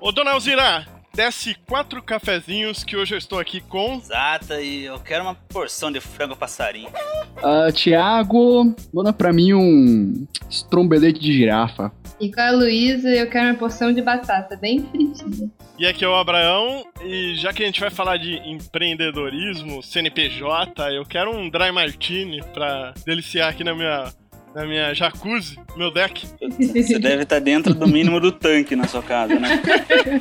Ô, 0.00 0.10
dona 0.10 0.30
Alzira, 0.30 0.86
desce 1.14 1.54
quatro 1.68 2.02
cafezinhos 2.02 2.82
que 2.82 2.96
hoje 2.96 3.14
eu 3.14 3.18
estou 3.18 3.38
aqui 3.38 3.60
com. 3.60 3.96
Exata, 3.96 4.58
e 4.62 4.86
eu 4.86 4.98
quero 4.98 5.24
uma 5.24 5.34
porção 5.34 5.92
de 5.92 6.00
frango 6.00 6.34
passarinho. 6.34 6.88
Uh, 7.36 7.70
Tiago, 7.70 8.74
manda 8.94 9.12
pra 9.12 9.30
mim 9.30 9.52
um 9.52 10.26
estrombelete 10.48 11.20
de 11.20 11.34
girafa. 11.34 11.92
E 12.18 12.32
com 12.32 12.40
a 12.40 12.50
Luísa, 12.50 13.10
eu 13.10 13.28
quero 13.28 13.50
uma 13.50 13.58
porção 13.58 13.92
de 13.92 14.00
batata 14.00 14.56
bem 14.56 14.82
fritinha. 14.86 15.50
E 15.78 15.86
aqui 15.86 16.02
é 16.02 16.08
o 16.08 16.14
Abraão, 16.14 16.82
e 17.02 17.34
já 17.36 17.52
que 17.52 17.62
a 17.62 17.66
gente 17.66 17.80
vai 17.80 17.90
falar 17.90 18.16
de 18.16 18.36
empreendedorismo, 18.36 19.82
CNPJ, 19.82 20.94
eu 20.94 21.04
quero 21.04 21.30
um 21.30 21.50
dry 21.50 21.72
martini 21.72 22.42
pra 22.54 22.94
deliciar 23.04 23.50
aqui 23.50 23.64
na 23.64 23.74
minha 23.74 24.12
na 24.54 24.66
minha 24.66 24.94
jacuzzi, 24.94 25.58
meu 25.76 25.90
deck. 25.90 26.26
Você 26.58 26.98
deve 26.98 27.22
estar 27.22 27.38
dentro 27.38 27.74
do 27.74 27.86
mínimo 27.86 28.20
do 28.20 28.32
tanque 28.32 28.74
na 28.74 28.86
sua 28.86 29.02
casa, 29.02 29.38
né? 29.38 29.62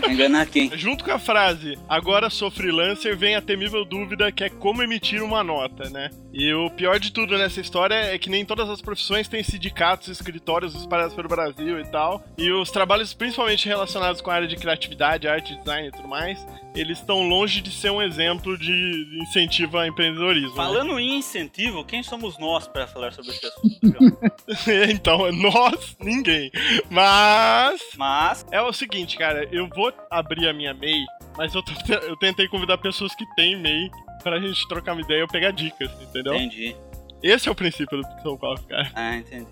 Enganar 0.09 0.45
quem? 0.45 0.71
Junto 0.77 1.03
com 1.03 1.11
a 1.11 1.19
frase, 1.19 1.77
agora 1.87 2.29
sou 2.29 2.51
freelancer, 2.51 3.17
vem 3.17 3.35
a 3.35 3.41
temível 3.41 3.83
dúvida 3.83 4.31
que 4.31 4.43
é 4.43 4.49
como 4.49 4.83
emitir 4.83 5.23
uma 5.23 5.43
nota, 5.43 5.89
né? 5.89 6.09
E 6.31 6.53
o 6.53 6.69
pior 6.69 6.99
de 6.99 7.11
tudo 7.11 7.37
nessa 7.37 7.59
história 7.59 7.95
é 7.95 8.17
que 8.17 8.29
nem 8.29 8.45
todas 8.45 8.69
as 8.69 8.81
profissões 8.81 9.27
têm 9.27 9.43
sindicatos, 9.43 10.07
escritórios 10.07 10.75
espalhados 10.75 11.15
pelo 11.15 11.27
Brasil 11.27 11.79
e 11.79 11.85
tal. 11.85 12.23
E 12.37 12.51
os 12.51 12.69
trabalhos, 12.69 13.13
principalmente 13.13 13.67
relacionados 13.67 14.21
com 14.21 14.29
a 14.29 14.35
área 14.35 14.47
de 14.47 14.55
criatividade, 14.55 15.27
arte, 15.27 15.55
design 15.57 15.87
e 15.87 15.91
tudo 15.91 16.07
mais, 16.07 16.45
eles 16.75 16.99
estão 16.99 17.27
longe 17.27 17.61
de 17.61 17.71
ser 17.71 17.91
um 17.91 18.01
exemplo 18.01 18.57
de 18.57 19.07
incentivo 19.21 19.77
ao 19.77 19.85
empreendedorismo. 19.85 20.49
Né? 20.49 20.55
Falando 20.55 20.95
né? 20.95 21.01
em 21.01 21.17
incentivo, 21.17 21.83
quem 21.83 22.03
somos 22.03 22.37
nós 22.37 22.67
para 22.67 22.85
falar 22.85 23.11
sobre 23.11 23.31
esse 23.31 23.45
assunto? 23.47 24.18
então, 24.89 25.31
nós, 25.31 25.95
ninguém. 25.99 26.51
Mas. 26.89 27.81
Mas. 27.97 28.45
É 28.51 28.61
o 28.61 28.73
seguinte, 28.73 29.17
cara, 29.17 29.47
eu 29.51 29.67
vou 29.75 29.93
abrir 30.09 30.47
a 30.47 30.53
minha 30.53 30.73
MEI, 30.73 31.05
mas 31.37 31.53
eu, 31.53 31.63
tô, 31.63 31.71
eu 32.07 32.17
tentei 32.17 32.47
convidar 32.47 32.77
pessoas 32.77 33.13
que 33.15 33.25
têm 33.35 33.59
MEI 33.59 33.89
pra 34.23 34.39
gente 34.39 34.67
trocar 34.67 34.93
uma 34.93 35.01
ideia 35.01 35.19
e 35.19 35.21
eu 35.21 35.27
pegar 35.27 35.51
dicas, 35.51 35.91
entendeu? 36.01 36.35
Entendi. 36.35 36.75
Esse 37.21 37.49
é 37.49 37.51
o 37.51 37.55
princípio 37.55 38.01
do 38.01 38.07
Pixel 38.07 38.37
Coffee, 38.37 38.67
cara. 38.67 38.91
Ah, 38.95 39.15
entendi. 39.17 39.47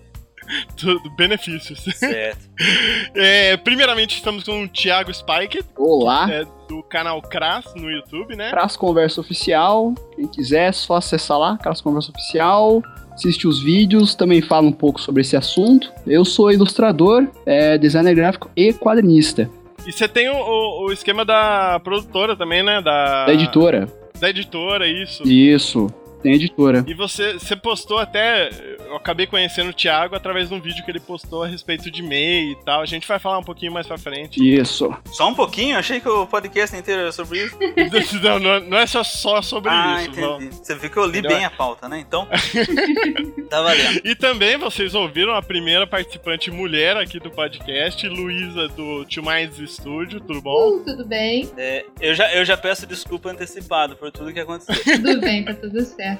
Tudo, 0.76 1.10
benefícios. 1.10 1.80
Certo. 1.96 2.48
é, 3.14 3.56
primeiramente, 3.58 4.16
estamos 4.16 4.44
com 4.44 4.64
o 4.64 4.68
Thiago 4.68 5.12
Spike. 5.12 5.62
Olá. 5.76 6.30
É, 6.30 6.44
do 6.68 6.82
canal 6.82 7.20
Cras 7.20 7.74
no 7.74 7.90
YouTube, 7.90 8.36
né? 8.36 8.50
Cras 8.50 8.76
Conversa 8.76 9.20
Oficial. 9.20 9.94
Quem 10.14 10.26
quiser, 10.26 10.68
é 10.68 10.72
só 10.72 10.96
acessar 10.96 11.38
lá, 11.38 11.58
Cras 11.58 11.80
Conversa 11.80 12.10
Oficial 12.10 12.82
assiste 13.18 13.48
os 13.48 13.60
vídeos, 13.60 14.14
também 14.14 14.40
fala 14.40 14.66
um 14.66 14.72
pouco 14.72 15.00
sobre 15.00 15.22
esse 15.22 15.36
assunto. 15.36 15.92
Eu 16.06 16.24
sou 16.24 16.52
ilustrador, 16.52 17.26
é, 17.44 17.76
designer 17.76 18.14
gráfico 18.14 18.48
e 18.56 18.72
quadrinista. 18.72 19.50
E 19.84 19.92
você 19.92 20.06
tem 20.06 20.28
o, 20.28 20.34
o, 20.34 20.86
o, 20.86 20.92
esquema 20.92 21.24
da 21.24 21.80
produtora 21.82 22.36
também, 22.36 22.62
né? 22.62 22.80
Da, 22.80 23.26
da 23.26 23.34
editora. 23.34 23.88
Da 24.20 24.30
editora, 24.30 24.86
isso. 24.86 25.22
Isso 25.26 25.88
tem 26.22 26.34
editora. 26.34 26.84
E 26.86 26.94
você, 26.94 27.34
você 27.34 27.56
postou 27.56 27.98
até. 27.98 28.50
Eu 28.86 28.96
acabei 28.96 29.26
conhecendo 29.26 29.70
o 29.70 29.72
Thiago 29.72 30.14
através 30.14 30.48
de 30.48 30.54
um 30.54 30.60
vídeo 30.60 30.84
que 30.84 30.90
ele 30.90 31.00
postou 31.00 31.42
a 31.42 31.46
respeito 31.46 31.90
de 31.90 32.02
MEI 32.02 32.52
e 32.52 32.56
tal. 32.64 32.80
A 32.80 32.86
gente 32.86 33.06
vai 33.06 33.18
falar 33.18 33.38
um 33.38 33.44
pouquinho 33.44 33.72
mais 33.72 33.86
pra 33.86 33.98
frente. 33.98 34.40
Isso. 34.42 34.94
Só 35.12 35.28
um 35.28 35.34
pouquinho? 35.34 35.76
Achei 35.76 36.00
que 36.00 36.08
o 36.08 36.26
podcast 36.26 36.76
inteiro 36.76 37.02
era 37.02 37.12
sobre 37.12 37.44
isso. 37.44 37.56
não, 38.40 38.60
não 38.60 38.78
é 38.78 38.86
só, 38.86 39.04
só 39.04 39.42
sobre 39.42 39.70
ah, 39.70 40.02
isso. 40.02 40.10
Entendi. 40.10 40.54
Você 40.54 40.74
viu 40.74 40.90
que 40.90 40.96
eu 40.96 41.04
li 41.04 41.18
Entendeu? 41.18 41.36
bem 41.36 41.44
a 41.44 41.50
pauta, 41.50 41.88
né? 41.88 41.98
Então. 41.98 42.26
tá 43.50 43.62
valendo. 43.62 44.00
E 44.04 44.14
também 44.14 44.56
vocês 44.56 44.94
ouviram 44.94 45.34
a 45.34 45.42
primeira 45.42 45.86
participante 45.86 46.50
mulher 46.50 46.96
aqui 46.96 47.20
do 47.20 47.30
podcast, 47.30 48.08
Luísa 48.08 48.68
do 48.68 49.04
Tio 49.04 49.22
Mais 49.22 49.54
Studio. 49.66 50.20
Tudo 50.20 50.40
bom? 50.40 50.76
Uh, 50.76 50.84
tudo 50.84 51.04
bem. 51.04 51.48
É, 51.56 51.84
eu, 52.00 52.14
já, 52.14 52.32
eu 52.34 52.44
já 52.44 52.56
peço 52.56 52.86
desculpa 52.86 53.30
antecipado 53.30 53.96
por 53.96 54.10
tudo 54.10 54.32
que 54.32 54.40
aconteceu. 54.40 54.74
tudo 54.84 55.20
bem, 55.20 55.44
tá 55.44 55.54
tudo 55.54 55.80
certo. 55.84 56.17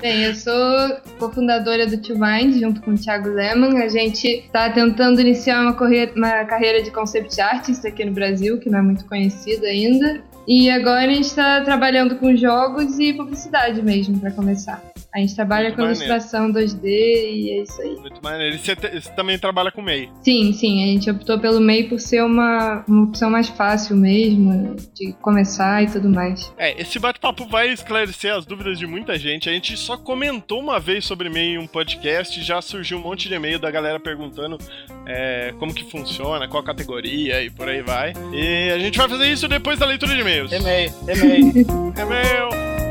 Bem, 0.00 0.24
eu 0.24 0.34
sou 0.34 0.96
cofundadora 1.18 1.86
do 1.86 1.98
Two 1.98 2.16
Mind, 2.18 2.58
junto 2.58 2.80
com 2.80 2.92
o 2.92 2.98
Thiago 2.98 3.28
Lehmann. 3.28 3.82
A 3.82 3.88
gente 3.88 4.26
está 4.26 4.70
tentando 4.70 5.20
iniciar 5.20 5.60
uma, 5.60 5.76
uma, 6.16 6.44
carreira 6.46 6.82
de 6.82 6.90
concept 6.90 7.38
artist 7.40 7.86
aqui 7.86 8.04
no 8.04 8.12
Brasil, 8.12 8.58
que 8.58 8.70
não 8.70 8.78
é 8.78 8.82
muito 8.82 9.04
conhecida 9.04 9.66
ainda. 9.66 10.22
E 10.48 10.70
agora 10.70 11.10
a 11.10 11.14
gente 11.14 11.26
está 11.26 11.60
trabalhando 11.60 12.16
com 12.16 12.34
jogos 12.34 12.98
e 12.98 13.12
publicidade 13.12 13.82
mesmo, 13.82 14.18
para 14.18 14.30
começar. 14.30 14.82
A 15.12 15.18
gente 15.18 15.34
trabalha 15.34 15.68
Muito 15.68 15.76
com 15.76 15.82
maneiro. 15.82 16.04
ilustração 16.04 16.52
2D 16.52 16.84
e 16.84 17.50
é 17.50 17.62
isso 17.62 17.82
aí. 17.82 17.96
Muito 17.96 18.22
maneiro. 18.22 18.54
E 18.54 18.58
você, 18.58 18.74
você, 18.74 19.10
também 19.10 19.38
trabalha 19.38 19.72
com 19.72 19.82
MEI? 19.82 20.08
Sim, 20.22 20.52
sim. 20.52 20.84
A 20.84 20.86
gente 20.86 21.10
optou 21.10 21.38
pelo 21.38 21.60
MEI 21.60 21.84
por 21.84 21.98
ser 21.98 22.22
uma, 22.22 22.84
uma 22.86 23.04
opção 23.04 23.28
mais 23.28 23.48
fácil 23.48 23.96
mesmo, 23.96 24.76
de 24.94 25.12
começar 25.14 25.82
e 25.82 25.86
tudo 25.88 26.08
mais. 26.08 26.52
É, 26.56 26.80
esse 26.80 26.98
bate-papo 26.98 27.44
vai 27.46 27.72
esclarecer 27.72 28.32
as 28.32 28.46
dúvidas 28.46 28.78
de 28.78 28.86
muita 28.86 29.18
gente. 29.18 29.48
A 29.48 29.52
gente 29.52 29.76
só 29.76 29.96
comentou 29.96 30.60
uma 30.60 30.78
vez 30.78 31.04
sobre 31.04 31.28
MEI 31.28 31.54
em 31.54 31.58
um 31.58 31.66
podcast 31.66 32.38
e 32.38 32.42
já 32.42 32.62
surgiu 32.62 32.98
um 32.98 33.02
monte 33.02 33.28
de 33.28 33.34
e-mail 33.34 33.58
da 33.58 33.70
galera 33.70 33.98
perguntando 33.98 34.58
é, 35.06 35.52
como 35.58 35.74
que 35.74 35.90
funciona, 35.90 36.46
qual 36.46 36.62
categoria 36.62 37.42
e 37.42 37.50
por 37.50 37.68
aí 37.68 37.82
vai. 37.82 38.12
E 38.32 38.70
a 38.70 38.78
gente 38.78 38.96
vai 38.96 39.08
fazer 39.08 39.26
isso 39.32 39.48
depois 39.48 39.78
da 39.78 39.86
leitura 39.86 40.14
de 40.14 40.20
e-mails. 40.20 40.52
E-mail, 40.52 40.92
e-mail. 41.08 41.64
e-mail. 41.98 42.89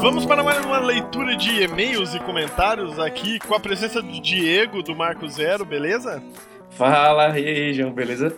Vamos 0.00 0.26
para 0.26 0.42
mais 0.42 0.64
uma 0.64 0.80
leitura 0.80 1.36
de 1.36 1.62
e-mails 1.62 2.12
e 2.12 2.18
comentários 2.18 2.98
aqui 2.98 3.38
com 3.38 3.54
a 3.54 3.60
presença 3.60 4.02
do 4.02 4.20
Diego 4.20 4.82
do 4.82 4.96
Marco 4.96 5.28
Zero, 5.28 5.64
beleza? 5.64 6.20
Fala, 6.70 7.38
e 7.38 7.46
aí, 7.46 7.72
João, 7.72 7.92
beleza? 7.92 8.36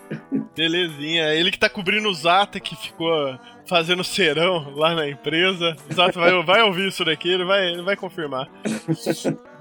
Belezinha. 0.55 1.33
Ele 1.33 1.51
que 1.51 1.59
tá 1.59 1.71
cobrindo 1.71 2.11
o 2.11 2.15
Zata, 2.15 2.61
que 2.61 2.77
ficou 2.77 3.39
fazendo 3.67 4.05
serão 4.05 4.75
lá 4.75 4.95
na 4.95 5.09
empresa. 5.09 5.75
O 5.91 5.95
Zata 5.95 6.21
vai, 6.21 6.43
vai 6.43 6.63
ouvir 6.65 6.89
isso 6.89 7.03
daqui, 7.03 7.31
ele 7.31 7.47
vai, 7.47 7.67
ele 7.67 7.83
vai 7.83 7.97
confirmar. 7.97 8.47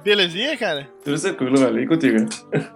Belezinha, 0.03 0.57
cara? 0.57 0.89
Tudo 1.03 1.19
tranquilo, 1.19 1.57
velho. 1.57 1.79
E 1.79 1.87
contigo? 1.87 2.17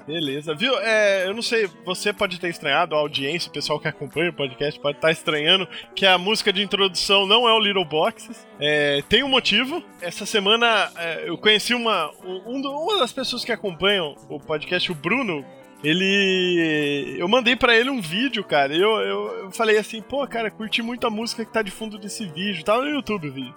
Beleza. 0.07 0.55
Viu? 0.55 0.77
É, 0.79 1.27
eu 1.27 1.33
não 1.33 1.41
sei, 1.41 1.69
você 1.85 2.13
pode 2.13 2.39
ter 2.39 2.49
estranhado, 2.49 2.95
a 2.95 2.99
audiência, 2.99 3.49
o 3.49 3.53
pessoal 3.53 3.79
que 3.79 3.87
acompanha 3.87 4.29
o 4.29 4.33
podcast 4.33 4.79
pode 4.79 4.97
estar 4.97 5.11
estranhando 5.11 5.67
que 5.93 6.05
a 6.05 6.17
música 6.17 6.53
de 6.53 6.61
introdução 6.61 7.27
não 7.27 7.47
é 7.47 7.53
o 7.53 7.59
Little 7.59 7.85
Boxes. 7.85 8.47
É, 8.59 9.03
tem 9.09 9.23
um 9.23 9.29
motivo. 9.29 9.83
Essa 10.01 10.25
semana 10.25 10.89
é, 10.95 11.29
eu 11.29 11.37
conheci 11.37 11.73
uma, 11.73 12.09
um, 12.23 12.61
uma 12.61 12.99
das 12.99 13.11
pessoas 13.11 13.43
que 13.43 13.51
acompanham 13.51 14.15
o 14.29 14.39
podcast, 14.39 14.91
o 14.91 14.95
Bruno, 14.95 15.45
ele. 15.83 17.15
Eu 17.19 17.27
mandei 17.27 17.55
para 17.55 17.75
ele 17.75 17.89
um 17.89 18.01
vídeo, 18.01 18.43
cara. 18.43 18.73
Eu, 18.73 18.89
eu, 18.99 19.37
eu, 19.43 19.51
falei 19.51 19.77
assim, 19.77 20.01
pô, 20.01 20.25
cara, 20.27 20.49
curti 20.49 20.81
muito 20.81 21.05
a 21.05 21.09
música 21.09 21.45
que 21.45 21.51
tá 21.51 21.61
de 21.61 21.71
fundo 21.71 21.97
desse 21.97 22.25
vídeo. 22.25 22.63
Tá 22.63 22.77
no 22.77 22.89
YouTube 22.89 23.27
o 23.27 23.33
vídeo. 23.33 23.55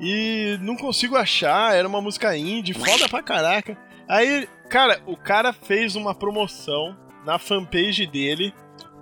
E 0.00 0.58
não 0.60 0.76
consigo 0.76 1.16
achar, 1.16 1.74
era 1.74 1.86
uma 1.86 2.00
música 2.00 2.36
indie, 2.36 2.74
foda 2.74 3.08
pra 3.08 3.22
caraca. 3.22 3.76
Aí, 4.08 4.48
cara, 4.68 5.00
o 5.06 5.16
cara 5.16 5.52
fez 5.52 5.96
uma 5.96 6.14
promoção 6.14 6.96
na 7.24 7.38
fanpage 7.38 8.06
dele 8.06 8.52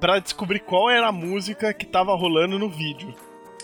para 0.01 0.19
descobrir 0.19 0.61
qual 0.61 0.91
era 0.91 1.09
a 1.09 1.13
música 1.13 1.73
que 1.73 1.87
tava 1.87 2.15
rolando 2.15 2.59
no 2.59 2.69
vídeo. 2.69 3.15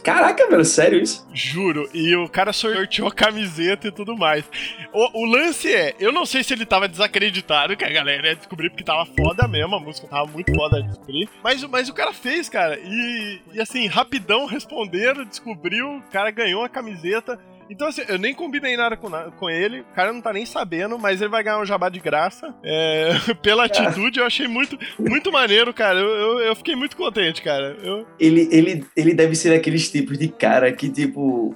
Caraca, 0.03 0.49
velho, 0.49 0.65
sério 0.65 1.00
isso? 1.00 1.27
Juro. 1.33 1.89
E 1.93 2.15
o 2.17 2.29
cara 2.29 2.53
sorteou 2.53 3.09
a 3.09 3.12
camiseta 3.12 3.89
e 3.89 3.93
tudo 3.93 4.17
mais. 4.17 4.45
O, 4.93 5.23
o, 5.23 5.25
lance 5.25 5.73
é, 5.73 5.95
eu 5.99 6.12
não 6.12 6.25
sei 6.25 6.43
se 6.43 6.53
ele 6.53 6.65
tava 6.65 6.89
desacreditado 6.89 7.77
que 7.77 7.85
a 7.85 7.91
galera 7.91 8.29
ia 8.29 8.37
descobrir, 8.37 8.71
porque 8.71 8.85
tava 8.85 9.06
foda 9.06 9.47
mesmo, 9.47 9.75
a 9.75 9.81
música 9.81 10.06
tava 10.06 10.27
muito 10.27 10.55
foda 10.55 10.83
de 10.83 10.89
descobrir. 10.89 11.29
Mas, 11.43 11.62
mas 11.65 11.89
o 11.89 11.95
cara 11.95 12.12
fez, 12.12 12.49
cara. 12.49 12.79
E, 12.79 13.41
e 13.53 13.61
assim, 13.61 13.87
rapidão 13.87 14.47
responderam, 14.47 15.25
descobriu, 15.25 15.97
o 15.97 16.03
cara 16.11 16.31
ganhou 16.31 16.65
a 16.65 16.69
camiseta. 16.69 17.39
Então, 17.70 17.88
assim, 17.88 18.03
eu 18.09 18.19
nem 18.19 18.35
combinei 18.35 18.76
nada 18.76 18.97
com, 18.97 19.11
com 19.38 19.50
ele, 19.50 19.81
o 19.81 19.94
cara 19.94 20.12
não 20.12 20.20
tá 20.20 20.32
nem 20.32 20.47
sabendo, 20.47 20.99
mas 20.99 21.20
ele 21.20 21.31
vai 21.31 21.43
ganhar 21.43 21.61
um 21.61 21.67
jabá 21.67 21.88
de 21.88 22.00
graça. 22.00 22.55
É, 22.62 23.12
pela 23.43 23.65
atitude, 23.65 24.19
eu 24.19 24.26
achei 24.26 24.49
muito, 24.49 24.79
muito 24.99 25.31
maneiro, 25.31 25.73
cara. 25.75 25.99
Eu, 25.99 26.09
eu, 26.09 26.38
eu 26.41 26.56
fiquei 26.56 26.75
muito 26.75 26.97
contente, 26.97 27.43
cara. 27.43 27.76
Eu, 27.82 28.06
Ele, 28.19 28.49
ele, 28.50 28.85
ele 28.97 29.15
deve 29.15 29.35
ser 29.35 29.55
aqueles 29.55 29.91
tipos 29.91 30.19
de 30.19 30.29
cara 30.29 30.73
que, 30.73 30.88
tipo, 30.88 31.55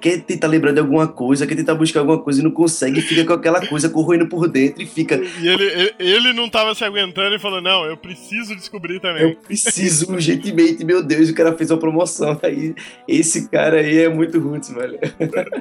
quer 0.00 0.20
tentar 0.22 0.48
lembrar 0.48 0.72
de 0.72 0.80
alguma 0.80 1.08
coisa, 1.08 1.46
quer 1.46 1.56
tentar 1.56 1.74
buscar 1.74 2.00
alguma 2.00 2.22
coisa 2.22 2.40
e 2.40 2.44
não 2.44 2.50
consegue, 2.50 3.00
fica 3.00 3.24
com 3.24 3.32
aquela 3.32 3.66
coisa 3.66 3.88
corroendo 3.88 4.28
por 4.28 4.48
dentro 4.48 4.82
e 4.82 4.86
fica. 4.86 5.16
e 5.16 5.48
ele, 5.48 5.64
ele, 5.64 5.94
ele 5.98 6.32
não 6.32 6.48
tava 6.48 6.74
se 6.74 6.84
aguentando 6.84 7.34
e 7.34 7.38
falou: 7.38 7.60
Não, 7.60 7.84
eu 7.84 7.96
preciso 7.96 8.54
descobrir 8.54 9.00
também. 9.00 9.22
Eu 9.22 9.36
preciso 9.36 10.12
urgentemente, 10.12 10.84
meu 10.84 11.02
Deus, 11.02 11.30
o 11.30 11.34
cara 11.34 11.56
fez 11.56 11.70
uma 11.70 11.78
promoção. 11.78 12.38
Aí, 12.42 12.74
esse 13.08 13.48
cara 13.48 13.78
aí 13.78 14.02
é 14.02 14.08
muito 14.08 14.38
roots, 14.38 14.70
velho. 14.70 14.98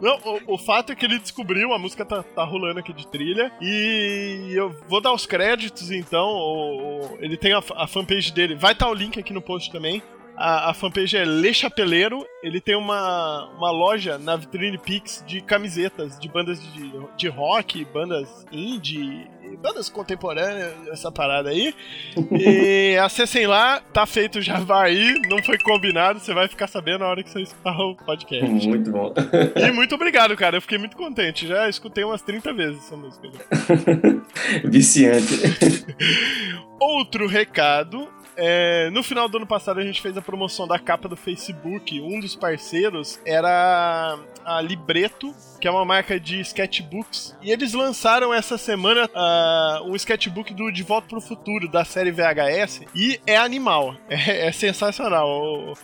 Não, 0.00 0.18
o, 0.46 0.54
o 0.54 0.58
fato 0.58 0.92
é 0.92 0.96
que 0.96 1.04
ele 1.04 1.18
descobriu, 1.18 1.72
a 1.72 1.78
música 1.78 2.04
tá, 2.04 2.22
tá 2.22 2.44
rolando 2.44 2.80
aqui 2.80 2.92
de 2.92 3.06
trilha, 3.06 3.50
e 3.60 4.50
eu 4.54 4.70
vou 4.88 5.00
dar 5.00 5.12
os 5.12 5.26
créditos 5.26 5.90
então. 5.90 6.26
o- 6.28 7.16
ele 7.20 7.36
tem 7.36 7.52
a, 7.52 7.62
a 7.76 7.86
fanpage 7.86 8.32
dele, 8.32 8.54
vai 8.54 8.72
estar 8.72 8.88
o 8.88 8.94
link 8.94 9.18
aqui 9.18 9.32
no 9.32 9.40
post 9.42 9.70
também. 9.70 10.02
A, 10.38 10.70
a 10.70 10.74
fanpage 10.74 11.16
é 11.16 11.24
Le 11.24 11.54
Chapeleiro, 11.54 12.22
ele 12.42 12.60
tem 12.60 12.76
uma, 12.76 13.46
uma 13.56 13.70
loja 13.70 14.18
na 14.18 14.36
Vitrine 14.36 14.76
Pix 14.76 15.24
de 15.26 15.40
camisetas 15.40 16.18
de 16.18 16.28
bandas 16.28 16.60
de, 16.74 16.92
de 17.16 17.28
rock, 17.28 17.82
bandas 17.86 18.44
indie, 18.52 19.26
bandas 19.56 19.88
contemporâneas, 19.88 20.72
essa 20.88 21.10
parada 21.12 21.50
aí. 21.50 21.74
E 22.32 22.96
acessem 22.98 23.46
lá, 23.46 23.80
tá 23.92 24.06
feito 24.06 24.38
o 24.38 24.42
Java 24.42 24.82
aí, 24.82 25.20
não 25.28 25.42
foi 25.42 25.58
combinado, 25.58 26.18
você 26.18 26.32
vai 26.32 26.48
ficar 26.48 26.66
sabendo 26.66 27.00
na 27.00 27.06
hora 27.08 27.22
que 27.22 27.30
você 27.30 27.42
escutar 27.42 27.78
o 27.78 27.94
podcast. 27.94 28.68
Muito 28.68 28.90
bom. 28.90 29.12
E 29.54 29.70
muito 29.72 29.94
obrigado, 29.94 30.36
cara. 30.36 30.56
Eu 30.56 30.62
fiquei 30.62 30.78
muito 30.78 30.96
contente. 30.96 31.46
Já 31.46 31.68
escutei 31.68 32.04
umas 32.04 32.22
30 32.22 32.52
vezes 32.52 32.78
essa 32.78 32.96
música. 32.96 33.28
já. 33.28 34.64
Viciante. 34.68 35.86
Outro 36.80 37.26
recado. 37.26 38.08
É, 38.36 38.90
no 38.90 39.02
final 39.02 39.28
do 39.28 39.38
ano 39.38 39.46
passado 39.46 39.80
a 39.80 39.84
gente 39.84 40.00
fez 40.02 40.16
a 40.16 40.22
promoção 40.22 40.66
da 40.66 40.78
capa 40.78 41.08
do 41.08 41.16
Facebook. 41.16 42.00
Um 42.00 42.20
dos 42.20 42.36
parceiros 42.36 43.20
era 43.24 44.18
a 44.44 44.60
Libreto, 44.60 45.34
que 45.60 45.66
é 45.66 45.70
uma 45.70 45.84
marca 45.84 46.18
de 46.20 46.40
sketchbooks. 46.40 47.36
E 47.42 47.50
eles 47.50 47.72
lançaram 47.72 48.32
essa 48.32 48.56
semana 48.58 49.08
ah, 49.14 49.80
um 49.84 49.94
sketchbook 49.96 50.52
do 50.54 50.70
De 50.70 50.82
Volta 50.82 51.08
pro 51.08 51.20
Futuro, 51.20 51.68
da 51.68 51.84
série 51.84 52.12
VHS. 52.12 52.82
E 52.94 53.20
é 53.26 53.36
animal. 53.36 53.94
É, 54.08 54.48
é 54.48 54.52
sensacional. 54.52 55.28
O- 55.28 55.74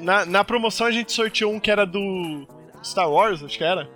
na, 0.00 0.24
na 0.24 0.44
promoção 0.44 0.86
a 0.86 0.90
gente 0.90 1.12
sorteou 1.12 1.52
um 1.52 1.60
que 1.60 1.70
era 1.70 1.84
do 1.86 2.46
Star 2.82 3.10
Wars, 3.10 3.42
acho 3.42 3.56
que 3.58 3.62
era. 3.64 3.88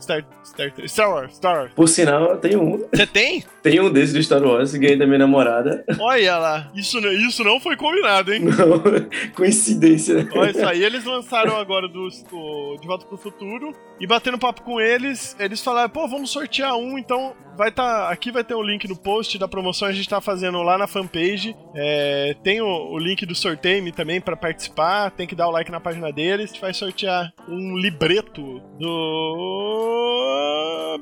Star, 0.00 0.24
Star, 0.44 0.72
Star 0.86 1.10
Wars, 1.10 1.34
Star 1.36 1.56
Wars. 1.58 1.72
Por 1.74 1.88
sinal, 1.88 2.36
tem 2.38 2.56
um. 2.56 2.78
Você 2.92 3.06
tem? 3.06 3.44
Tem 3.60 3.80
um 3.80 3.90
desses 3.92 4.14
do 4.14 4.22
Star 4.22 4.42
Wars, 4.42 4.72
ganhei 4.74 4.96
da 4.96 5.04
minha 5.06 5.18
namorada. 5.18 5.84
Olha 6.00 6.38
lá. 6.38 6.70
Isso, 6.74 6.98
não- 7.00 7.12
isso 7.12 7.44
não 7.44 7.60
foi 7.60 7.76
combinado, 7.76 8.32
hein? 8.32 8.40
Não, 8.44 8.80
coincidência. 9.34 10.26
Olha 10.34 10.50
isso 10.50 10.66
aí, 10.66 10.82
eles 10.82 11.04
lançaram 11.04 11.56
agora 11.56 11.86
do, 11.88 12.08
do 12.30 12.76
De 12.80 12.86
Volta 12.86 13.04
pro 13.04 13.18
Futuro 13.18 13.74
e 14.00 14.06
batendo 14.06 14.38
papo 14.38 14.62
com 14.62 14.80
eles, 14.80 15.36
eles 15.38 15.60
falaram, 15.62 15.90
pô, 15.90 16.08
vamos 16.08 16.30
sortear 16.30 16.76
um, 16.76 16.96
então 16.98 17.34
vai 17.58 17.70
tá. 17.70 18.08
Aqui 18.08 18.30
vai 18.32 18.42
ter 18.44 18.54
o 18.54 18.62
link 18.62 18.88
no 18.88 18.96
post 18.96 19.36
da 19.38 19.46
promoção, 19.48 19.86
a 19.88 19.92
gente 19.92 20.08
tá 20.08 20.20
fazendo 20.20 20.62
lá 20.62 20.78
na 20.78 20.86
fanpage. 20.86 21.54
É, 21.74 22.34
tem 22.42 22.60
o, 22.62 22.66
o 22.66 22.98
link 22.98 23.26
do 23.26 23.34
sorteio 23.34 23.92
também 23.92 24.20
pra 24.20 24.36
participar, 24.36 25.10
tem 25.10 25.26
que 25.26 25.34
dar 25.34 25.48
o 25.48 25.50
like 25.50 25.70
na 25.70 25.80
página 25.80 26.10
deles. 26.12 26.50
A 26.50 26.52
gente 26.54 26.60
vai 26.62 26.72
sortear 26.72 27.32
um 27.48 27.76
libreto 27.76 28.62
do 28.78 29.48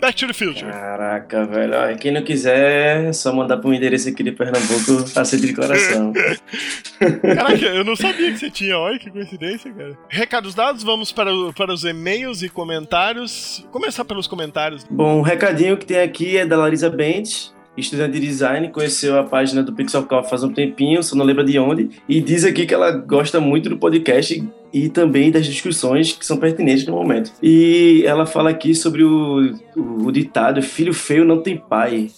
Back 0.01 0.17
to 0.17 0.27
the 0.27 0.33
Future. 0.33 0.71
Caraca, 0.71 1.45
velho. 1.47 1.73
Ó, 1.75 1.97
quem 1.97 2.13
não 2.13 2.23
quiser, 2.23 3.07
é 3.07 3.13
só 3.13 3.33
mandar 3.33 3.57
pro 3.59 3.73
endereço 3.73 4.09
aqui 4.09 4.23
de 4.23 4.33
Pernambuco, 4.33 5.19
aceito 5.19 5.47
de 5.47 5.55
coração. 5.55 6.13
Caraca, 7.23 7.65
eu 7.67 7.85
não 7.85 7.97
sabia 7.97 8.31
que 8.33 8.39
você 8.39 8.51
tinha. 8.51 8.79
Olha 8.79 8.99
que 8.99 9.11
coincidência, 9.11 9.73
cara. 9.73 9.97
Recados 10.09 10.55
dados, 10.55 10.83
vamos 10.83 11.13
para, 11.13 11.33
o- 11.35 11.53
para 11.53 11.73
os 11.73 11.85
e-mails 11.85 12.43
e 12.43 12.49
comentários. 12.49 13.67
Começar 13.71 14.05
pelos 14.05 14.27
comentários. 14.27 14.85
Bom, 14.91 15.19
o 15.19 15.23
recadinho 15.23 15.77
que 15.77 15.87
tem 15.87 16.01
aqui 16.01 16.37
é 16.37 16.46
da 16.47 16.57
Larissa 16.57 16.91
Bentes, 16.91 17.55
estudante 17.77 18.19
de 18.19 18.27
design, 18.27 18.71
conheceu 18.71 19.19
a 19.19 19.25
página 19.25 19.63
do 19.63 19.73
Pixel 19.73 20.05
Coffee 20.05 20.31
faz 20.31 20.43
um 20.43 20.53
tempinho, 20.53 21.03
só 21.03 21.15
não 21.15 21.25
lembra 21.25 21.45
de 21.45 21.59
onde, 21.59 21.91
e 22.09 22.21
diz 22.21 22.45
aqui 22.45 22.67
que 22.67 22.75
ela 22.75 22.91
gosta 22.91 23.39
muito 23.41 23.69
do 23.69 23.77
podcast 23.77 24.43
e 24.73 24.89
também 24.89 25.31
das 25.31 25.47
discussões 25.47 26.13
que 26.13 26.25
são 26.25 26.37
pertinentes 26.37 26.87
no 26.87 26.95
momento. 26.95 27.33
E 27.43 28.03
ela 28.07 28.27
fala 28.27 28.51
aqui 28.51 28.75
sobre 28.75 29.05
o, 29.05 29.55
o, 29.77 30.07
o 30.07 30.13
ditado 30.13 30.63
filho 30.63 30.95
feio 30.95 31.25
não 31.25 31.43
tem 31.43 31.57
pai, 31.57 32.11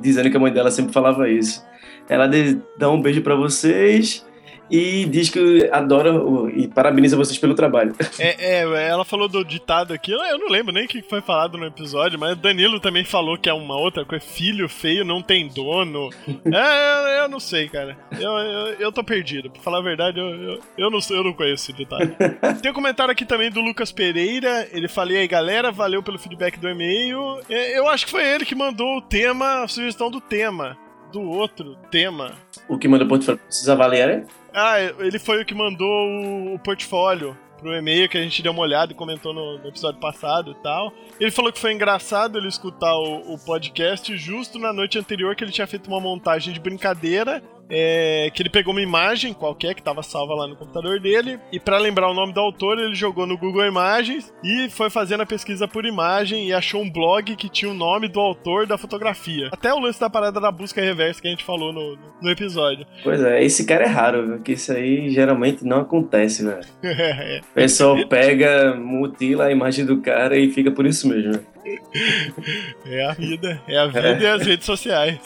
dizendo 0.00 0.30
que 0.30 0.36
a 0.36 0.40
mãe 0.40 0.52
dela 0.52 0.70
sempre 0.70 0.92
falava 0.92 1.28
isso. 1.28 1.64
Ela 2.08 2.30
dá 2.78 2.90
um 2.90 3.00
beijo 3.00 3.20
pra 3.20 3.34
vocês 3.34 4.25
e 4.70 5.04
diz 5.06 5.30
que 5.30 5.68
adora 5.72 6.12
o- 6.14 6.48
e 6.48 6.66
parabeniza 6.68 7.16
vocês 7.16 7.38
pelo 7.38 7.54
trabalho. 7.54 7.94
É, 8.18 8.60
é, 8.62 8.88
ela 8.88 9.04
falou 9.04 9.28
do 9.28 9.44
ditado 9.44 9.92
aqui, 9.92 10.10
eu 10.10 10.38
não 10.38 10.48
lembro 10.48 10.72
nem 10.72 10.84
o 10.84 10.88
que 10.88 11.02
foi 11.02 11.20
falado 11.20 11.58
no 11.58 11.66
episódio, 11.66 12.18
mas 12.18 12.36
Danilo 12.36 12.80
também 12.80 13.04
falou 13.04 13.36
que 13.38 13.48
é 13.48 13.52
uma 13.52 13.76
outra 13.78 14.04
coisa, 14.04 14.24
filho 14.24 14.68
feio 14.68 15.04
não 15.04 15.20
tem 15.22 15.48
dono. 15.48 16.08
É, 16.44 17.18
eu, 17.18 17.22
eu 17.22 17.28
não 17.28 17.38
sei, 17.38 17.68
cara. 17.68 17.96
Eu, 18.18 18.30
eu, 18.32 18.66
eu 18.78 18.92
tô 18.92 19.04
perdido. 19.04 19.50
Pra 19.50 19.60
falar 19.62 19.78
a 19.78 19.82
verdade, 19.82 20.18
eu, 20.18 20.26
eu, 20.26 20.60
eu 20.78 20.90
não, 20.90 20.98
eu 21.10 21.24
não 21.24 21.32
conheço 21.32 21.64
esse 21.70 21.72
ditado. 21.72 22.10
Tem 22.62 22.70
um 22.70 22.74
comentário 22.74 23.12
aqui 23.12 23.24
também 23.24 23.50
do 23.50 23.60
Lucas 23.60 23.92
Pereira. 23.92 24.68
Ele 24.72 24.88
falou 24.88 25.12
e 25.12 25.18
aí, 25.18 25.28
galera, 25.28 25.70
valeu 25.70 26.02
pelo 26.02 26.18
feedback 26.18 26.58
do 26.58 26.68
e-mail. 26.68 27.40
É, 27.48 27.78
Eu 27.78 27.88
acho 27.88 28.04
que 28.06 28.10
foi 28.10 28.24
ele 28.26 28.44
que 28.44 28.54
mandou 28.54 28.96
o 28.98 29.02
tema, 29.02 29.62
a 29.62 29.68
sugestão 29.68 30.10
do 30.10 30.20
tema. 30.20 30.76
Do 31.16 31.22
outro 31.22 31.76
tema. 31.90 32.34
O 32.68 32.76
que 32.76 32.86
manda 32.86 33.04
o 33.04 33.08
portfólio 33.08 33.40
precisa 33.40 33.72
avaliar, 33.72 34.10
é? 34.10 34.26
Ah, 34.52 34.78
ele 34.98 35.18
foi 35.18 35.40
o 35.40 35.46
que 35.46 35.54
mandou 35.54 35.88
o, 35.88 36.54
o 36.54 36.58
portfólio 36.58 37.34
pro 37.58 37.74
e-mail 37.74 38.06
que 38.06 38.18
a 38.18 38.22
gente 38.22 38.42
deu 38.42 38.52
uma 38.52 38.60
olhada 38.60 38.92
e 38.92 38.94
comentou 38.94 39.32
no, 39.32 39.58
no 39.58 39.66
episódio 39.66 39.98
passado 39.98 40.50
e 40.50 40.62
tal. 40.62 40.92
Ele 41.18 41.30
falou 41.30 41.50
que 41.50 41.58
foi 41.58 41.72
engraçado 41.72 42.36
ele 42.36 42.48
escutar 42.48 42.94
o, 42.94 43.32
o 43.32 43.38
podcast 43.38 44.14
justo 44.14 44.58
na 44.58 44.74
noite 44.74 44.98
anterior 44.98 45.34
que 45.34 45.42
ele 45.42 45.52
tinha 45.52 45.66
feito 45.66 45.88
uma 45.88 46.00
montagem 46.00 46.52
de 46.52 46.60
brincadeira. 46.60 47.42
É, 47.70 48.30
que 48.32 48.42
ele 48.42 48.50
pegou 48.50 48.72
uma 48.72 48.82
imagem 48.82 49.32
qualquer 49.32 49.74
que 49.74 49.80
estava 49.80 50.02
salva 50.02 50.34
lá 50.34 50.46
no 50.46 50.56
computador 50.56 51.00
dele 51.00 51.38
e 51.52 51.58
para 51.58 51.78
lembrar 51.78 52.10
o 52.10 52.14
nome 52.14 52.32
do 52.32 52.40
autor 52.40 52.78
ele 52.78 52.94
jogou 52.94 53.26
no 53.26 53.36
Google 53.36 53.66
Imagens 53.66 54.32
e 54.42 54.68
foi 54.70 54.90
fazendo 54.90 55.22
a 55.22 55.26
pesquisa 55.26 55.66
por 55.66 55.84
imagem 55.84 56.48
e 56.48 56.52
achou 56.52 56.82
um 56.82 56.90
blog 56.90 57.34
que 57.36 57.48
tinha 57.48 57.70
o 57.70 57.74
nome 57.74 58.08
do 58.08 58.20
autor 58.20 58.66
da 58.66 58.78
fotografia. 58.78 59.48
Até 59.52 59.72
o 59.72 59.80
lance 59.80 60.00
da 60.00 60.10
parada 60.10 60.40
da 60.40 60.50
busca 60.50 60.80
reversa 60.80 61.20
que 61.20 61.28
a 61.28 61.30
gente 61.30 61.44
falou 61.44 61.72
no, 61.72 61.98
no 62.22 62.30
episódio. 62.30 62.86
Pois 63.02 63.22
é, 63.22 63.42
esse 63.42 63.64
cara 63.64 63.84
é 63.84 63.88
raro, 63.88 64.26
viu? 64.26 64.38
Que 64.40 64.52
isso 64.52 64.72
aí 64.72 65.10
geralmente 65.10 65.64
não 65.64 65.80
acontece, 65.80 66.44
velho. 66.44 66.66
O 67.50 67.54
pessoal 67.56 67.96
pega, 68.08 68.74
mutila 68.74 69.46
a 69.46 69.52
imagem 69.52 69.84
do 69.84 70.00
cara 70.00 70.38
e 70.38 70.50
fica 70.50 70.70
por 70.70 70.86
isso 70.86 71.08
mesmo. 71.08 71.40
É 72.86 73.04
a 73.04 73.12
vida, 73.12 73.60
é 73.66 73.78
a 73.78 73.86
vida 73.86 74.18
e 74.20 74.26
as 74.26 74.46
redes 74.46 74.64
sociais. 74.64 75.18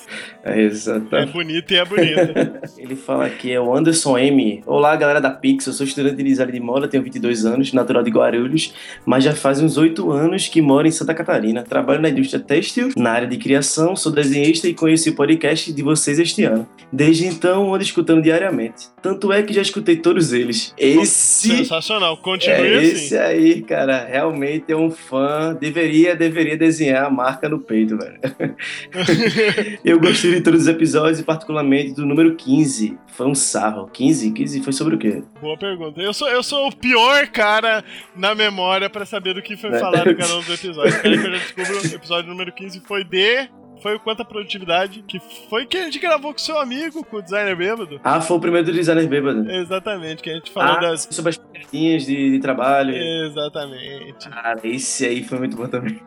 É 0.43 0.59
É 0.59 0.63
exatamente. 0.63 1.33
bonito 1.33 1.73
e 1.73 1.77
é 1.77 1.85
bonito. 1.85 2.33
Ele 2.79 2.97
fala 2.97 3.27
aqui, 3.27 3.53
é 3.53 3.61
o 3.61 3.75
Anderson 3.75 4.17
M. 4.17 4.63
Olá, 4.67 4.97
galera 4.97 5.21
da 5.21 5.31
Pix, 5.31 5.67
eu 5.67 5.73
sou 5.73 5.85
estudante 5.85 6.17
de 6.17 6.25
design 6.25 6.51
de 6.51 6.61
moda, 6.61 6.89
tenho 6.89 7.03
22 7.03 7.45
anos, 7.45 7.73
natural 7.73 8.03
de 8.03 8.11
Guarulhos, 8.11 8.73
mas 9.05 9.25
já 9.25 9.35
faz 9.35 9.61
uns 9.61 9.77
8 9.77 10.11
anos 10.11 10.49
que 10.49 10.63
moro 10.63 10.87
em 10.89 10.91
Santa 10.91 11.13
Catarina. 11.13 11.63
Trabalho 11.63 12.01
na 12.01 12.09
indústria 12.09 12.43
têxtil, 12.43 12.89
na 12.97 13.11
área 13.11 13.29
de 13.29 13.37
criação, 13.37 13.95
sou 13.95 14.11
desenhista 14.11 14.67
e 14.67 14.75
conheci 14.75 15.11
o 15.11 15.15
podcast 15.15 15.71
de 15.73 15.83
vocês 15.83 16.19
este 16.19 16.45
ano. 16.45 16.67
Desde 16.91 17.27
então, 17.27 17.75
ando 17.75 17.85
escutando 17.85 18.23
diariamente. 18.23 18.89
Tanto 19.03 19.33
é 19.33 19.43
que 19.43 19.53
já 19.53 19.63
escutei 19.63 19.97
todos 19.97 20.33
eles. 20.33 20.75
Esse 20.79 21.49
Sensacional, 21.57 22.17
continue 22.17 22.55
É 22.55 22.79
assim. 22.79 22.87
esse 22.93 23.19
aí, 23.19 23.63
cara, 23.63 24.07
realmente 24.07 24.73
é 24.73 24.77
um 24.77 24.91
fã. 24.91 25.55
Deveria, 25.61 26.17
deveria 26.17 26.30
desenhar 26.31 27.05
a 27.05 27.11
marca 27.11 27.49
no 27.49 27.59
peito, 27.59 27.97
velho. 27.99 28.19
eu 29.85 29.99
gostei 30.01 30.33
de 30.35 30.41
todos 30.41 30.63
os 30.63 30.69
episódios 30.69 31.21
e 31.21 31.23
particularmente 31.25 31.93
do 31.95 32.07
número 32.07 32.35
15. 32.37 32.99
Foi 33.09 33.27
um 33.27 33.35
sarro. 33.35 33.89
15? 33.93 34.33
15 34.33 34.63
foi 34.63 34.73
sobre 34.73 34.95
o 34.95 34.99
quê? 34.99 35.23
Boa 35.41 35.57
pergunta. 35.57 36.01
Eu 36.01 36.13
sou, 36.13 36.29
eu 36.29 36.43
sou 36.43 36.69
o 36.69 36.77
pior 36.77 37.27
cara 37.29 37.85
na 38.17 38.35
memória 38.35 38.89
pra 38.89 39.05
saber 39.07 39.35
do 39.35 39.43
que 39.43 39.57
foi 39.57 39.71
Né? 39.71 39.79
falado 39.79 40.09
em 40.11 40.17
cada 40.17 40.35
um 40.37 40.41
dos 40.43 40.51
episódios. 40.63 40.97
Quero 40.97 41.21
que 41.21 41.27
eu 41.27 41.33
já 41.33 41.39
descubra 41.39 41.73
o 41.73 41.95
episódio 41.95 42.31
número 42.31 42.53
15 42.53 42.81
foi 42.87 43.05
de. 43.05 43.49
Foi 43.83 43.95
o 43.95 44.01
quanto 44.01 44.21
a 44.21 44.25
produtividade, 44.27 45.03
que 45.09 45.19
foi 45.49 45.65
que 45.65 45.75
a 45.79 45.85
gente 45.85 45.99
gravou 45.99 46.33
com 46.33 46.39
seu 46.39 46.61
amigo, 46.61 47.03
com 47.03 47.17
o 47.17 47.23
designer 47.23 47.57
bêbado. 47.57 47.99
Ah, 48.05 48.21
foi 48.21 48.37
o 48.37 48.41
primeiro 48.41 48.67
do 48.67 48.73
designer 48.75 49.07
bêbado. 49.09 49.51
Exatamente, 49.51 50.23
que 50.23 50.29
a 50.29 50.35
gente 50.35 50.51
falou 50.53 50.77
Ah, 50.77 50.81
das. 50.81 51.09
sobre 51.11 51.31
a 51.31 51.33
cartinhas 51.61 52.07
de, 52.07 52.31
de 52.31 52.39
trabalho. 52.39 52.95
Exatamente. 52.95 54.29
Cara, 54.29 54.61
esse 54.65 55.07
aí 55.07 55.23
foi 55.23 55.39
muito 55.39 55.57
bom 55.57 55.67
também. 55.67 56.01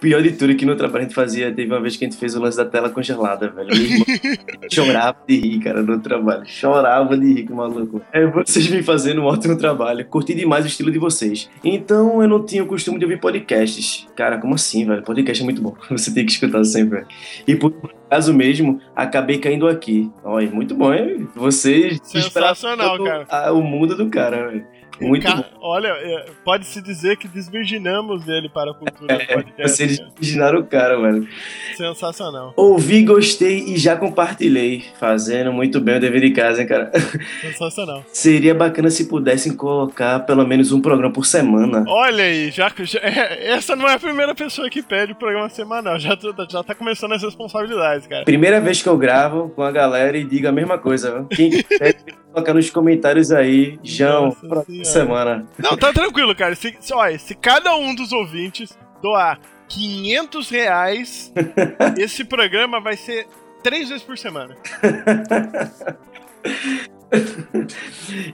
Pior 0.00 0.22
de 0.22 0.32
tudo 0.32 0.54
que 0.54 0.66
no 0.66 0.76
trabalho 0.76 1.00
a 1.00 1.02
gente 1.02 1.14
fazia, 1.14 1.52
teve 1.52 1.72
uma 1.72 1.80
vez 1.80 1.96
que 1.96 2.04
a 2.04 2.08
gente 2.08 2.18
fez 2.18 2.34
o 2.34 2.40
lance 2.40 2.56
da 2.56 2.64
tela 2.64 2.90
congelada, 2.90 3.48
velho. 3.48 3.70
Chorava 4.70 5.18
de 5.26 5.36
rir, 5.36 5.60
cara, 5.60 5.82
no 5.82 5.98
trabalho. 6.00 6.44
Chorava 6.46 7.16
de 7.16 7.32
rir, 7.32 7.46
que 7.46 7.52
maluco. 7.52 8.00
É, 8.12 8.26
vocês 8.26 8.66
vêm 8.66 8.82
fazendo 8.82 9.22
um 9.22 9.24
ótimo 9.24 9.56
trabalho. 9.56 10.04
Curti 10.06 10.34
demais 10.34 10.64
o 10.64 10.68
estilo 10.68 10.90
de 10.90 10.98
vocês. 10.98 11.48
Então 11.62 12.20
eu 12.22 12.28
não 12.28 12.44
tinha 12.44 12.62
o 12.62 12.66
costume 12.66 12.98
de 12.98 13.04
ouvir 13.04 13.20
podcasts. 13.20 14.06
Cara, 14.16 14.38
como 14.38 14.54
assim, 14.54 14.84
velho? 14.84 15.02
Podcast 15.02 15.42
é 15.42 15.44
muito 15.44 15.62
bom. 15.62 15.76
Você 15.90 16.12
tem 16.12 16.24
que 16.26 16.32
escutar 16.32 16.64
sempre. 16.64 17.04
E 17.46 17.54
por 17.54 17.72
caso 18.08 18.32
mesmo, 18.34 18.80
acabei 18.94 19.38
caindo 19.38 19.68
aqui. 19.68 20.10
Olha, 20.24 20.50
muito 20.50 20.74
bom, 20.74 20.92
hein? 20.92 21.28
Vocês 21.34 22.00
Sensacional, 22.02 22.98
cara. 23.02 23.52
o 23.52 23.62
mundo 23.62 23.96
do 23.96 24.08
cara, 24.08 24.48
velho. 24.48 24.66
Muito 25.00 25.22
Ca-. 25.24 25.44
Olha, 25.60 25.88
é, 25.88 26.26
pode-se 26.44 26.82
dizer 26.82 27.16
que 27.18 27.28
desvirginamos 27.28 28.26
ele 28.26 28.48
para 28.48 28.72
a 28.72 28.74
cultura 28.74 29.16
do 29.16 29.26
podcast. 29.26 29.76
Vocês 29.76 29.96
cara. 29.98 30.10
originaram 30.16 30.58
o 30.58 30.66
cara, 30.66 30.98
mano. 30.98 31.28
Sensacional. 31.76 32.52
Ouvi, 32.56 33.04
gostei 33.04 33.58
e 33.60 33.76
já 33.76 33.96
compartilhei. 33.96 34.84
Fazendo 34.98 35.52
muito 35.52 35.80
bem 35.80 35.96
o 35.96 36.00
dever 36.00 36.20
de 36.20 36.30
casa, 36.32 36.62
hein, 36.62 36.66
cara. 36.66 36.90
Sensacional. 37.40 38.04
Seria 38.08 38.54
bacana 38.54 38.90
se 38.90 39.06
pudessem 39.08 39.54
colocar 39.54 40.20
pelo 40.20 40.44
menos 40.46 40.72
um 40.72 40.80
programa 40.80 41.12
por 41.12 41.24
semana. 41.24 41.84
Olha 41.86 42.24
aí, 42.24 42.50
já, 42.50 42.70
já- 42.80 42.98
é, 43.00 43.50
essa 43.54 43.76
não 43.76 43.88
é 43.88 43.94
a 43.94 43.98
primeira 44.00 44.34
pessoa 44.34 44.68
que 44.68 44.82
pede 44.82 45.12
o 45.12 45.16
programa 45.16 45.48
semanal. 45.48 45.98
Já, 45.98 46.16
tá- 46.16 46.46
já 46.50 46.62
tá 46.64 46.74
começando 46.74 47.12
as 47.12 47.22
responsabilidades, 47.22 47.97
cara. 48.06 48.24
Primeira 48.24 48.60
vez 48.60 48.82
que 48.82 48.88
eu 48.88 48.96
gravo 48.96 49.48
com 49.50 49.62
a 49.62 49.70
galera 49.70 50.16
e 50.16 50.24
digo 50.24 50.48
a 50.48 50.52
mesma 50.52 50.78
coisa. 50.78 51.12
viu? 51.12 51.24
Quem 51.26 51.50
quiser, 51.50 51.96
colocar 52.32 52.54
nos 52.54 52.70
comentários 52.70 53.32
aí. 53.32 53.78
João, 53.82 54.30
próxima 54.30 54.84
semana. 54.84 55.46
Não, 55.58 55.76
tá 55.76 55.92
tranquilo, 55.92 56.34
cara. 56.34 56.54
Se, 56.54 56.76
se, 56.78 56.94
olha, 56.94 57.18
se 57.18 57.34
cada 57.34 57.74
um 57.76 57.94
dos 57.94 58.12
ouvintes 58.12 58.78
doar 59.02 59.40
500 59.68 60.50
reais, 60.50 61.32
esse 61.98 62.24
programa 62.24 62.80
vai 62.80 62.96
ser 62.96 63.26
três 63.62 63.88
vezes 63.88 64.04
por 64.04 64.16
semana. 64.16 64.56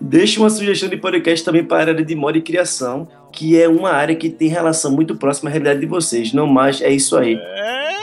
Deixe 0.01 0.39
uma 0.39 0.51
sugestão 0.51 0.89
de 0.89 0.97
podcast 0.97 1.45
também 1.45 1.65
para 1.65 1.77
a 1.77 1.81
área 1.81 2.05
de 2.05 2.15
moda 2.15 2.39
e 2.39 2.43
criação, 2.43 3.09
que 3.33 3.61
é 3.61 3.69
uma 3.69 3.91
área 3.91 4.15
que 4.15 4.29
tem 4.29 4.49
relação 4.49 4.91
muito 4.93 5.17
próxima 5.17 5.49
à 5.49 5.53
realidade 5.53 5.81
de 5.81 5.87
vocês. 5.87 6.33
Não 6.33 6.47
mais, 6.47 6.81
é 6.81 6.91
isso 6.91 7.17
aí. 7.17 7.35
É, 7.35 7.95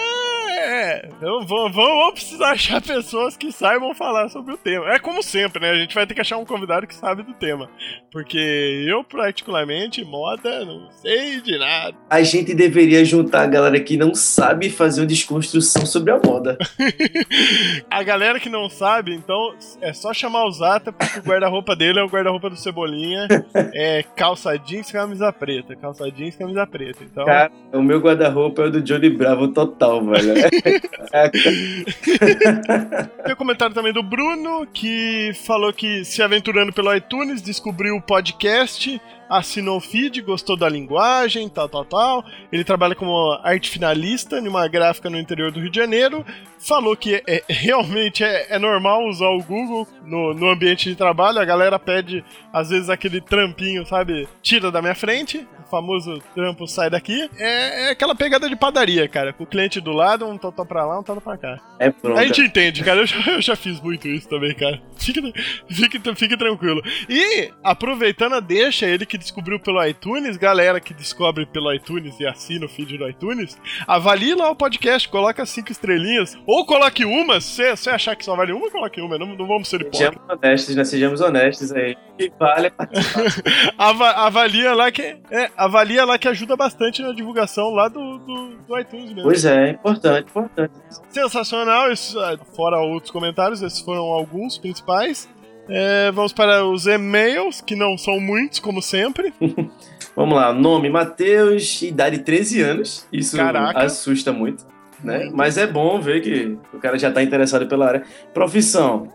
vou, 1.19 1.45
vou, 1.45 1.71
vou 1.71 2.13
precisar 2.13 2.51
achar 2.51 2.81
pessoas 2.81 3.37
que 3.37 3.51
saibam 3.51 3.93
falar 3.93 4.29
sobre 4.29 4.53
o 4.53 4.57
tema. 4.57 4.93
É 4.93 4.99
como 4.99 5.23
sempre, 5.23 5.61
né? 5.61 5.71
A 5.71 5.75
gente 5.75 5.95
vai 5.95 6.05
ter 6.05 6.13
que 6.13 6.21
achar 6.21 6.37
um 6.37 6.45
convidado 6.45 6.87
que 6.87 6.95
sabe 6.95 7.23
do 7.23 7.33
tema. 7.33 7.69
Porque 8.11 8.85
eu, 8.87 9.03
particularmente, 9.03 10.03
moda, 10.03 10.65
não 10.65 10.89
sei 10.91 11.41
de 11.41 11.57
nada. 11.57 11.95
A 12.09 12.21
gente 12.21 12.53
deveria 12.53 13.03
juntar 13.05 13.43
a 13.43 13.47
galera 13.47 13.79
que 13.79 13.97
não 13.97 14.13
sabe 14.13 14.69
fazer 14.69 15.01
uma 15.01 15.07
desconstrução 15.07 15.85
sobre 15.85 16.11
a 16.11 16.19
moda. 16.19 16.57
A 17.89 18.03
galera 18.03 18.39
que 18.39 18.49
não 18.49 18.69
sabe, 18.69 19.13
então, 19.13 19.53
é 19.81 19.93
só 19.93 20.13
chamar 20.13 20.45
o 20.45 20.51
Zata, 20.51 20.91
porque 20.91 21.19
o 21.19 21.23
guarda-roupa 21.23 21.75
dele 21.75 21.99
é 21.99 22.03
o 22.03 22.07
guarda-roupa 22.07 22.49
do 22.49 22.55
Cebolinha. 22.55 23.27
É 23.73 24.03
calça 24.15 24.57
jeans 24.57 24.89
e 24.89 24.93
camisa 24.93 25.31
preta. 25.31 25.75
Calça 25.75 26.09
jeans 26.11 26.35
e 26.35 26.37
camisa 26.37 26.65
preta. 26.65 27.03
Então, 27.03 27.25
Cara, 27.25 27.51
o 27.73 27.81
meu 27.81 27.99
guarda-roupa 27.99 28.63
é 28.63 28.65
o 28.65 28.71
do 28.71 28.81
Johnny 28.81 29.09
Bravo 29.09 29.49
total, 29.49 30.03
velho. 30.05 30.33
Tem 33.23 33.33
o 33.33 33.37
comentário 33.37 33.73
também 33.73 33.93
do 33.93 34.03
Bruno, 34.03 34.67
que 34.73 35.31
falou 35.45 35.71
que 35.73 36.03
se 36.05 36.21
aventurando 36.21 36.73
pelo 36.73 36.93
iTunes, 36.95 37.41
descobriu 37.41 37.95
o 37.95 38.01
podcast, 38.01 39.01
assinou 39.29 39.77
o 39.77 39.81
feed, 39.81 40.21
gostou 40.21 40.57
da 40.57 40.67
linguagem, 40.67 41.47
tal, 41.47 41.69
tal, 41.69 41.85
tal. 41.85 42.25
Ele 42.51 42.63
trabalha 42.63 42.95
como 42.95 43.31
arte 43.43 43.69
finalista 43.69 44.39
em 44.39 44.47
uma 44.47 44.67
gráfica 44.67 45.09
no 45.09 45.19
interior 45.19 45.51
do 45.51 45.59
Rio 45.59 45.71
de 45.71 45.79
Janeiro. 45.79 46.25
Falou 46.59 46.95
que 46.95 47.23
é- 47.25 47.43
realmente 47.49 48.23
é, 48.23 48.55
é 48.55 48.59
normal 48.59 49.07
usar 49.07 49.29
o 49.29 49.41
Google 49.41 49.87
no, 50.03 50.33
no 50.33 50.49
ambiente 50.49 50.89
de 50.89 50.95
trabalho. 50.95 51.39
A 51.39 51.45
galera 51.45 51.79
pede, 51.79 52.23
às 52.51 52.69
vezes, 52.69 52.89
aquele 52.89 53.21
trampinho, 53.21 53.85
sabe? 53.85 54.27
Tira 54.41 54.71
da 54.71 54.81
minha 54.81 54.95
frente. 54.95 55.47
Famoso 55.71 56.21
trampo 56.35 56.67
sai 56.67 56.89
daqui. 56.89 57.29
É, 57.39 57.87
é 57.87 57.89
aquela 57.91 58.13
pegada 58.13 58.49
de 58.49 58.55
padaria, 58.55 59.07
cara. 59.07 59.31
Com 59.31 59.45
o 59.45 59.47
cliente 59.47 59.79
do 59.79 59.91
lado, 59.93 60.27
um 60.27 60.37
totó 60.37 60.65
pra 60.65 60.85
lá, 60.85 60.99
um 60.99 61.03
totó 61.03 61.21
pra 61.21 61.37
cá. 61.37 61.59
É 61.79 61.89
pronto. 61.89 62.19
A 62.19 62.25
gente 62.25 62.41
entende, 62.41 62.83
cara. 62.83 62.99
Eu 62.99 63.07
já, 63.07 63.31
eu 63.31 63.41
já 63.41 63.55
fiz 63.55 63.79
muito 63.79 64.07
isso 64.07 64.27
também, 64.27 64.53
cara. 64.53 64.81
Fique, 64.97 65.33
fique, 65.69 66.15
fique 66.15 66.37
tranquilo. 66.37 66.81
E, 67.09 67.49
aproveitando 67.63 68.33
a 68.35 68.39
deixa, 68.41 68.85
ele 68.85 69.05
que 69.05 69.17
descobriu 69.17 69.59
pelo 69.59 69.83
iTunes, 69.85 70.35
galera 70.37 70.79
que 70.79 70.93
descobre 70.93 71.45
pelo 71.45 71.73
iTunes 71.73 72.19
e 72.19 72.27
assina 72.27 72.65
o 72.65 72.69
feed 72.69 72.97
do 72.97 73.07
iTunes, 73.09 73.57
avalie 73.87 74.35
lá 74.35 74.51
o 74.51 74.55
podcast, 74.55 75.07
coloca 75.07 75.45
cinco 75.45 75.71
estrelinhas. 75.71 76.37
Ou 76.45 76.65
coloque 76.65 77.05
uma, 77.05 77.39
se 77.39 77.75
você 77.75 77.89
achar 77.89 78.15
que 78.15 78.25
só 78.25 78.35
vale 78.35 78.51
uma, 78.51 78.69
coloque 78.69 78.99
uma. 78.99 79.17
Não, 79.17 79.27
não 79.27 79.47
vamos 79.47 79.69
ser 79.69 79.81
hipócritas. 79.81 80.09
Sejamos 80.11 80.29
honestos, 80.43 80.75
né? 80.75 80.83
Sejamos 80.83 81.21
honestos 81.21 81.71
aí. 81.71 81.95
Que 82.17 82.31
vale 82.37 82.71
Ava- 83.77 84.11
avalia 84.11 84.73
lá 84.75 84.91
que. 84.91 85.01
É, 85.31 85.49
avalia 85.65 86.03
lá 86.05 86.17
que 86.17 86.27
ajuda 86.27 86.55
bastante 86.55 87.01
na 87.01 87.13
divulgação 87.13 87.69
lá 87.71 87.87
do, 87.87 88.17
do, 88.19 88.57
do 88.67 88.79
iTunes 88.79 89.07
mesmo. 89.07 89.23
Pois 89.23 89.45
é, 89.45 89.71
importante, 89.71 90.29
importante. 90.29 90.73
Sensacional, 91.09 91.91
isso, 91.91 92.19
ah, 92.19 92.37
fora 92.55 92.79
outros 92.79 93.11
comentários, 93.11 93.61
esses 93.61 93.79
foram 93.79 94.05
alguns 94.05 94.57
principais. 94.57 95.29
É, 95.69 96.11
vamos 96.11 96.33
para 96.33 96.65
os 96.65 96.87
e-mails, 96.87 97.61
que 97.61 97.75
não 97.75 97.97
são 97.97 98.19
muitos, 98.19 98.59
como 98.59 98.81
sempre. 98.81 99.33
Vamos 100.13 100.35
lá, 100.35 100.51
nome 100.51 100.89
Matheus, 100.89 101.81
idade 101.81 102.19
13 102.19 102.61
anos. 102.61 103.07
Isso 103.13 103.37
Caraca. 103.37 103.83
assusta 103.83 104.33
muito, 104.33 104.65
né? 105.03 105.29
Mas 105.33 105.57
é 105.57 105.65
bom 105.65 105.99
ver 105.99 106.21
que 106.21 106.57
o 106.73 106.79
cara 106.79 106.97
já 106.97 107.11
tá 107.11 107.21
interessado 107.23 107.67
pela 107.67 107.87
área. 107.87 108.03
Profissão, 108.33 109.11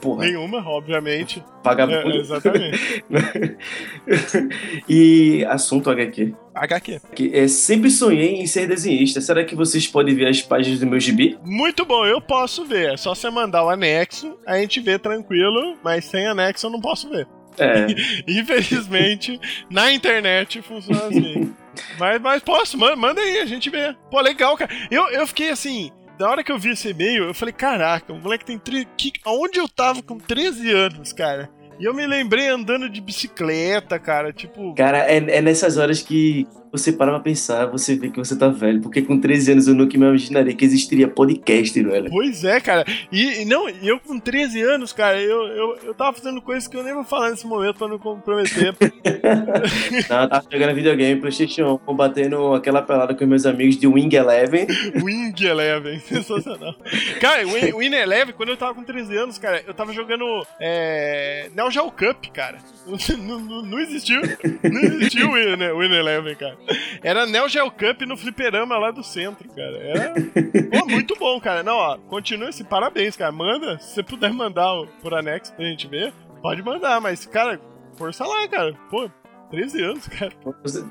porra, 0.00 0.26
Nenhuma, 0.26 0.58
obviamente. 0.66 1.40
É, 1.40 1.64
vagabundo. 1.64 2.16
exatamente. 2.16 3.04
e 4.88 5.44
assunto 5.48 5.90
HQ. 5.90 6.34
HQ. 6.54 7.00
Que 7.14 7.36
é, 7.36 7.48
sempre 7.48 7.90
sonhei 7.90 8.36
em 8.36 8.46
ser 8.46 8.66
desenhista. 8.66 9.20
Será 9.20 9.44
que 9.44 9.54
vocês 9.54 9.86
podem 9.86 10.14
ver 10.14 10.28
as 10.28 10.40
páginas 10.40 10.80
do 10.80 10.86
meu 10.86 11.00
gibi? 11.00 11.38
Muito 11.44 11.84
bom, 11.84 12.06
eu 12.06 12.20
posso 12.20 12.64
ver. 12.64 12.94
É 12.94 12.96
só 12.96 13.14
você 13.14 13.30
mandar 13.30 13.64
o 13.64 13.70
anexo, 13.70 14.36
a 14.46 14.58
gente 14.58 14.80
vê 14.80 14.98
tranquilo, 14.98 15.76
mas 15.82 16.04
sem 16.04 16.26
anexo 16.26 16.66
eu 16.66 16.70
não 16.70 16.80
posso 16.80 17.08
ver. 17.08 17.26
É, 17.58 17.86
Infelizmente, 18.28 19.40
na 19.70 19.92
internet 19.92 20.62
funciona 20.62 21.06
assim. 21.06 21.52
mas, 21.98 22.20
mas 22.20 22.42
posso, 22.42 22.78
manda, 22.78 23.20
aí, 23.20 23.38
a 23.38 23.46
gente 23.46 23.70
vê. 23.70 23.94
Pô, 24.10 24.20
legal, 24.20 24.56
cara. 24.56 24.70
Eu, 24.90 25.08
eu 25.08 25.26
fiquei 25.26 25.50
assim, 25.50 25.90
da 26.18 26.28
hora 26.28 26.42
que 26.42 26.50
eu 26.50 26.58
vi 26.58 26.70
esse 26.70 26.88
e-mail, 26.88 27.24
eu 27.24 27.34
falei, 27.34 27.52
caraca, 27.52 28.12
o 28.12 28.20
moleque 28.20 28.44
tem 28.44 28.58
13. 28.58 28.86
Que, 28.96 29.12
aonde 29.24 29.58
eu 29.58 29.68
tava 29.68 30.02
com 30.02 30.18
13 30.18 30.70
anos, 30.70 31.12
cara? 31.12 31.50
E 31.78 31.84
eu 31.84 31.94
me 31.94 32.06
lembrei 32.06 32.48
andando 32.48 32.88
de 32.88 33.00
bicicleta, 33.00 33.98
cara, 33.98 34.32
tipo. 34.32 34.74
cara, 34.74 34.98
é, 35.10 35.16
é 35.16 35.40
nessas 35.40 35.76
horas 35.76 36.02
que 36.02 36.46
você 36.70 36.92
para 36.92 37.10
pra 37.12 37.20
pensar, 37.20 37.66
você 37.66 37.96
vê 37.96 38.08
que 38.10 38.18
você 38.18 38.36
tá 38.36 38.48
velho. 38.48 38.80
Porque 38.80 39.02
com 39.02 39.18
13 39.18 39.52
anos 39.52 39.68
eu 39.68 39.74
nunca 39.74 39.96
me 39.98 40.04
imaginaria 40.06 40.54
que 40.54 40.64
existiria 40.64 41.08
podcast, 41.08 41.82
velho. 41.82 42.10
Pois 42.10 42.44
é, 42.44 42.60
cara. 42.60 42.84
E, 43.10 43.44
não, 43.44 43.68
eu 43.68 43.98
com 44.00 44.18
13 44.18 44.60
anos, 44.62 44.92
cara, 44.92 45.20
eu, 45.20 45.42
eu, 45.48 45.76
eu 45.84 45.94
tava 45.94 46.16
fazendo 46.16 46.40
coisas 46.42 46.68
que 46.68 46.76
eu 46.76 46.82
nem 46.82 46.94
vou 46.94 47.04
falar 47.04 47.30
nesse 47.30 47.46
momento 47.46 47.76
pra 47.78 47.88
não 47.88 47.98
comprometer. 47.98 48.74
Não, 50.08 50.22
eu 50.22 50.28
tava 50.28 50.46
jogando 50.50 50.74
videogame, 50.74 51.20
Playstation 51.20 51.80
1, 51.86 51.94
batendo 51.94 52.54
aquela 52.54 52.82
pelada 52.82 53.14
com 53.14 53.26
meus 53.26 53.44
amigos 53.46 53.76
de 53.76 53.86
Wing 53.86 54.14
Eleven. 54.14 54.66
Wing 55.02 55.34
Eleven, 55.44 55.98
sensacional. 56.00 56.74
Cara, 57.20 57.46
o 57.46 57.52
Win- 57.52 57.72
o 57.72 57.78
Win 57.78 57.94
Eleven, 57.94 58.34
quando 58.34 58.50
eu 58.50 58.56
tava 58.56 58.74
com 58.74 58.84
13 58.84 59.16
anos, 59.16 59.38
cara, 59.38 59.62
eu 59.66 59.74
tava 59.74 59.92
jogando 59.92 60.24
é, 60.60 61.50
Neo 61.54 61.70
Geo 61.70 61.90
Cup, 61.90 62.26
cara. 62.32 62.58
Não, 63.18 63.38
não, 63.38 63.62
não 63.62 63.78
existiu. 63.80 64.20
Não 64.62 64.80
existiu 64.80 65.28
o 65.28 65.34
Win, 65.34 65.56
né, 65.56 65.72
Win 65.74 65.94
Eleven, 65.94 66.34
cara. 66.36 66.56
Era 67.02 67.26
Neo 67.26 67.48
Geo 67.48 67.70
Cup 67.70 68.02
no 68.06 68.16
fliperama 68.16 68.76
lá 68.76 68.90
do 68.90 69.02
centro, 69.02 69.48
cara. 69.48 69.76
Era 69.78 70.14
pô, 70.70 70.86
muito 70.86 71.16
bom, 71.16 71.40
cara. 71.40 71.62
Não, 71.62 71.76
ó, 71.76 71.98
continua 71.98 72.50
esse 72.50 72.64
parabéns, 72.64 73.16
cara. 73.16 73.32
Manda, 73.32 73.78
se 73.78 73.94
você 73.94 74.02
puder 74.02 74.32
mandar 74.32 74.70
por 75.00 75.14
anexo 75.14 75.54
pra 75.54 75.64
gente 75.64 75.86
ver, 75.86 76.12
pode 76.42 76.62
mandar, 76.62 77.00
mas, 77.00 77.24
cara, 77.26 77.60
força 77.96 78.24
lá, 78.26 78.46
cara. 78.48 78.74
Pô, 78.90 79.10
13 79.50 79.82
anos, 79.82 80.08
cara. 80.08 80.32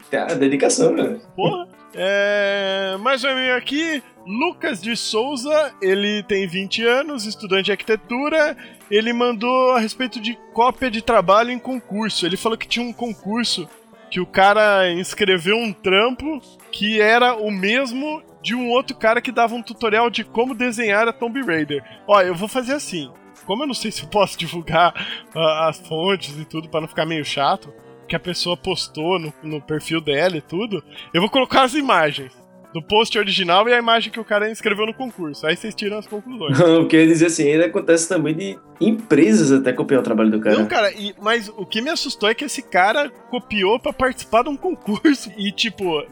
Cara, 0.09 0.35
dedicação, 0.35 0.95
velho. 0.95 1.21
Porra. 1.35 1.67
É, 1.93 2.97
mais 2.99 3.23
um 3.23 3.29
e-mail 3.29 3.55
aqui. 3.55 4.03
Lucas 4.25 4.81
de 4.81 4.95
Souza, 4.95 5.73
ele 5.81 6.21
tem 6.23 6.47
20 6.47 6.85
anos, 6.85 7.25
estudante 7.25 7.65
de 7.65 7.71
arquitetura. 7.71 8.57
Ele 8.91 9.13
mandou 9.13 9.71
a 9.71 9.79
respeito 9.79 10.19
de 10.19 10.37
cópia 10.53 10.91
de 10.91 11.01
trabalho 11.01 11.51
em 11.51 11.59
concurso. 11.59 12.25
Ele 12.25 12.35
falou 12.35 12.57
que 12.57 12.67
tinha 12.67 12.85
um 12.85 12.91
concurso 12.93 13.69
que 14.09 14.19
o 14.19 14.25
cara 14.25 14.91
inscreveu 14.91 15.57
um 15.57 15.73
trampo 15.73 16.41
que 16.71 17.01
era 17.01 17.35
o 17.35 17.51
mesmo 17.51 18.21
de 18.41 18.55
um 18.55 18.69
outro 18.69 18.95
cara 18.95 19.21
que 19.21 19.31
dava 19.31 19.55
um 19.55 19.61
tutorial 19.61 20.09
de 20.09 20.23
como 20.23 20.55
desenhar 20.55 21.07
a 21.07 21.13
Tomb 21.13 21.41
Raider. 21.41 21.83
Ó, 22.07 22.21
eu 22.21 22.35
vou 22.35 22.47
fazer 22.47 22.73
assim. 22.73 23.11
como 23.45 23.63
eu 23.63 23.67
não 23.67 23.73
sei 23.73 23.91
se 23.91 24.03
eu 24.03 24.09
posso 24.09 24.37
divulgar 24.39 24.93
uh, 25.35 25.39
as 25.67 25.79
fontes 25.79 26.37
e 26.37 26.45
tudo 26.45 26.69
para 26.69 26.81
não 26.81 26.87
ficar 26.87 27.05
meio 27.05 27.25
chato, 27.25 27.73
que 28.07 28.15
a 28.15 28.19
pessoa 28.19 28.55
postou 28.55 29.19
no, 29.19 29.33
no 29.43 29.61
perfil 29.61 29.99
dela 29.99 30.37
e 30.37 30.41
tudo, 30.41 30.83
eu 31.13 31.19
vou 31.19 31.29
colocar 31.29 31.63
as 31.63 31.73
imagens 31.73 32.31
do 32.73 32.81
post 32.81 33.17
original 33.17 33.67
e 33.67 33.73
a 33.73 33.77
imagem 33.77 34.11
que 34.11 34.19
o 34.19 34.25
cara 34.25 34.51
escreveu 34.51 34.85
no 34.85 34.93
concurso. 34.93 35.45
Aí 35.47 35.55
vocês 35.55 35.73
tiram 35.73 35.97
as 35.97 36.07
conclusões. 36.07 36.59
o 36.61 36.85
que 36.85 36.95
eu 36.95 37.01
ia 37.01 37.07
dizer 37.07 37.27
assim, 37.27 37.51
ainda 37.51 37.65
acontece 37.65 38.07
também 38.07 38.35
de 38.35 38.59
empresas 38.79 39.51
até 39.51 39.73
copiar 39.73 40.01
o 40.01 40.03
trabalho 40.03 40.29
do 40.29 40.39
cara. 40.39 40.57
Não, 40.57 40.65
cara, 40.65 40.91
e, 40.91 41.13
mas 41.21 41.49
o 41.49 41.65
que 41.65 41.81
me 41.81 41.89
assustou 41.89 42.29
é 42.29 42.33
que 42.33 42.45
esse 42.45 42.61
cara 42.61 43.09
copiou 43.29 43.79
para 43.79 43.93
participar 43.93 44.43
de 44.43 44.49
um 44.49 44.57
concurso. 44.57 45.31
E, 45.37 45.51
tipo, 45.51 46.03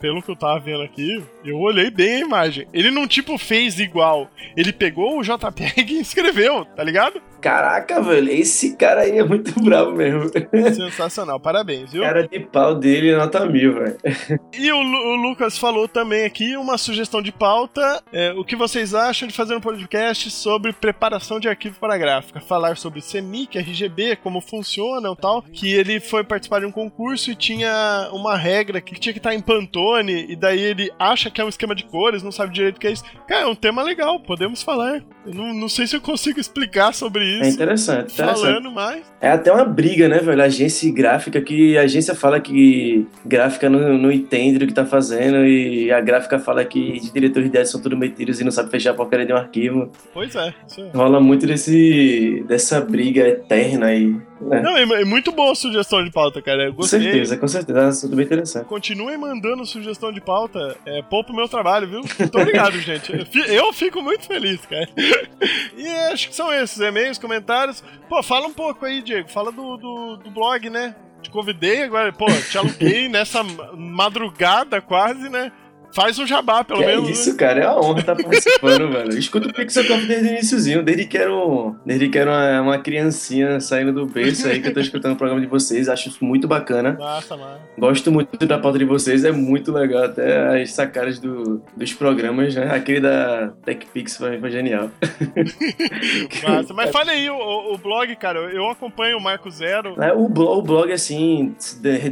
pelo 0.00 0.22
que 0.22 0.30
eu 0.30 0.36
tava 0.36 0.58
vendo 0.60 0.82
aqui, 0.82 1.22
eu 1.44 1.58
olhei 1.58 1.90
bem 1.90 2.16
a 2.16 2.20
imagem. 2.20 2.66
Ele 2.72 2.90
não, 2.90 3.06
tipo, 3.06 3.36
fez 3.38 3.78
igual. 3.78 4.28
Ele 4.56 4.72
pegou 4.72 5.18
o 5.18 5.22
JPEG 5.22 5.94
e 5.94 6.00
escreveu, 6.00 6.64
tá 6.64 6.82
ligado? 6.82 7.20
Caraca, 7.40 8.02
velho, 8.02 8.30
esse 8.30 8.76
cara 8.76 9.02
aí 9.02 9.18
é 9.18 9.24
muito 9.24 9.52
bravo 9.62 9.92
mesmo. 9.92 10.30
Sensacional, 10.74 11.40
parabéns, 11.40 11.90
viu? 11.90 12.02
Cara 12.02 12.28
de 12.28 12.40
pau 12.40 12.74
dele, 12.74 13.16
nota 13.16 13.46
mil, 13.46 13.74
velho. 13.74 13.96
E 14.52 14.70
o, 14.70 14.76
o, 14.76 15.16
Lucas 15.16 15.56
falou 15.56 15.88
também 15.88 16.24
aqui 16.24 16.56
uma 16.56 16.76
sugestão 16.76 17.22
de 17.22 17.32
pauta. 17.32 18.02
É, 18.12 18.32
o 18.32 18.44
que 18.44 18.56
vocês 18.56 18.94
acham 18.94 19.26
de 19.26 19.34
fazer 19.34 19.54
um 19.54 19.60
podcast 19.60 20.30
sobre 20.30 20.72
preparação 20.72 21.40
de 21.40 21.48
arquivo 21.48 21.78
para 21.80 21.96
gráfica? 22.10 22.40
Falar 22.40 22.76
sobre 22.76 23.00
CMYK, 23.00 23.58
RGB, 23.58 24.16
como 24.16 24.40
funcionam 24.40 25.12
e 25.12 25.16
tal. 25.16 25.42
Que 25.42 25.72
ele 25.72 26.00
foi 26.00 26.24
participar 26.24 26.60
de 26.60 26.66
um 26.66 26.72
concurso 26.72 27.30
e 27.30 27.36
tinha 27.36 28.08
uma 28.12 28.36
regra 28.36 28.80
que 28.80 28.98
tinha 28.98 29.12
que 29.12 29.18
estar 29.18 29.34
em 29.34 29.40
Pantone, 29.40 30.26
e 30.28 30.36
daí 30.36 30.60
ele 30.60 30.90
acha 30.98 31.30
que 31.30 31.40
é 31.40 31.44
um 31.44 31.48
esquema 31.48 31.74
de 31.74 31.84
cores, 31.84 32.22
não 32.22 32.32
sabe 32.32 32.52
direito 32.52 32.76
o 32.76 32.80
que 32.80 32.86
é 32.86 32.92
isso. 32.92 33.04
Cara, 33.26 33.42
é 33.42 33.46
um 33.46 33.54
tema 33.54 33.82
legal, 33.82 34.18
podemos 34.20 34.62
falar. 34.62 35.02
Eu 35.24 35.34
não, 35.34 35.54
não 35.54 35.68
sei 35.68 35.86
se 35.86 35.96
eu 35.96 36.00
consigo 36.00 36.40
explicar 36.40 36.92
sobre 36.92 37.24
isso. 37.24 37.44
É 37.44 37.48
interessante, 37.48 38.12
interessante. 38.14 38.40
Falando 38.40 38.70
mais. 38.70 39.02
É 39.20 39.30
até 39.30 39.52
uma 39.52 39.64
briga, 39.64 40.08
né, 40.08 40.18
velho? 40.18 40.42
Agência 40.42 40.90
gráfica, 40.92 41.40
que 41.40 41.76
a 41.76 41.82
agência 41.82 42.14
fala 42.14 42.40
que 42.40 43.06
gráfica 43.24 43.68
não, 43.68 43.98
não 43.98 44.10
entende 44.10 44.64
o 44.64 44.66
que 44.66 44.74
tá 44.74 44.86
fazendo 44.86 45.46
e 45.46 45.92
a 45.92 46.00
gráfica 46.00 46.38
fala 46.38 46.64
que 46.64 46.98
diretores 47.12 47.44
de 47.44 47.50
ideia 47.50 47.66
são 47.66 47.80
tudo 47.80 47.96
metidos 47.96 48.40
e 48.40 48.44
não 48.44 48.50
sabe 48.50 48.70
fechar 48.70 48.90
a 48.90 48.94
porcaria 48.94 49.26
de 49.26 49.32
um 49.32 49.36
arquivo. 49.36 49.90
Pois 50.12 50.34
é, 50.34 50.54
isso 50.66 50.80
é. 50.80 50.90
Rola 50.94 51.20
muito 51.20 51.46
desse, 51.46 51.99
dessa 52.46 52.80
briga 52.80 53.26
eterna 53.26 53.86
aí. 53.86 54.16
É. 54.50 54.60
Não, 54.62 54.76
é 54.76 55.04
muito 55.04 55.32
boa 55.32 55.52
a 55.52 55.54
sugestão 55.54 56.02
de 56.02 56.10
pauta, 56.10 56.40
cara. 56.40 56.64
Eu 56.64 56.72
gostei. 56.72 56.98
Com 56.98 57.04
certeza, 57.04 57.36
com 57.36 57.48
certeza. 57.48 57.80
É 57.80 58.00
tudo 58.00 58.16
bem 58.16 58.24
interessante. 58.24 58.66
Continuem 58.66 59.18
mandando 59.18 59.66
sugestão 59.66 60.12
de 60.12 60.20
pauta. 60.20 60.76
É, 60.86 61.02
poupa 61.02 61.32
o 61.32 61.36
meu 61.36 61.48
trabalho, 61.48 61.88
viu? 61.88 62.00
Muito 62.18 62.38
obrigado, 62.38 62.78
gente. 62.80 63.12
Eu 63.48 63.72
fico 63.72 64.00
muito 64.02 64.26
feliz, 64.26 64.60
cara. 64.66 64.88
E 65.76 65.86
acho 66.12 66.28
que 66.28 66.34
são 66.34 66.52
esses 66.52 66.78
e-mails, 66.80 67.18
comentários. 67.18 67.84
Pô, 68.08 68.22
fala 68.22 68.46
um 68.46 68.52
pouco 68.52 68.86
aí, 68.86 69.02
Diego. 69.02 69.28
Fala 69.28 69.52
do, 69.52 69.76
do, 69.76 70.16
do 70.24 70.30
blog, 70.30 70.70
né? 70.70 70.94
Te 71.22 71.30
convidei 71.30 71.82
agora, 71.82 72.12
pô, 72.12 72.24
te 72.50 72.56
aluguei 72.56 73.08
nessa 73.08 73.42
madrugada 73.76 74.80
quase, 74.80 75.28
né? 75.28 75.52
Faz 75.92 76.18
um 76.18 76.26
jabá, 76.26 76.62
pelo 76.62 76.80
que 76.80 76.86
menos. 76.86 77.08
É 77.08 77.12
isso, 77.12 77.30
né? 77.30 77.36
cara. 77.36 77.60
É 77.60 77.68
uma 77.68 77.84
honra 77.84 78.00
estar 78.00 78.16
participando, 78.16 78.90
velho. 78.92 79.18
Escuta 79.18 79.48
o 79.48 79.52
Pixel 79.52 79.86
Camp 79.86 80.02
desde 80.06 80.28
o 80.28 80.32
iníciozinho, 80.32 80.82
desde 80.82 81.06
que 81.06 81.18
era, 81.18 81.34
um, 81.34 81.74
desde 81.84 82.08
que 82.08 82.18
era 82.18 82.30
uma, 82.30 82.62
uma, 82.62 82.78
criancinha 82.78 83.60
saindo 83.60 83.92
do 83.92 84.06
berço 84.06 84.46
aí 84.46 84.60
que 84.60 84.68
eu 84.68 84.74
tô 84.74 84.80
escutando 84.80 85.12
o 85.12 85.16
programa 85.16 85.40
de 85.40 85.46
vocês. 85.46 85.88
Acho 85.88 86.08
isso 86.08 86.24
muito 86.24 86.46
bacana. 86.46 86.96
Massa, 86.98 87.36
mano. 87.36 87.60
Gosto 87.78 88.12
muito 88.12 88.46
da 88.46 88.58
pauta 88.58 88.78
de 88.78 88.84
vocês, 88.84 89.24
é 89.24 89.32
muito 89.32 89.72
legal. 89.72 90.04
Até 90.04 90.62
as 90.62 90.72
sacadas 90.72 91.18
do, 91.18 91.62
dos 91.76 91.92
programas, 91.92 92.54
né? 92.54 92.70
Aquele 92.72 93.00
da 93.00 93.52
TechPix 93.64 94.16
foi, 94.16 94.38
foi 94.38 94.50
genial. 94.50 94.90
Massa. 96.46 96.72
Mas 96.72 96.90
fale 96.90 97.10
aí, 97.10 97.28
o, 97.28 97.74
o, 97.74 97.78
blog, 97.78 98.14
cara. 98.16 98.38
Eu 98.52 98.68
acompanho 98.70 99.18
o 99.18 99.22
Marco 99.22 99.50
Zero. 99.50 100.00
É, 100.00 100.12
o, 100.12 100.28
blog, 100.28 100.58
o 100.58 100.62
blog, 100.62 100.92
assim, 100.92 101.54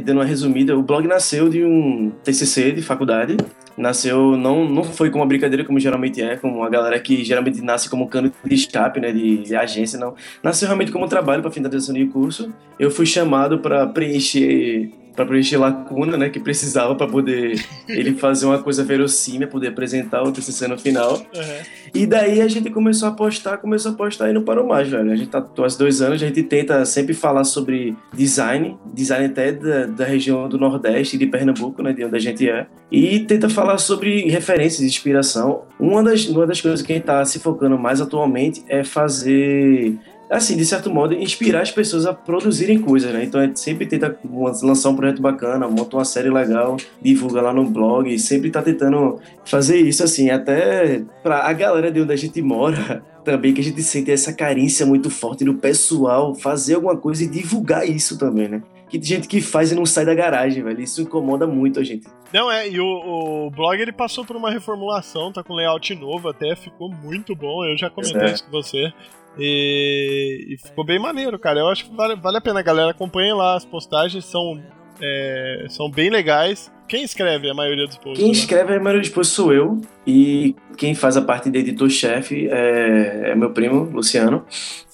dando 0.01 0.17
uma 0.17 0.25
resumida, 0.25 0.77
o 0.77 0.83
blog 0.83 1.07
nasceu 1.07 1.49
de 1.49 1.63
um 1.63 2.11
TCC 2.23 2.71
de 2.73 2.81
faculdade 2.81 3.37
nasceu, 3.79 4.35
não, 4.35 4.67
não 4.69 4.83
foi 4.83 5.09
como 5.09 5.23
uma 5.23 5.27
brincadeira 5.27 5.63
como 5.63 5.79
geralmente 5.79 6.21
é, 6.21 6.35
como 6.35 6.63
a 6.63 6.69
galera 6.69 6.99
que 6.99 7.23
geralmente 7.23 7.61
nasce 7.61 7.89
como 7.89 8.07
cano 8.07 8.31
de 8.43 8.55
escape, 8.55 8.99
né, 8.99 9.11
de, 9.11 9.43
de 9.43 9.55
agência, 9.55 9.97
não. 9.97 10.13
Nasceu 10.43 10.67
realmente 10.67 10.91
como 10.91 11.07
trabalho 11.07 11.41
para 11.41 11.49
finalização 11.49 11.95
de 11.95 12.05
curso. 12.05 12.53
Eu 12.77 12.91
fui 12.91 13.05
chamado 13.05 13.59
para 13.59 13.87
preencher 13.87 14.91
para 15.19 15.25
preencher 15.25 15.57
lacuna, 15.57 16.15
né, 16.15 16.29
que 16.29 16.39
precisava 16.39 16.95
para 16.95 17.05
poder 17.05 17.61
ele 17.89 18.13
fazer 18.13 18.45
uma 18.45 18.57
coisa 18.63 18.85
verossímil, 18.85 19.49
poder 19.49 19.67
apresentar 19.67 20.23
o 20.23 20.31
TCC 20.31 20.65
no 20.65 20.77
final. 20.77 21.17
Uhum. 21.17 21.63
E 21.93 22.05
daí 22.05 22.41
a 22.41 22.47
gente 22.47 22.69
começou 22.69 23.09
a 23.09 23.11
postar, 23.11 23.57
começou 23.57 23.91
a 23.91 23.95
postar 23.95 24.29
e 24.29 24.33
não 24.33 24.43
parou 24.45 24.65
mais, 24.65 24.87
velho. 24.87 25.11
A 25.11 25.15
gente 25.17 25.29
tá 25.29 25.39
há 25.39 25.67
dois 25.77 26.01
anos, 26.01 26.23
a 26.23 26.25
gente 26.25 26.41
tenta 26.43 26.85
sempre 26.85 27.13
falar 27.13 27.43
sobre 27.43 27.97
design, 28.13 28.77
design 28.93 29.25
até 29.25 29.51
da, 29.51 29.87
da 29.87 30.05
região 30.05 30.47
do 30.47 30.57
Nordeste 30.57 31.17
de 31.17 31.25
Pernambuco, 31.25 31.83
né, 31.83 31.91
de 31.91 32.05
onde 32.05 32.15
a 32.15 32.19
gente 32.19 32.49
é, 32.49 32.67
e 32.89 33.19
tenta 33.19 33.49
falar 33.49 33.77
sobre 33.77 34.21
referências, 34.29 34.87
inspiração. 34.87 35.63
Uma 35.77 36.01
das, 36.01 36.27
uma 36.27 36.47
das 36.47 36.61
coisas 36.61 36.81
que 36.81 36.93
a 36.93 36.95
gente 36.95 37.05
tá 37.05 37.25
se 37.25 37.39
focando 37.39 37.77
mais 37.77 37.99
atualmente 37.99 38.63
é 38.69 38.85
fazer 38.85 39.99
assim, 40.29 40.55
de 40.55 40.65
certo 40.65 40.89
modo, 40.89 41.13
inspirar 41.13 41.61
as 41.61 41.71
pessoas 41.71 42.05
a 42.05 42.13
produzirem 42.13 42.79
coisas, 42.79 43.11
né? 43.11 43.23
Então 43.23 43.41
a 43.41 43.45
gente 43.45 43.59
sempre 43.59 43.87
tenta 43.87 44.17
lançar 44.61 44.89
um 44.89 44.95
projeto 44.95 45.21
bacana, 45.21 45.67
monta 45.67 45.97
uma 45.97 46.05
série 46.05 46.29
legal, 46.29 46.77
divulga 47.01 47.41
lá 47.41 47.51
no 47.51 47.65
blog, 47.65 48.17
sempre 48.19 48.51
tá 48.51 48.61
tentando 48.61 49.19
fazer 49.43 49.77
isso, 49.77 50.03
assim, 50.03 50.29
até 50.29 51.01
pra 51.23 51.47
a 51.47 51.53
galera 51.53 51.91
de 51.91 52.01
onde 52.01 52.13
a 52.13 52.15
gente 52.15 52.41
mora 52.41 53.03
também, 53.25 53.53
que 53.53 53.61
a 53.61 53.63
gente 53.63 53.81
sente 53.81 54.11
essa 54.11 54.31
carência 54.31 54.85
muito 54.85 55.09
forte 55.09 55.43
do 55.43 55.55
pessoal 55.55 56.35
fazer 56.35 56.75
alguma 56.75 56.95
coisa 56.95 57.23
e 57.23 57.27
divulgar 57.27 57.87
isso 57.87 58.17
também, 58.17 58.47
né? 58.47 58.61
que 58.89 58.97
tem 58.97 59.07
gente 59.07 59.27
que 59.27 59.39
faz 59.39 59.71
e 59.71 59.75
não 59.75 59.85
sai 59.85 60.03
da 60.03 60.15
garagem, 60.15 60.63
velho. 60.63 60.81
Isso 60.81 61.01
incomoda 61.01 61.45
muito 61.45 61.79
a 61.79 61.83
gente. 61.83 62.07
Não, 62.33 62.51
é, 62.51 62.67
e 62.67 62.79
o, 62.79 63.45
o 63.45 63.51
blog 63.51 63.79
ele 63.79 63.91
passou 63.91 64.25
por 64.25 64.35
uma 64.35 64.49
reformulação, 64.49 65.31
tá 65.31 65.43
com 65.43 65.53
layout 65.53 65.93
novo 65.93 66.27
até, 66.27 66.55
ficou 66.55 66.89
muito 66.89 67.35
bom. 67.35 67.63
Eu 67.63 67.77
já 67.77 67.89
comentei 67.89 68.21
é. 68.21 68.33
isso 68.33 68.43
com 68.45 68.51
você. 68.51 68.91
E, 69.37 70.47
e, 70.49 70.57
ficou 70.57 70.83
bem 70.83 70.99
maneiro, 70.99 71.37
cara. 71.39 71.59
Eu 71.59 71.67
acho 71.67 71.85
que 71.85 71.95
vale, 71.95 72.15
vale 72.15 72.37
a 72.37 72.41
pena, 72.41 72.61
galera. 72.61 72.91
Acompanhem 72.91 73.33
lá, 73.33 73.55
as 73.55 73.65
postagens 73.65 74.25
são, 74.25 74.61
é, 75.01 75.65
são 75.69 75.89
bem 75.89 76.09
legais. 76.09 76.71
Quem 76.87 77.03
escreve 77.03 77.49
a 77.49 77.53
maioria 77.53 77.85
dos 77.85 77.97
posts? 77.97 78.23
Quem 78.23 78.31
escreve 78.31 78.73
a 78.73 78.79
maioria 78.79 79.01
dos 79.01 79.11
posts 79.11 79.35
sou 79.35 79.53
eu. 79.53 79.79
E 80.07 80.55
quem 80.75 80.95
faz 80.95 81.15
a 81.15 81.21
parte 81.21 81.49
de 81.49 81.59
editor-chefe 81.59 82.49
é, 82.49 83.31
é, 83.31 83.35
meu 83.35 83.51
primo, 83.51 83.83
Luciano. 83.83 84.43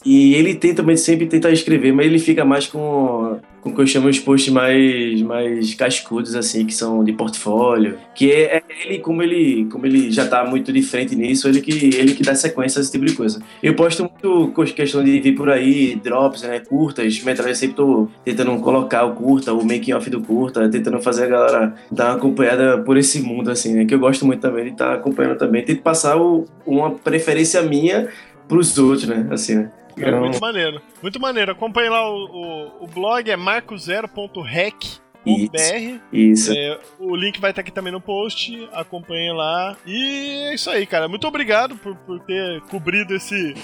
E 0.06 0.36
ele 0.36 0.54
tenta 0.56 0.78
também 0.78 0.98
sempre 0.98 1.26
tentar 1.26 1.52
escrever, 1.52 1.93
mas 1.93 2.06
ele 2.06 2.19
fica 2.19 2.43
mais 2.43 2.67
com 2.67 3.39
com 3.65 3.71
o 3.71 3.75
que 3.75 3.82
eu 3.82 3.88
chamo 3.88 4.12
de 4.12 4.21
posts 4.21 4.54
mais, 4.54 5.19
mais 5.23 5.73
cascudos, 5.73 6.36
assim, 6.36 6.67
que 6.67 6.73
são 6.73 7.04
de 7.04 7.12
portfólio. 7.12 7.97
Que 8.13 8.32
é, 8.32 8.58
é, 8.58 8.63
ele, 8.86 8.99
como 8.99 9.23
ele, 9.23 9.65
como 9.71 9.88
ele 9.88 10.12
já 10.12 10.28
tá 10.28 10.45
muito 10.45 10.71
de 10.71 10.84
frente 10.84 11.15
nisso, 11.15 11.47
ele 11.47 11.60
que, 11.60 11.71
ele 11.71 12.13
que 12.13 12.21
dá 12.21 12.36
sequência 12.36 12.80
a 12.80 12.82
esse 12.84 12.91
tipo 12.91 13.04
de 13.04 13.13
coisa. 13.13 13.41
Eu 13.63 13.75
posto 13.75 14.04
muito 14.04 14.54
questão 14.75 15.04
de 15.04 15.19
vir 15.19 15.34
por 15.34 15.49
aí, 15.49 15.95
drops, 15.95 16.43
né, 16.43 16.60
curtas, 16.60 17.19
metralhas, 17.23 17.58
sempre 17.58 17.75
tô 17.75 18.08
tentando 18.23 18.56
colocar 18.60 19.04
o 19.04 19.15
curta, 19.15 19.51
o 19.51 19.65
making 19.65 19.93
off 19.93 20.08
do 20.12 20.21
curta, 20.21 20.69
tentando 20.69 21.01
fazer 21.01 21.23
a 21.23 21.28
galera 21.28 21.75
dar 21.91 22.10
uma 22.10 22.17
acompanhada 22.17 22.78
por 22.84 22.97
esse 22.97 23.19
mundo, 23.19 23.49
assim, 23.49 23.73
né, 23.73 23.86
que 23.86 23.95
eu 23.95 23.99
gosto 23.99 24.28
muito 24.28 24.41
também 24.41 24.65
de 24.65 24.71
estar 24.71 24.89
tá 24.89 24.93
acompanhando 24.93 25.39
também. 25.39 25.65
Tento 25.65 25.82
passar 25.82 26.17
o, 26.21 26.45
uma 26.67 26.91
preferência 26.91 27.63
minha 27.63 28.10
pros 28.47 28.78
outros, 28.78 29.08
né, 29.08 29.28
assim, 29.32 29.56
né. 29.56 29.71
É 29.97 30.12
muito 30.12 30.39
maneiro. 30.39 30.81
Muito 31.01 31.19
maneiro. 31.19 31.51
Acompanhe 31.51 31.89
lá 31.89 32.10
o, 32.10 32.25
o, 32.25 32.84
o 32.84 32.88
blog, 32.88 33.29
é 33.29 33.36
marcozero.rec. 33.36 35.05
Isso. 35.25 35.99
isso. 36.13 36.53
É, 36.55 36.79
o 36.99 37.15
link 37.15 37.41
vai 37.41 37.49
estar 37.49 37.62
aqui 37.62 37.71
também 37.71 37.91
no 37.91 37.99
post. 37.99 38.69
Acompanhe 38.71 39.34
lá. 39.34 39.75
E 39.86 40.49
é 40.51 40.53
isso 40.53 40.69
aí, 40.69 40.86
cara. 40.86 41.08
Muito 41.08 41.27
obrigado 41.27 41.75
por, 41.77 41.95
por 41.95 42.19
ter 42.19 42.62
cobrido 42.69 43.15
esse, 43.15 43.55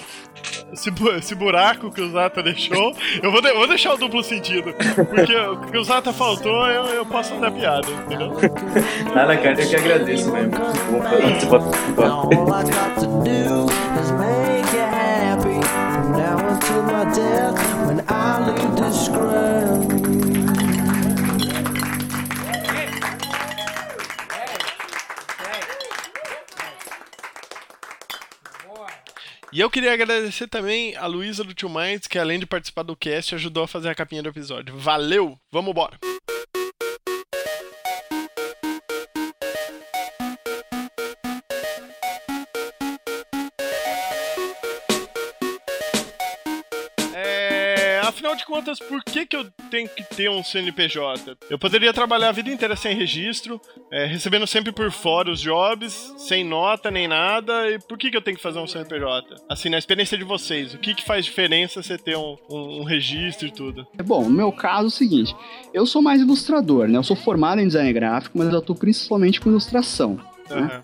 esse, 0.72 0.90
esse 1.18 1.34
buraco 1.34 1.90
que 1.92 2.00
o 2.00 2.10
Zata 2.10 2.42
deixou. 2.42 2.96
Eu 3.22 3.30
vou, 3.30 3.40
de, 3.40 3.52
vou 3.52 3.68
deixar 3.68 3.94
o 3.94 3.96
duplo 3.96 4.24
sentido. 4.24 4.74
Porque 4.74 5.36
o 5.36 5.60
que 5.60 5.78
o 5.78 5.84
Zata 5.84 6.12
faltou, 6.12 6.66
eu, 6.66 6.86
eu 6.86 7.06
posso 7.06 7.38
dar 7.40 7.52
piada, 7.52 7.88
entendeu? 7.88 8.32
Nada, 9.14 9.36
cara. 9.36 9.62
Eu 9.62 9.68
que 9.68 9.76
agradeço 9.76 10.32
mesmo. 10.32 10.52
E 29.52 29.60
eu 29.60 29.68
queria 29.68 29.92
agradecer 29.92 30.46
também 30.46 30.96
a 30.96 31.06
Luísa 31.06 31.44
do 31.44 31.52
Tio 31.52 31.68
Minds, 31.68 32.06
que 32.06 32.18
além 32.18 32.38
de 32.38 32.46
participar 32.46 32.84
do 32.84 32.96
cast, 32.96 33.34
ajudou 33.34 33.64
a 33.64 33.68
fazer 33.68 33.90
a 33.90 33.94
capinha 33.94 34.22
do 34.22 34.30
episódio. 34.30 34.78
Valeu! 34.78 35.38
Vamos 35.50 35.72
embora! 35.72 35.98
Afinal 48.32 48.36
de 48.36 48.46
contas, 48.46 48.78
por 48.78 49.02
que, 49.04 49.26
que 49.26 49.36
eu 49.36 49.44
tenho 49.70 49.88
que 49.88 50.02
ter 50.02 50.28
um 50.30 50.42
CNPJ? 50.42 51.36
Eu 51.50 51.58
poderia 51.58 51.92
trabalhar 51.92 52.30
a 52.30 52.32
vida 52.32 52.50
inteira 52.50 52.74
sem 52.76 52.96
registro, 52.96 53.60
é, 53.90 54.06
recebendo 54.06 54.46
sempre 54.46 54.72
por 54.72 54.90
fora 54.90 55.30
os 55.30 55.40
jobs, 55.40 56.14
sem 56.16 56.44
nota 56.44 56.90
nem 56.90 57.06
nada, 57.06 57.70
e 57.70 57.78
por 57.78 57.98
que, 57.98 58.10
que 58.10 58.16
eu 58.16 58.22
tenho 58.22 58.36
que 58.36 58.42
fazer 58.42 58.58
um 58.58 58.66
CNPJ? 58.66 59.36
Assim, 59.48 59.68
na 59.68 59.78
experiência 59.78 60.16
de 60.16 60.24
vocês, 60.24 60.74
o 60.74 60.78
que, 60.78 60.94
que 60.94 61.04
faz 61.04 61.24
diferença 61.24 61.82
você 61.82 61.98
ter 61.98 62.16
um, 62.16 62.36
um, 62.50 62.80
um 62.80 62.84
registro 62.84 63.46
e 63.46 63.50
tudo? 63.50 63.86
É 63.98 64.02
bom, 64.02 64.24
no 64.24 64.30
meu 64.30 64.52
caso 64.52 64.84
é 64.84 64.88
o 64.88 64.90
seguinte, 64.90 65.34
eu 65.72 65.86
sou 65.86 66.02
mais 66.02 66.20
ilustrador, 66.20 66.88
né? 66.88 66.98
Eu 66.98 67.04
sou 67.04 67.16
formado 67.16 67.60
em 67.60 67.66
design 67.66 67.92
gráfico, 67.92 68.38
mas 68.38 68.48
eu 68.48 68.58
atuo 68.58 68.74
principalmente 68.74 69.40
com 69.40 69.50
ilustração. 69.50 70.18
Né? 70.48 70.56
Aham. 70.56 70.82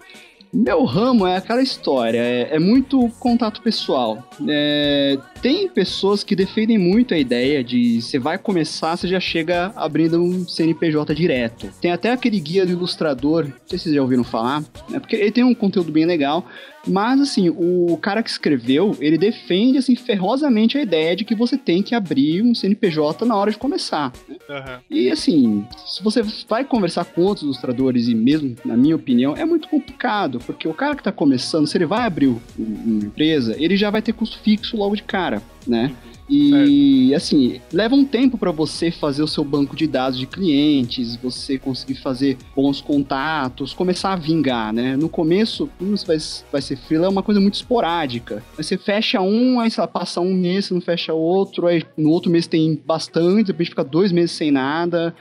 Meu 0.52 0.84
ramo 0.84 1.26
é 1.26 1.37
aquela 1.37 1.61
história, 1.61 2.18
é, 2.18 2.56
é 2.56 2.58
muito 2.58 3.11
contato 3.18 3.61
pessoal. 3.61 4.26
É, 4.48 5.18
tem 5.40 5.68
pessoas 5.68 6.24
que 6.24 6.35
defendem 6.35 6.79
muito 6.79 7.14
a 7.14 7.18
ideia 7.18 7.62
de 7.62 8.01
você 8.03 8.18
vai 8.18 8.38
começar, 8.38 8.96
você 8.96 9.07
já 9.09 9.20
chega 9.20 9.72
abrindo 9.77 10.22
um 10.22 10.46
CNPJ 10.46 11.14
direto. 11.14 11.68
Tem 11.81 11.90
até 11.92 12.11
aquele 12.12 12.40
guia 12.40 12.64
do 12.66 12.72
ilustrador, 12.72 13.44
não 13.44 13.53
sei 13.66 13.79
se 13.79 13.85
vocês 13.85 13.94
já 13.94 14.03
ouviram 14.03 14.24
falar, 14.24 14.62
né? 14.88 14.98
porque 14.98 15.16
ele 15.16 15.31
tem 15.31 15.44
um 15.44 15.55
conteúdo 15.55 15.92
bem 15.92 16.05
legal, 16.07 16.46
mas 16.87 17.20
assim, 17.20 17.51
o 17.51 17.98
cara 18.01 18.22
que 18.22 18.31
escreveu, 18.31 18.96
ele 19.01 19.18
defende 19.18 19.77
assim 19.79 19.94
ferrosamente 19.94 20.79
a 20.79 20.83
ideia 20.83 21.14
de 21.14 21.24
que 21.24 21.35
você 21.35 21.57
tem 21.59 21.83
que 21.83 21.94
abrir 21.94 22.40
um 22.42 22.55
CNPJ 22.55 23.24
na 23.27 23.37
hora 23.37 23.51
de 23.51 23.59
começar. 23.59 24.12
né? 24.29 24.37
Aham. 24.48 24.81
E 24.90 25.11
assim, 25.11 25.66
se 25.87 26.03
você 26.03 26.22
vai 26.48 26.64
conversar 26.64 27.05
com 27.05 27.22
outros 27.22 27.44
ilustradores, 27.44 28.09
e 28.09 28.14
mesmo, 28.14 28.55
na 28.64 28.77
minha 28.77 28.96
opinião, 28.96 29.37
é 29.37 29.44
muito 29.44 29.68
complicado, 29.68 30.38
porque 30.46 30.66
o 30.66 30.72
cara 30.74 30.96
que 30.96 31.03
tá 31.03 31.12
começando, 31.12 31.66
se 31.66 31.77
ele 31.77 31.85
vai 31.87 32.07
abrir 32.07 32.29
um- 32.29 32.38
uma 32.59 33.05
empresa, 33.05 33.55
ele 33.59 33.77
já 33.77 33.90
vai 33.90 34.01
ter 34.01 34.12
custo 34.12 34.38
fixo 34.38 34.77
logo 34.77 34.96
de 34.96 35.03
cara, 35.03 35.28
né? 35.67 35.95
E 36.31 37.14
assim, 37.14 37.59
leva 37.73 37.95
um 37.95 38.05
tempo 38.05 38.37
para 38.37 38.51
você 38.51 38.91
fazer 38.91 39.23
o 39.23 39.27
seu 39.27 39.43
banco 39.43 39.75
de 39.75 39.87
dados 39.87 40.19
de 40.19 40.27
clientes, 40.27 41.17
você 41.17 41.59
conseguir 41.59 41.95
fazer 41.95 42.37
bons 42.55 42.83
contatos, 42.83 43.73
começar 43.73 44.12
a 44.12 44.17
vingar, 44.17 44.73
né? 44.73 44.95
No 44.95 45.09
começo, 45.09 45.71
como 45.79 45.97
você 45.97 46.07
vai, 46.07 46.19
vai 46.53 46.62
ser 46.62 46.77
freela, 46.77 47.07
é 47.07 47.09
uma 47.09 47.23
coisa 47.23 47.41
muito 47.41 47.55
esporádica. 47.55 48.43
Aí 48.59 48.62
você 48.62 48.77
fecha 48.77 49.23
um, 49.23 49.59
aí 49.59 49.71
sei 49.71 49.81
lá, 49.81 49.88
passa 49.88 50.21
um 50.21 50.35
mês, 50.35 50.67
você 50.67 50.75
não 50.75 50.83
fecha 50.83 51.14
outro, 51.14 51.67
aí 51.67 51.83
no 51.97 52.11
outro 52.11 52.31
mês 52.31 52.47
tem 52.47 52.79
bastante, 52.85 53.47
depois 53.47 53.71
fica 53.71 53.83
dois 53.83 54.12
meses 54.12 54.33
sem 54.33 54.51
nada. 54.51 55.14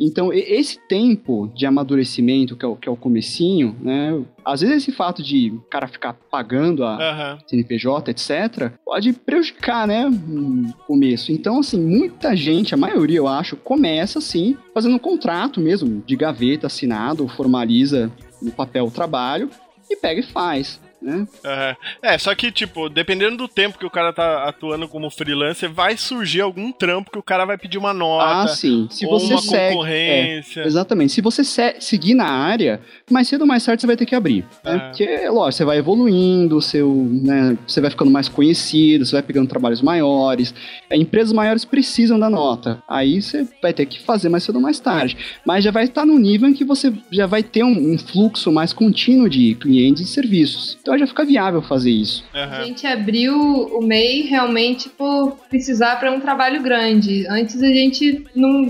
Então, 0.00 0.32
esse 0.32 0.78
tempo 0.88 1.50
de 1.54 1.64
amadurecimento, 1.64 2.56
que 2.56 2.64
é 2.64 2.68
o, 2.68 2.76
que 2.76 2.88
é 2.88 2.92
o 2.92 2.96
comecinho, 2.96 3.76
né? 3.80 4.20
Às 4.44 4.60
vezes 4.60 4.78
esse 4.78 4.92
fato 4.92 5.22
de 5.22 5.50
o 5.50 5.60
cara 5.70 5.86
ficar 5.86 6.14
pagando 6.30 6.84
a, 6.84 6.96
Aham. 6.96 7.38
CNPJ, 7.46 8.10
etc., 8.10 8.72
pode 8.84 9.12
prejudicar, 9.12 9.86
né, 9.86 10.08
no 10.08 10.72
começo. 10.86 11.30
Então, 11.30 11.60
assim, 11.60 11.80
muita 11.80 12.34
gente, 12.34 12.74
a 12.74 12.76
maioria, 12.76 13.18
eu 13.18 13.28
acho, 13.28 13.56
começa, 13.56 14.18
assim, 14.18 14.56
fazendo 14.74 14.96
um 14.96 14.98
contrato 14.98 15.60
mesmo, 15.60 16.02
de 16.04 16.16
gaveta 16.16 16.66
assinado, 16.66 17.28
formaliza 17.28 18.10
no 18.40 18.50
papel 18.50 18.86
o 18.86 18.90
trabalho 18.90 19.48
e 19.88 19.96
pega 19.96 20.20
e 20.20 20.24
faz, 20.24 20.80
né? 21.02 21.26
Aham. 21.44 21.76
É, 22.02 22.18
só 22.18 22.34
que, 22.34 22.50
tipo, 22.52 22.88
dependendo 22.88 23.36
do 23.36 23.48
tempo 23.48 23.78
que 23.78 23.86
o 23.86 23.90
cara 23.90 24.12
tá 24.12 24.44
atuando 24.48 24.88
como 24.88 25.10
freelancer, 25.10 25.70
vai 25.70 25.96
surgir 25.96 26.40
algum 26.40 26.70
trampo 26.72 27.10
que 27.10 27.18
o 27.18 27.22
cara 27.22 27.44
vai 27.44 27.58
pedir 27.58 27.78
uma 27.78 27.92
nota. 27.92 28.42
ah, 28.42 28.48
sim. 28.48 28.86
Se 28.90 29.04
ou 29.06 29.18
você 29.18 29.32
uma 29.34 29.42
segue... 29.42 29.56
é, 29.56 29.68
concorrência. 29.70 30.64
Exatamente. 30.64 31.12
Se 31.12 31.20
você 31.20 31.44
se- 31.44 31.76
seguir 31.80 32.14
na 32.14 32.26
área, 32.28 32.80
mais 33.10 33.28
cedo 33.28 33.42
ou 33.42 33.46
mais 33.46 33.64
tarde 33.64 33.80
você 33.80 33.86
vai 33.86 33.96
ter 33.96 34.06
que 34.06 34.14
abrir. 34.14 34.44
Né? 34.64 34.74
É. 34.76 34.78
Porque, 34.78 35.28
lógico, 35.28 35.52
você 35.52 35.64
vai 35.64 35.78
evoluindo, 35.78 36.60
seu, 36.60 36.94
né, 37.22 37.56
você 37.66 37.80
vai 37.80 37.90
ficando 37.90 38.10
mais 38.10 38.28
conhecido, 38.28 39.04
você 39.04 39.12
vai 39.12 39.22
pegando 39.22 39.48
trabalhos 39.48 39.82
maiores. 39.82 40.54
É, 40.88 40.96
Empresas 40.96 41.32
maiores 41.32 41.64
precisam 41.64 42.18
da 42.18 42.30
nota. 42.30 42.82
Aí 42.88 43.20
você 43.20 43.46
vai 43.60 43.72
ter 43.72 43.86
que 43.86 44.00
fazer 44.00 44.28
mais 44.28 44.44
cedo 44.44 44.56
ou 44.56 44.62
mais 44.62 44.78
tarde. 44.80 45.16
Mas 45.44 45.64
já 45.64 45.70
vai 45.70 45.84
estar 45.84 46.04
no 46.06 46.18
nível 46.18 46.48
em 46.48 46.54
que 46.54 46.64
você 46.64 46.92
já 47.10 47.26
vai 47.26 47.42
ter 47.42 47.64
um, 47.64 47.92
um 47.94 47.98
fluxo 47.98 48.50
mais 48.52 48.72
contínuo 48.72 49.28
de 49.28 49.54
clientes 49.56 50.02
e 50.02 50.06
serviços. 50.06 50.78
Então 50.80 50.91
já 50.98 51.06
fica 51.06 51.24
viável 51.24 51.62
fazer 51.62 51.90
isso. 51.90 52.24
A 52.34 52.44
Aham. 52.44 52.64
gente 52.64 52.86
abriu 52.86 53.34
o 53.36 53.82
MEI 53.82 54.22
realmente 54.22 54.88
por 54.88 55.38
precisar 55.48 55.96
para 55.96 56.10
um 56.10 56.20
trabalho 56.20 56.62
grande. 56.62 57.26
Antes 57.28 57.62
a 57.62 57.68
gente 57.68 58.24
não 58.34 58.68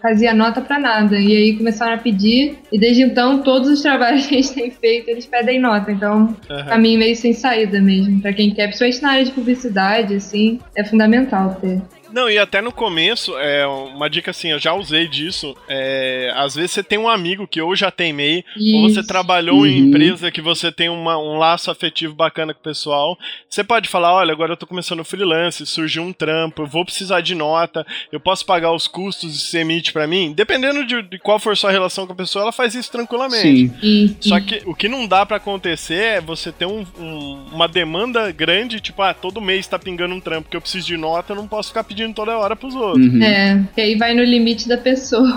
fazia 0.00 0.34
nota 0.34 0.60
para 0.60 0.78
nada. 0.78 1.18
E 1.18 1.36
aí 1.36 1.56
começaram 1.56 1.94
a 1.94 1.98
pedir. 1.98 2.58
E 2.72 2.78
desde 2.78 3.02
então, 3.02 3.42
todos 3.42 3.68
os 3.68 3.82
trabalhos 3.82 4.26
que 4.28 4.34
a 4.36 4.42
gente 4.42 4.54
tem 4.54 4.70
feito, 4.70 5.08
eles 5.08 5.26
pedem 5.26 5.60
nota. 5.60 5.90
Então, 5.90 6.36
Aham. 6.48 6.64
caminho 6.64 6.98
meio 6.98 7.16
sem 7.16 7.32
saída 7.32 7.80
mesmo. 7.80 8.20
Para 8.20 8.32
quem 8.32 8.50
quer, 8.50 8.66
principalmente 8.66 9.02
na 9.02 9.10
área 9.10 9.24
de 9.24 9.32
publicidade, 9.32 10.14
assim, 10.14 10.58
é 10.76 10.84
fundamental 10.84 11.56
ter. 11.60 11.80
Não, 12.12 12.28
e 12.30 12.38
até 12.38 12.60
no 12.60 12.72
começo, 12.72 13.36
é 13.38 13.66
uma 13.66 14.08
dica 14.10 14.30
assim, 14.30 14.48
eu 14.50 14.58
já 14.58 14.72
usei 14.74 15.06
disso. 15.08 15.56
É, 15.68 16.32
às 16.36 16.54
vezes 16.54 16.72
você 16.72 16.82
tem 16.82 16.98
um 16.98 17.08
amigo 17.08 17.46
que 17.46 17.60
ou 17.60 17.74
já 17.76 17.90
tem 17.90 18.12
MEI, 18.12 18.44
ou 18.74 18.88
você 18.88 19.00
Isso. 19.00 19.06
trabalhou 19.08 19.66
em 19.66 19.80
Uhum. 19.82 19.88
empresa 19.88 20.30
que 20.30 20.40
você 20.40 20.70
tem 20.72 20.88
uma- 20.88 21.18
um 21.18 21.38
laço 21.38 21.70
afetivo 21.70 22.14
bacana 22.14 22.52
com 22.54 22.60
o 22.60 22.62
pessoal. 22.62 23.16
Você 23.48 23.62
pode 23.62 23.88
falar: 23.88 24.12
olha, 24.14 24.32
agora 24.32 24.52
eu 24.52 24.56
tô 24.56 24.66
começando 24.66 25.04
freelance, 25.04 25.64
surgiu 25.66 26.02
um 26.02 26.12
trampo, 26.12 26.62
eu 26.62 26.66
vou 26.66 26.84
precisar 26.84 27.20
de 27.20 27.34
nota, 27.34 27.86
eu 28.10 28.18
posso 28.20 28.44
pagar 28.44 28.72
os 28.72 28.86
custos 28.88 29.34
e 29.34 29.38
você 29.38 29.58
emite 29.60 29.92
pra 29.92 30.06
mim? 30.06 30.32
Dependendo 30.34 30.84
de, 30.84 31.02
de 31.02 31.18
qual 31.18 31.38
for 31.38 31.56
sua 31.56 31.70
relação 31.70 32.06
com 32.06 32.12
a 32.12 32.16
pessoa, 32.16 32.42
ela 32.42 32.52
faz 32.52 32.74
isso 32.74 32.90
tranquilamente. 32.90 33.68
Sim. 33.68 33.74
Isso. 33.82 34.28
Só 34.28 34.40
que 34.40 34.62
o 34.66 34.74
que 34.74 34.88
não 34.88 35.06
dá 35.06 35.24
pra 35.24 35.36
acontecer 35.36 35.94
é 36.16 36.20
você 36.20 36.50
ter 36.52 36.66
um- 36.66 36.86
um- 36.98 37.44
uma 37.52 37.68
demanda 37.68 38.30
grande, 38.32 38.80
tipo, 38.80 39.02
ah, 39.02 39.14
todo 39.14 39.40
mês 39.40 39.66
tá 39.66 39.78
pingando 39.78 40.14
um 40.14 40.20
trampo 40.20 40.48
que 40.48 40.56
eu 40.56 40.60
preciso 40.60 40.86
de 40.86 40.96
nota, 40.96 41.32
eu 41.32 41.36
não 41.36 41.46
posso 41.48 41.68
ficar 41.68 41.84
pedindo 41.84 41.99
toda 42.12 42.36
hora 42.38 42.56
pros 42.56 42.74
outros. 42.74 43.06
Uhum. 43.06 43.22
É, 43.22 43.62
que 43.74 43.80
aí 43.80 43.96
vai 43.96 44.14
no 44.14 44.22
limite 44.22 44.68
da 44.68 44.76
pessoa. 44.78 45.28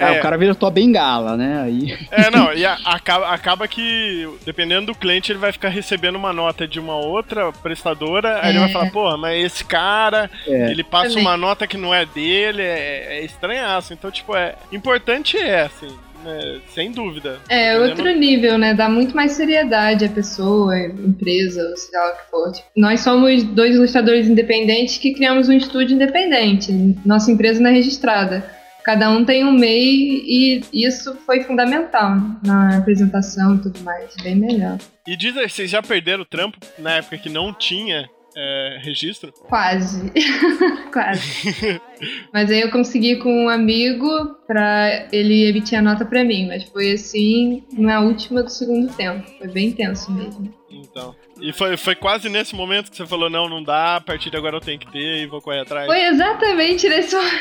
É, 0.00 0.04
é, 0.14 0.18
o 0.18 0.22
cara 0.22 0.36
vira 0.38 0.54
tua 0.54 0.70
bengala, 0.70 1.36
né? 1.36 1.62
Aí. 1.64 1.96
É, 2.10 2.30
não, 2.30 2.52
e 2.52 2.64
a- 2.64 2.78
acaba, 2.84 3.28
acaba 3.28 3.68
que, 3.68 4.28
dependendo 4.44 4.86
do 4.86 4.94
cliente, 4.94 5.32
ele 5.32 5.38
vai 5.38 5.52
ficar 5.52 5.68
recebendo 5.68 6.16
uma 6.16 6.32
nota 6.32 6.66
de 6.68 6.78
uma 6.78 6.96
outra 6.96 7.52
prestadora, 7.52 8.40
aí 8.42 8.50
ele 8.50 8.58
vai 8.58 8.68
É. 8.68 8.72
falar, 8.72 8.90
porra, 8.90 9.16
mas 9.16 9.44
esse 9.44 9.64
cara, 9.64 10.30
É. 10.46 10.70
ele 10.70 10.84
passa 10.84 11.08
Também. 11.10 11.24
uma 11.24 11.36
nota 11.36 11.66
que 11.66 11.76
não 11.76 11.94
é 11.94 12.04
dele, 12.04 12.62
é, 12.62 13.18
é 13.20 13.24
estranhaço. 13.24 13.92
Então, 13.92 14.10
tipo, 14.10 14.34
é 14.36 14.54
importante 14.72 15.36
é, 15.36 15.62
assim, 15.62 15.88
né, 16.24 16.60
sem 16.74 16.90
dúvida. 16.90 17.38
É 17.48 17.74
Dependendo- 17.74 17.90
outro 18.08 18.18
nível, 18.20 18.58
né? 18.58 18.74
Dá 18.74 18.88
muito 18.88 19.14
mais 19.14 19.32
seriedade 19.32 20.04
à 20.04 20.08
pessoa, 20.08 20.74
à 20.74 20.86
empresa, 20.86 21.62
ou 21.70 21.76
seja 21.76 21.98
lá 21.98 22.12
o 22.12 22.16
que 22.16 22.30
for. 22.30 22.52
Tipo, 22.52 22.68
nós 22.76 23.00
somos 23.00 23.42
dois 23.44 23.74
ilustradores 23.76 24.26
independentes 24.26 24.98
que 24.98 25.12
criamos 25.14 25.48
um 25.48 25.52
estúdio 25.52 25.94
independente. 25.94 26.72
Nossa 27.04 27.30
empresa 27.30 27.60
não 27.60 27.70
é 27.70 27.72
registrada. 27.74 28.44
Cada 28.84 29.08
um 29.10 29.24
tem 29.24 29.44
um 29.46 29.52
MEI 29.52 30.22
e 30.26 30.62
isso 30.86 31.16
foi 31.24 31.42
fundamental 31.42 32.16
na 32.44 32.76
apresentação 32.76 33.54
e 33.54 33.58
tudo 33.62 33.80
mais. 33.80 34.14
Bem 34.22 34.34
melhor. 34.36 34.76
E 35.06 35.16
diz 35.16 35.34
aí, 35.38 35.48
vocês 35.48 35.70
já 35.70 35.82
perderam 35.82 36.22
o 36.22 36.26
trampo 36.26 36.58
na 36.78 36.96
época 36.96 37.16
que 37.16 37.30
não 37.30 37.52
tinha 37.52 38.06
é, 38.36 38.78
registro? 38.82 39.32
Quase. 39.32 40.12
Quase. 40.92 41.80
Mas 42.32 42.50
aí 42.50 42.60
eu 42.60 42.70
consegui 42.70 43.16
com 43.16 43.44
um 43.44 43.48
amigo 43.48 44.34
pra 44.46 45.08
ele 45.12 45.48
emitir 45.48 45.78
a 45.78 45.82
nota 45.82 46.04
pra 46.04 46.24
mim. 46.24 46.46
Mas 46.46 46.64
foi 46.64 46.92
assim, 46.92 47.62
na 47.72 48.00
última 48.00 48.42
do 48.42 48.50
segundo 48.50 48.92
tempo. 48.94 49.28
Foi 49.38 49.48
bem 49.48 49.72
tenso 49.72 50.10
mesmo. 50.12 50.52
Então. 50.70 51.14
E 51.40 51.52
foi, 51.52 51.76
foi 51.76 51.94
quase 51.94 52.28
nesse 52.28 52.54
momento 52.54 52.90
que 52.90 52.96
você 52.96 53.06
falou, 53.06 53.30
não, 53.30 53.48
não 53.48 53.62
dá, 53.62 53.96
a 53.96 54.00
partir 54.00 54.30
de 54.30 54.36
agora 54.36 54.56
eu 54.56 54.60
tenho 54.60 54.78
que 54.78 54.90
ter 54.90 55.22
e 55.22 55.26
vou 55.26 55.40
correr 55.40 55.60
atrás. 55.60 55.86
Foi 55.86 56.00
exatamente 56.00 56.88
nesse 56.88 57.14
momento. 57.14 57.34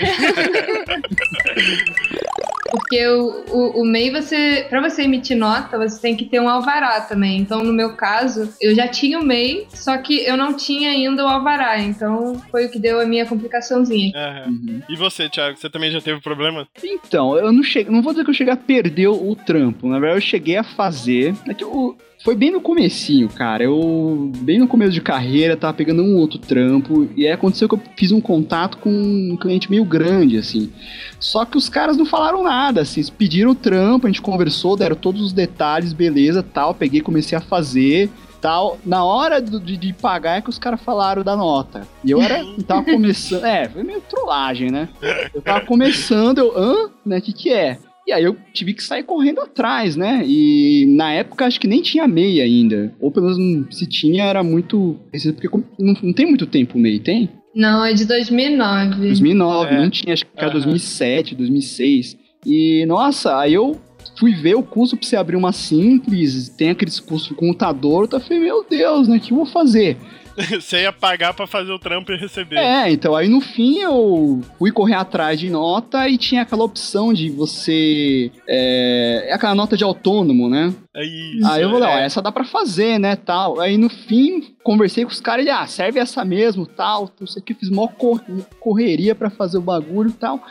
Porque 2.73 3.05
o, 3.07 3.43
o, 3.51 3.81
o 3.81 3.85
MEI, 3.85 4.09
você, 4.09 4.65
pra 4.67 4.81
você 4.81 5.03
emitir 5.03 5.37
nota, 5.37 5.77
você 5.77 6.01
tem 6.01 6.15
que 6.15 6.25
ter 6.25 6.39
um 6.39 6.49
alvará 6.49 7.01
também. 7.01 7.37
Então, 7.39 7.63
no 7.63 7.71
meu 7.71 7.93
caso, 7.95 8.49
eu 8.59 8.73
já 8.73 8.87
tinha 8.87 9.19
o 9.19 9.23
MEI, 9.23 9.67
só 9.71 9.95
que 9.99 10.25
eu 10.25 10.35
não 10.35 10.57
tinha 10.57 10.89
ainda 10.89 11.23
o 11.23 11.27
alvará. 11.27 11.79
Então, 11.79 12.41
foi 12.49 12.65
o 12.65 12.71
que 12.71 12.79
deu 12.79 12.99
a 12.99 13.05
minha 13.05 13.27
complicaçãozinha. 13.27 14.11
Uhum. 14.47 14.81
E 14.89 14.95
você, 14.95 15.29
Thiago, 15.29 15.55
você 15.55 15.69
também 15.69 15.91
já 15.91 16.01
teve 16.01 16.19
problema? 16.19 16.67
Então, 16.83 17.37
eu 17.37 17.51
não 17.51 17.61
cheguei, 17.61 17.93
não 17.93 18.01
vou 18.01 18.11
dizer 18.11 18.23
que 18.23 18.31
eu 18.31 18.35
cheguei 18.35 18.53
a 18.53 18.57
perder 18.57 19.07
o, 19.07 19.29
o 19.31 19.35
trampo, 19.35 19.87
na 19.87 19.99
verdade 19.99 20.17
eu 20.17 20.27
cheguei 20.27 20.57
a 20.57 20.63
fazer, 20.63 21.35
é 21.47 21.53
que 21.53 21.63
eu- 21.63 21.95
foi 22.23 22.35
bem 22.35 22.51
no 22.51 22.61
comecinho, 22.61 23.27
cara, 23.27 23.65
eu, 23.65 24.31
bem 24.37 24.57
no 24.57 24.65
começo 24.67 24.93
de 24.93 25.01
carreira, 25.01 25.57
tava 25.57 25.73
pegando 25.73 26.01
um 26.01 26.15
outro 26.15 26.39
trampo, 26.39 27.05
e 27.17 27.27
aí 27.27 27.33
aconteceu 27.33 27.67
que 27.67 27.75
eu 27.75 27.81
fiz 27.97 28.13
um 28.13 28.21
contato 28.21 28.77
com 28.77 28.89
um 28.89 29.35
cliente 29.35 29.69
meio 29.69 29.83
grande, 29.83 30.37
assim, 30.37 30.71
só 31.19 31.43
que 31.43 31.57
os 31.57 31.67
caras 31.67 31.97
não 31.97 32.05
falaram 32.05 32.41
nada, 32.41 32.62
assim, 32.71 32.99
eles 32.99 33.09
pediram 33.09 33.51
o 33.51 33.55
trampo, 33.55 34.07
a 34.07 34.09
gente 34.09 34.21
conversou, 34.21 34.75
deram 34.77 34.95
todos 34.95 35.21
os 35.21 35.33
detalhes, 35.33 35.93
beleza, 35.93 36.41
tal, 36.43 36.73
peguei, 36.73 37.01
comecei 37.01 37.37
a 37.37 37.41
fazer, 37.41 38.09
tal. 38.41 38.77
Na 38.85 39.03
hora 39.03 39.41
do- 39.41 39.59
de, 39.59 39.77
de 39.77 39.93
pagar 39.93 40.37
é 40.37 40.41
que 40.41 40.49
os 40.49 40.59
caras 40.59 40.81
falaram 40.81 41.23
da 41.23 41.35
nota. 41.35 41.87
E 42.03 42.11
eu 42.11 42.21
era, 42.21 42.43
tava 42.67 42.83
começando, 42.83 43.43
é, 43.45 43.67
foi 43.69 43.83
meio 43.83 44.01
trollagem, 44.01 44.69
né? 44.71 44.89
Eu 45.33 45.41
tava 45.41 45.61
começando, 45.65 46.37
eu, 46.39 46.53
hã? 46.57 46.89
Né, 47.05 47.19
que 47.21 47.33
que 47.33 47.49
é? 47.51 47.77
E 48.05 48.11
aí 48.11 48.21
eu 48.25 48.35
tive 48.53 48.73
que 48.73 48.83
sair 48.83 49.03
correndo 49.03 49.39
atrás, 49.39 49.95
né? 49.95 50.23
E 50.27 50.85
na 50.97 51.13
época 51.13 51.45
acho 51.45 51.57
que 51.57 51.69
nem 51.69 51.81
tinha 51.81 52.05
MEI 52.05 52.41
ainda. 52.41 52.93
Ou 52.99 53.09
pelo 53.09 53.33
menos 53.33 53.77
se 53.77 53.85
tinha 53.87 54.25
era 54.25 54.43
muito. 54.43 54.99
Porque 55.39 55.47
não, 55.79 55.93
não 56.03 56.11
tem 56.11 56.25
muito 56.25 56.45
tempo 56.45 56.77
o 56.77 56.81
MEI, 56.81 56.99
tem? 56.99 57.29
Não, 57.55 57.85
é 57.85 57.93
de 57.93 58.03
2009. 58.03 58.95
2009, 59.07 59.73
É. 59.73 59.77
não 59.79 59.89
tinha, 59.89 60.13
acho 60.13 60.25
que 60.25 60.31
era 60.35 60.47
Aham. 60.47 60.53
2007, 60.55 61.33
2006. 61.35 62.17
E, 62.45 62.85
nossa, 62.85 63.37
aí 63.39 63.53
eu 63.53 63.79
fui 64.19 64.33
ver 64.33 64.55
o 64.55 64.63
curso 64.63 64.95
pra 64.97 65.07
você 65.07 65.15
abrir 65.15 65.35
uma 65.35 65.51
simples, 65.51 66.49
tem 66.49 66.69
aqueles 66.69 66.99
cursos 66.99 67.29
de 67.29 67.35
computador, 67.35 68.07
eu 68.11 68.19
falei, 68.19 68.39
meu 68.39 68.65
Deus, 68.69 69.07
né, 69.07 69.17
o 69.17 69.19
que 69.19 69.31
eu 69.31 69.37
vou 69.37 69.45
fazer? 69.45 69.97
Você 70.35 70.81
ia 70.81 70.91
pagar 70.91 71.31
pra 71.35 71.45
fazer 71.45 71.71
o 71.71 71.77
trampo 71.77 72.11
e 72.11 72.17
receber. 72.17 72.55
É, 72.57 72.89
então 72.89 73.15
aí 73.15 73.27
no 73.29 73.39
fim 73.39 73.77
eu 73.77 74.41
fui 74.57 74.71
correr 74.71 74.95
atrás 74.95 75.39
de 75.39 75.47
nota 75.47 76.09
e 76.09 76.17
tinha 76.17 76.41
aquela 76.41 76.63
opção 76.63 77.13
de 77.13 77.29
você. 77.29 78.31
É, 78.47 79.25
é 79.29 79.33
aquela 79.33 79.53
nota 79.53 79.77
de 79.77 79.83
autônomo, 79.83 80.49
né? 80.49 80.73
É 80.95 81.05
isso, 81.05 81.45
aí 81.47 81.61
eu 81.61 81.69
falei, 81.69 81.87
ó, 81.87 81.97
é. 81.99 82.05
essa 82.05 82.19
dá 82.19 82.31
pra 82.31 82.43
fazer, 82.45 82.97
né, 82.99 83.15
tal. 83.15 83.59
Aí 83.59 83.77
no 83.77 83.89
fim, 83.89 84.55
conversei 84.63 85.05
com 85.05 85.11
os 85.11 85.21
caras 85.21 85.45
e, 85.45 85.51
ah, 85.51 85.67
serve 85.67 85.99
essa 85.99 86.25
mesmo, 86.25 86.65
tal. 86.65 87.11
Não 87.19 87.27
sei 87.27 87.39
o 87.39 87.45
que, 87.45 87.53
fiz 87.53 87.69
mó 87.69 87.87
cor- 87.87 88.23
correria 88.59 89.13
pra 89.13 89.29
fazer 89.29 89.59
o 89.59 89.61
bagulho 89.61 90.09
e 90.09 90.13
tal. 90.13 90.43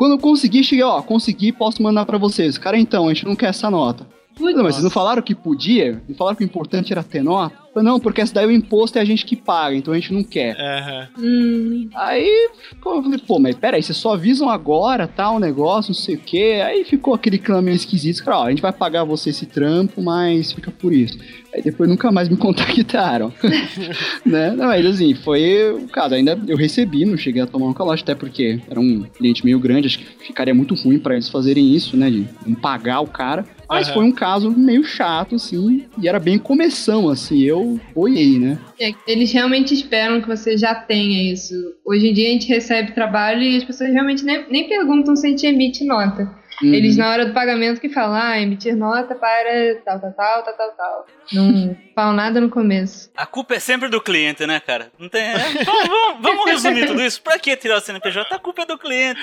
Quando 0.00 0.12
eu 0.12 0.18
consegui, 0.18 0.64
cheguei, 0.64 0.82
ó, 0.82 1.02
consegui, 1.02 1.52
posso 1.52 1.82
mandar 1.82 2.06
pra 2.06 2.16
vocês. 2.16 2.56
Cara, 2.56 2.78
então, 2.78 3.06
a 3.06 3.12
gente 3.12 3.26
não 3.26 3.36
quer 3.36 3.50
essa 3.50 3.70
nota. 3.70 4.06
Não, 4.40 4.62
mas 4.64 4.74
vocês 4.74 4.84
não 4.84 4.90
falaram 4.90 5.22
que 5.22 5.34
podia? 5.34 6.00
Não 6.08 6.16
falaram 6.16 6.36
que 6.36 6.42
o 6.42 6.46
importante 6.46 6.92
era 6.92 7.02
ter 7.02 7.22
nota? 7.22 7.54
Não, 7.76 8.00
porque 8.00 8.20
essa 8.20 8.34
daí 8.34 8.46
o 8.46 8.50
imposto 8.50 8.98
é 8.98 9.00
a 9.00 9.04
gente 9.04 9.24
que 9.24 9.36
paga, 9.36 9.76
então 9.76 9.94
a 9.94 9.96
gente 9.96 10.12
não 10.12 10.24
quer. 10.24 10.56
Aham. 10.58 11.08
hum, 11.18 11.88
Aí, 11.94 12.50
pô, 12.82 12.96
eu 12.96 13.02
falei, 13.02 13.18
pô, 13.18 13.38
mas 13.38 13.54
peraí, 13.54 13.80
vocês 13.80 13.96
só 13.96 14.14
avisam 14.14 14.50
agora, 14.50 15.06
tal, 15.06 15.36
o 15.36 15.38
negócio, 15.38 15.90
não 15.90 15.94
sei 15.94 16.16
o 16.16 16.18
quê. 16.18 16.60
Aí 16.64 16.84
ficou 16.84 17.14
aquele 17.14 17.38
clima 17.38 17.62
meio 17.62 17.76
esquisito. 17.76 18.24
Cara, 18.24 18.40
ó, 18.40 18.46
a 18.46 18.50
gente 18.50 18.60
vai 18.60 18.72
pagar 18.72 19.04
você 19.04 19.30
esse 19.30 19.46
trampo, 19.46 20.02
mas 20.02 20.50
fica 20.52 20.70
por 20.72 20.92
isso. 20.92 21.16
Aí 21.54 21.62
depois 21.62 21.88
nunca 21.88 22.10
mais 22.10 22.28
me 22.28 22.36
contactaram. 22.38 23.32
né? 24.26 24.50
Não, 24.50 24.66
mas 24.66 24.84
assim, 24.84 25.14
foi 25.14 25.70
o 25.72 25.86
caso. 25.88 26.14
Ainda 26.16 26.38
eu 26.48 26.56
recebi, 26.56 27.04
não 27.04 27.16
cheguei 27.16 27.40
a 27.42 27.46
tomar 27.46 27.66
um 27.66 27.72
calote, 27.72 28.02
até 28.02 28.16
porque 28.16 28.60
era 28.68 28.80
um 28.80 29.02
cliente 29.02 29.44
meio 29.44 29.60
grande, 29.60 29.86
acho 29.86 29.98
que 30.00 30.06
ficaria 30.26 30.54
muito 30.54 30.74
ruim 30.74 30.98
pra 30.98 31.14
eles 31.14 31.28
fazerem 31.28 31.72
isso, 31.72 31.96
né? 31.96 32.10
De 32.10 32.26
não 32.44 32.56
pagar 32.56 33.00
o 33.00 33.06
cara. 33.06 33.44
Mas 33.70 33.86
Aham. 33.86 33.94
foi 33.94 34.04
um 34.04 34.12
caso 34.12 34.50
meio 34.50 34.82
chato, 34.82 35.36
assim, 35.36 35.86
e 35.96 36.08
era 36.08 36.18
bem 36.18 36.38
começão, 36.38 37.08
assim, 37.08 37.40
eu 37.42 37.78
boiei, 37.94 38.36
né? 38.36 38.58
é, 38.80 38.92
eles 39.06 39.30
realmente 39.32 39.74
esperam 39.74 40.20
que 40.20 40.26
você 40.26 40.56
já 40.56 40.74
tenha 40.74 41.32
isso. 41.32 41.54
Hoje 41.84 42.08
em 42.08 42.14
dia 42.14 42.28
a 42.28 42.32
gente 42.32 42.48
recebe 42.48 42.92
trabalho 42.92 43.42
e 43.42 43.58
as 43.58 43.64
pessoas 43.64 43.92
realmente 43.92 44.24
nem, 44.24 44.50
nem 44.50 44.68
perguntam 44.68 45.14
se 45.14 45.26
a 45.26 45.30
gente 45.30 45.46
emite 45.46 45.84
nota. 45.84 46.39
Uhum. 46.62 46.74
Eles, 46.74 46.96
na 46.96 47.10
hora 47.10 47.24
do 47.26 47.32
pagamento, 47.32 47.80
que 47.80 47.88
falam, 47.88 48.14
ah, 48.20 48.38
emitir 48.40 48.76
nota 48.76 49.14
para 49.14 49.76
tal, 49.84 49.98
tal, 50.00 50.12
tal, 50.12 50.42
tal, 50.44 50.54
tal, 50.54 50.70
tal. 50.76 51.06
Não 51.32 51.76
falam 51.94 52.12
nada 52.12 52.40
no 52.40 52.50
começo. 52.50 53.10
A 53.16 53.24
culpa 53.24 53.54
é 53.54 53.58
sempre 53.60 53.88
do 53.88 54.00
cliente, 54.00 54.46
né, 54.46 54.60
cara? 54.60 54.90
Não 54.98 55.08
tem. 55.08 55.22
é, 55.22 55.38
vamos, 55.38 55.64
vamos- 55.64 56.22
vamos 56.22 56.50
resumir 56.50 56.86
tudo 56.86 57.02
isso? 57.02 57.22
Pra 57.22 57.38
que 57.38 57.56
tirar 57.56 57.76
o 57.78 57.80
CNPJ? 57.80 58.34
A 58.34 58.38
culpa 58.38 58.62
é 58.62 58.66
do 58.66 58.76
cliente. 58.78 59.20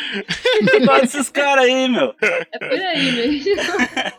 Gosta 0.85 1.01
desses 1.01 1.29
caras 1.29 1.65
aí, 1.65 1.87
meu. 1.89 2.13
É 2.21 2.59
por 2.59 2.71
aí 2.79 3.11
mesmo. 3.11 3.57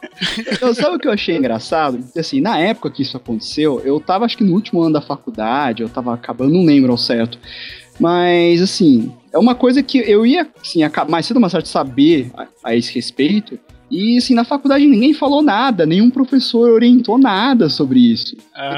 Então, 0.52 0.74
sabe 0.74 0.96
o 0.96 0.98
que 0.98 1.06
eu 1.06 1.12
achei 1.12 1.36
engraçado? 1.36 2.00
Assim, 2.18 2.40
na 2.40 2.58
época 2.58 2.90
que 2.90 3.02
isso 3.02 3.16
aconteceu, 3.16 3.80
eu 3.84 4.00
tava 4.00 4.24
acho 4.24 4.36
que 4.36 4.42
no 4.42 4.52
último 4.52 4.82
ano 4.82 4.92
da 4.94 5.00
faculdade, 5.00 5.82
eu 5.82 5.88
tava 5.88 6.12
acabando, 6.12 6.52
não 6.54 6.64
lembro 6.64 6.90
ao 6.90 6.98
certo. 6.98 7.38
Mas, 7.98 8.62
assim, 8.62 9.12
é 9.32 9.38
uma 9.38 9.54
coisa 9.54 9.82
que 9.82 9.98
eu 9.98 10.24
ia, 10.24 10.48
assim, 10.60 10.80
mais 11.08 11.26
cedo 11.26 11.36
ou 11.36 11.40
mais 11.40 11.52
tarde 11.52 11.68
saber 11.68 12.30
a, 12.36 12.46
a 12.64 12.76
esse 12.76 12.94
respeito. 12.94 13.58
E, 13.90 14.18
assim, 14.18 14.34
na 14.34 14.44
faculdade 14.44 14.86
ninguém 14.86 15.14
falou 15.14 15.42
nada, 15.42 15.86
nenhum 15.86 16.10
professor 16.10 16.70
orientou 16.70 17.16
nada 17.16 17.68
sobre 17.70 17.98
isso. 17.98 18.36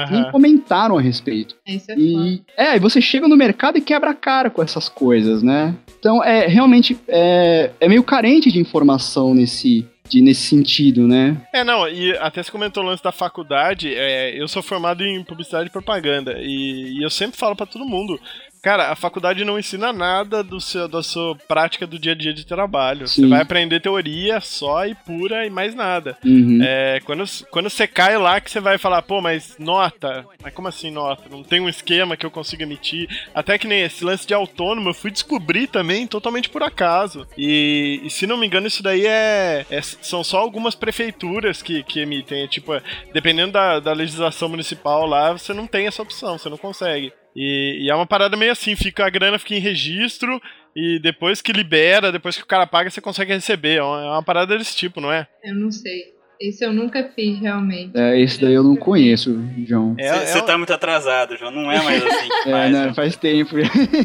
Nem 0.09 0.21
Aham. 0.21 0.31
comentaram 0.31 0.97
a 0.97 1.01
respeito. 1.01 1.55
Isso 1.67 1.91
é. 1.91 1.95
E 1.97 2.41
é, 2.55 2.67
aí 2.67 2.79
você 2.79 3.01
chega 3.01 3.27
no 3.27 3.35
mercado 3.35 3.77
e 3.77 3.81
quebra 3.81 4.11
a 4.11 4.15
cara 4.15 4.49
com 4.49 4.63
essas 4.63 4.87
coisas, 4.87 5.43
né? 5.43 5.75
Então 5.99 6.23
é 6.23 6.47
realmente 6.47 6.97
é, 7.07 7.71
é 7.79 7.89
meio 7.89 8.03
carente 8.03 8.49
de 8.49 8.59
informação 8.59 9.33
nesse, 9.33 9.85
de, 10.09 10.21
nesse 10.21 10.43
sentido, 10.43 11.07
né? 11.07 11.37
É, 11.53 11.63
não, 11.63 11.87
e 11.87 12.11
até 12.17 12.41
você 12.41 12.51
comentou 12.51 12.81
o 12.81 12.85
lance 12.85 13.03
da 13.03 13.11
faculdade, 13.11 13.93
é, 13.93 14.41
eu 14.41 14.47
sou 14.47 14.63
formado 14.63 15.03
em 15.03 15.23
publicidade 15.23 15.67
e 15.67 15.71
propaganda, 15.71 16.35
e, 16.39 16.99
e 16.99 17.03
eu 17.03 17.09
sempre 17.09 17.37
falo 17.37 17.55
pra 17.55 17.65
todo 17.65 17.85
mundo, 17.85 18.19
cara, 18.61 18.91
a 18.91 18.95
faculdade 18.95 19.43
não 19.43 19.57
ensina 19.57 19.91
nada 19.91 20.43
do 20.43 20.59
seu, 20.61 20.87
da 20.87 21.01
sua 21.01 21.35
prática 21.35 21.87
do 21.87 21.97
dia 21.97 22.11
a 22.11 22.15
dia 22.15 22.33
de 22.33 22.45
trabalho. 22.45 23.07
Você 23.07 23.21
Sim. 23.21 23.29
vai 23.29 23.41
aprender 23.41 23.79
teoria 23.79 24.39
só 24.39 24.85
e 24.85 24.93
pura 24.93 25.45
e 25.45 25.49
mais 25.49 25.73
nada. 25.73 26.17
Uhum. 26.23 26.59
É, 26.61 26.99
quando, 27.03 27.23
quando 27.49 27.69
você 27.69 27.87
cai 27.87 28.17
lá 28.17 28.39
que 28.39 28.51
você 28.51 28.59
vai 28.59 28.77
falar, 28.77 29.01
pô, 29.01 29.21
mas 29.21 29.55
nota? 29.57 30.25
Mas 30.41 30.53
como 30.53 30.67
assim 30.67 30.91
nota? 30.91 31.23
Não 31.29 31.43
tem 31.43 31.59
um 31.59 31.69
esquema 31.69 32.15
que 32.15 32.25
eu 32.25 32.31
consiga 32.31 32.63
emitir. 32.63 33.07
Até 33.33 33.57
que 33.57 33.67
nem 33.67 33.81
esse 33.81 34.03
lance 34.03 34.27
de 34.27 34.33
autônomo, 34.33 34.89
eu 34.89 34.93
fui 34.93 35.11
descobrir 35.11 35.67
também 35.67 36.05
totalmente 36.05 36.49
por 36.49 36.63
acaso. 36.63 37.27
E, 37.37 38.01
e 38.03 38.09
se 38.09 38.27
não 38.27 38.37
me 38.37 38.45
engano, 38.45 38.67
isso 38.67 38.83
daí 38.83 39.05
é, 39.05 39.65
é- 39.69 39.81
São 39.81 40.23
só 40.23 40.37
algumas 40.39 40.75
prefeituras 40.75 41.61
que, 41.61 41.83
que 41.83 41.99
emitem. 41.99 42.43
É, 42.43 42.47
tipo, 42.47 42.71
dependendo 43.13 43.53
da, 43.53 43.79
da 43.79 43.93
legislação 43.93 44.49
municipal 44.49 45.05
lá, 45.05 45.31
você 45.33 45.53
não 45.53 45.67
tem 45.67 45.87
essa 45.87 46.01
opção, 46.01 46.37
você 46.37 46.49
não 46.49 46.57
consegue. 46.57 47.11
E, 47.35 47.79
e 47.81 47.89
é 47.89 47.95
uma 47.95 48.05
parada 48.05 48.35
meio 48.35 48.51
assim, 48.51 48.75
fica 48.75 49.05
a 49.05 49.09
grana 49.09 49.39
fica 49.39 49.55
em 49.55 49.59
registro 49.59 50.41
e 50.75 50.99
depois 50.99 51.41
que 51.41 51.51
libera, 51.51 52.11
depois 52.11 52.35
que 52.35 52.43
o 52.43 52.47
cara 52.47 52.67
paga, 52.67 52.89
você 52.89 53.01
consegue 53.01 53.33
receber. 53.33 53.77
É 53.77 53.83
uma, 53.83 54.01
é 54.01 54.09
uma 54.09 54.23
parada 54.23 54.57
desse 54.57 54.75
tipo, 54.75 55.01
não 55.01 55.11
é? 55.11 55.27
Eu 55.43 55.55
não 55.55 55.71
sei. 55.71 56.13
Esse 56.41 56.65
eu 56.65 56.73
nunca 56.73 57.07
fiz, 57.15 57.39
realmente. 57.39 57.91
É, 57.95 58.19
esse 58.19 58.41
daí 58.41 58.53
eu 58.53 58.63
não 58.63 58.75
conheço, 58.75 59.39
João. 59.67 59.93
É, 59.97 60.25
Você 60.25 60.39
é- 60.39 60.41
tá 60.41 60.57
muito 60.57 60.73
atrasado, 60.73 61.37
João. 61.37 61.51
Não 61.51 61.71
é 61.71 61.81
mais 61.83 62.03
assim 62.03 62.27
que 62.29 62.49
É, 62.49 62.51
faz. 62.51 62.71
né, 62.73 62.83
João. 62.83 62.95
faz 62.95 63.15
tempo. 63.15 63.55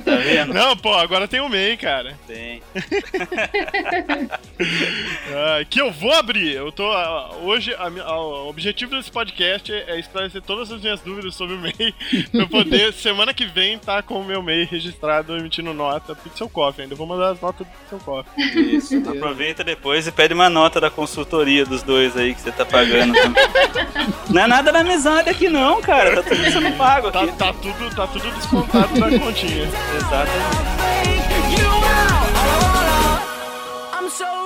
Tá 0.05 0.17
vendo? 0.17 0.53
Não, 0.53 0.77
pô, 0.77 0.93
agora 0.95 1.27
tem 1.27 1.41
o 1.41 1.49
MEI, 1.49 1.77
cara. 1.77 2.15
Tem. 2.27 2.61
Ah, 5.35 5.65
que 5.69 5.81
eu 5.81 5.91
vou 5.91 6.13
abrir. 6.13 6.53
Eu 6.55 6.73
tô. 6.73 6.91
ah, 6.91 7.31
hoje, 7.43 7.75
a 7.79 7.91
mi- 7.91 8.01
ah, 8.01 8.19
o 8.21 8.49
objetivo 8.49 8.95
desse 8.97 9.11
podcast 9.11 9.73
é 9.73 9.99
esclarecer 9.99 10.41
todas 10.43 10.71
as 10.73 10.81
minhas 10.81 11.01
dúvidas 11.01 11.35
sobre 11.35 11.55
o 11.57 11.59
MEI. 11.61 11.95
pra 12.33 12.41
eu 12.41 12.49
poder, 12.49 12.93
semana 12.93 13.35
que 13.35 13.45
vem, 13.45 13.79
tá 13.79 14.03
com 14.03 14.21
o 14.21 14.25
meu 14.25 14.43
MEI 14.43 14.65
registrado, 14.65 15.37
emitindo 15.37 15.73
nota 15.75 16.15
Pixel 16.15 16.49
Coffee. 16.49 16.85
Ainda 16.85 16.95
vou 16.95 17.07
mandar 17.07 17.31
as 17.33 17.41
notas 17.41 17.67
do 17.67 17.73
Pixel 17.73 17.99
Coffee. 18.01 18.77
Isso. 18.77 18.97
Aproveita 19.09 19.63
depois 19.65 20.07
e 20.07 20.13
pede 20.13 20.33
uma 20.35 20.49
nota 20.49 20.81
da 20.81 20.91
consultoria 20.91 21.65
dos 21.67 21.83
dois 21.83 22.17
aí 22.17 22.26
que 22.35 22.41
você 22.41 22.53
tá 22.53 22.65
pagando. 22.65 23.15
não 24.31 24.43
é 24.43 24.47
nada 24.47 24.73
da 24.73 24.81
amizade 24.81 25.29
aqui, 25.31 25.49
não, 25.49 25.81
cara. 25.81 26.23
Tá 26.23 26.23
tudo 26.31 26.45
sendo 26.51 26.77
pago 26.77 27.11
Tá, 27.11 27.23
aqui. 27.23 27.33
tá 27.37 27.53
tudo, 27.53 27.95
tá 27.97 28.07
tudo 28.07 28.31
descontado 28.33 29.01
da 29.01 29.19
continha. 29.19 29.69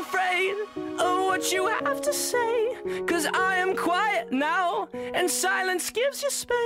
Afraid 0.00 0.54
of 0.98 1.26
what 1.26 1.52
you 1.52 1.66
have 1.68 2.00
to 2.02 2.12
say. 2.12 2.74
Cause 3.06 3.26
I 3.26 3.58
am 3.58 3.76
quiet 3.76 4.32
now, 4.32 4.88
and 5.14 5.30
silence 5.30 5.90
gives 5.90 6.22
you 6.22 6.30
space. 6.30 6.56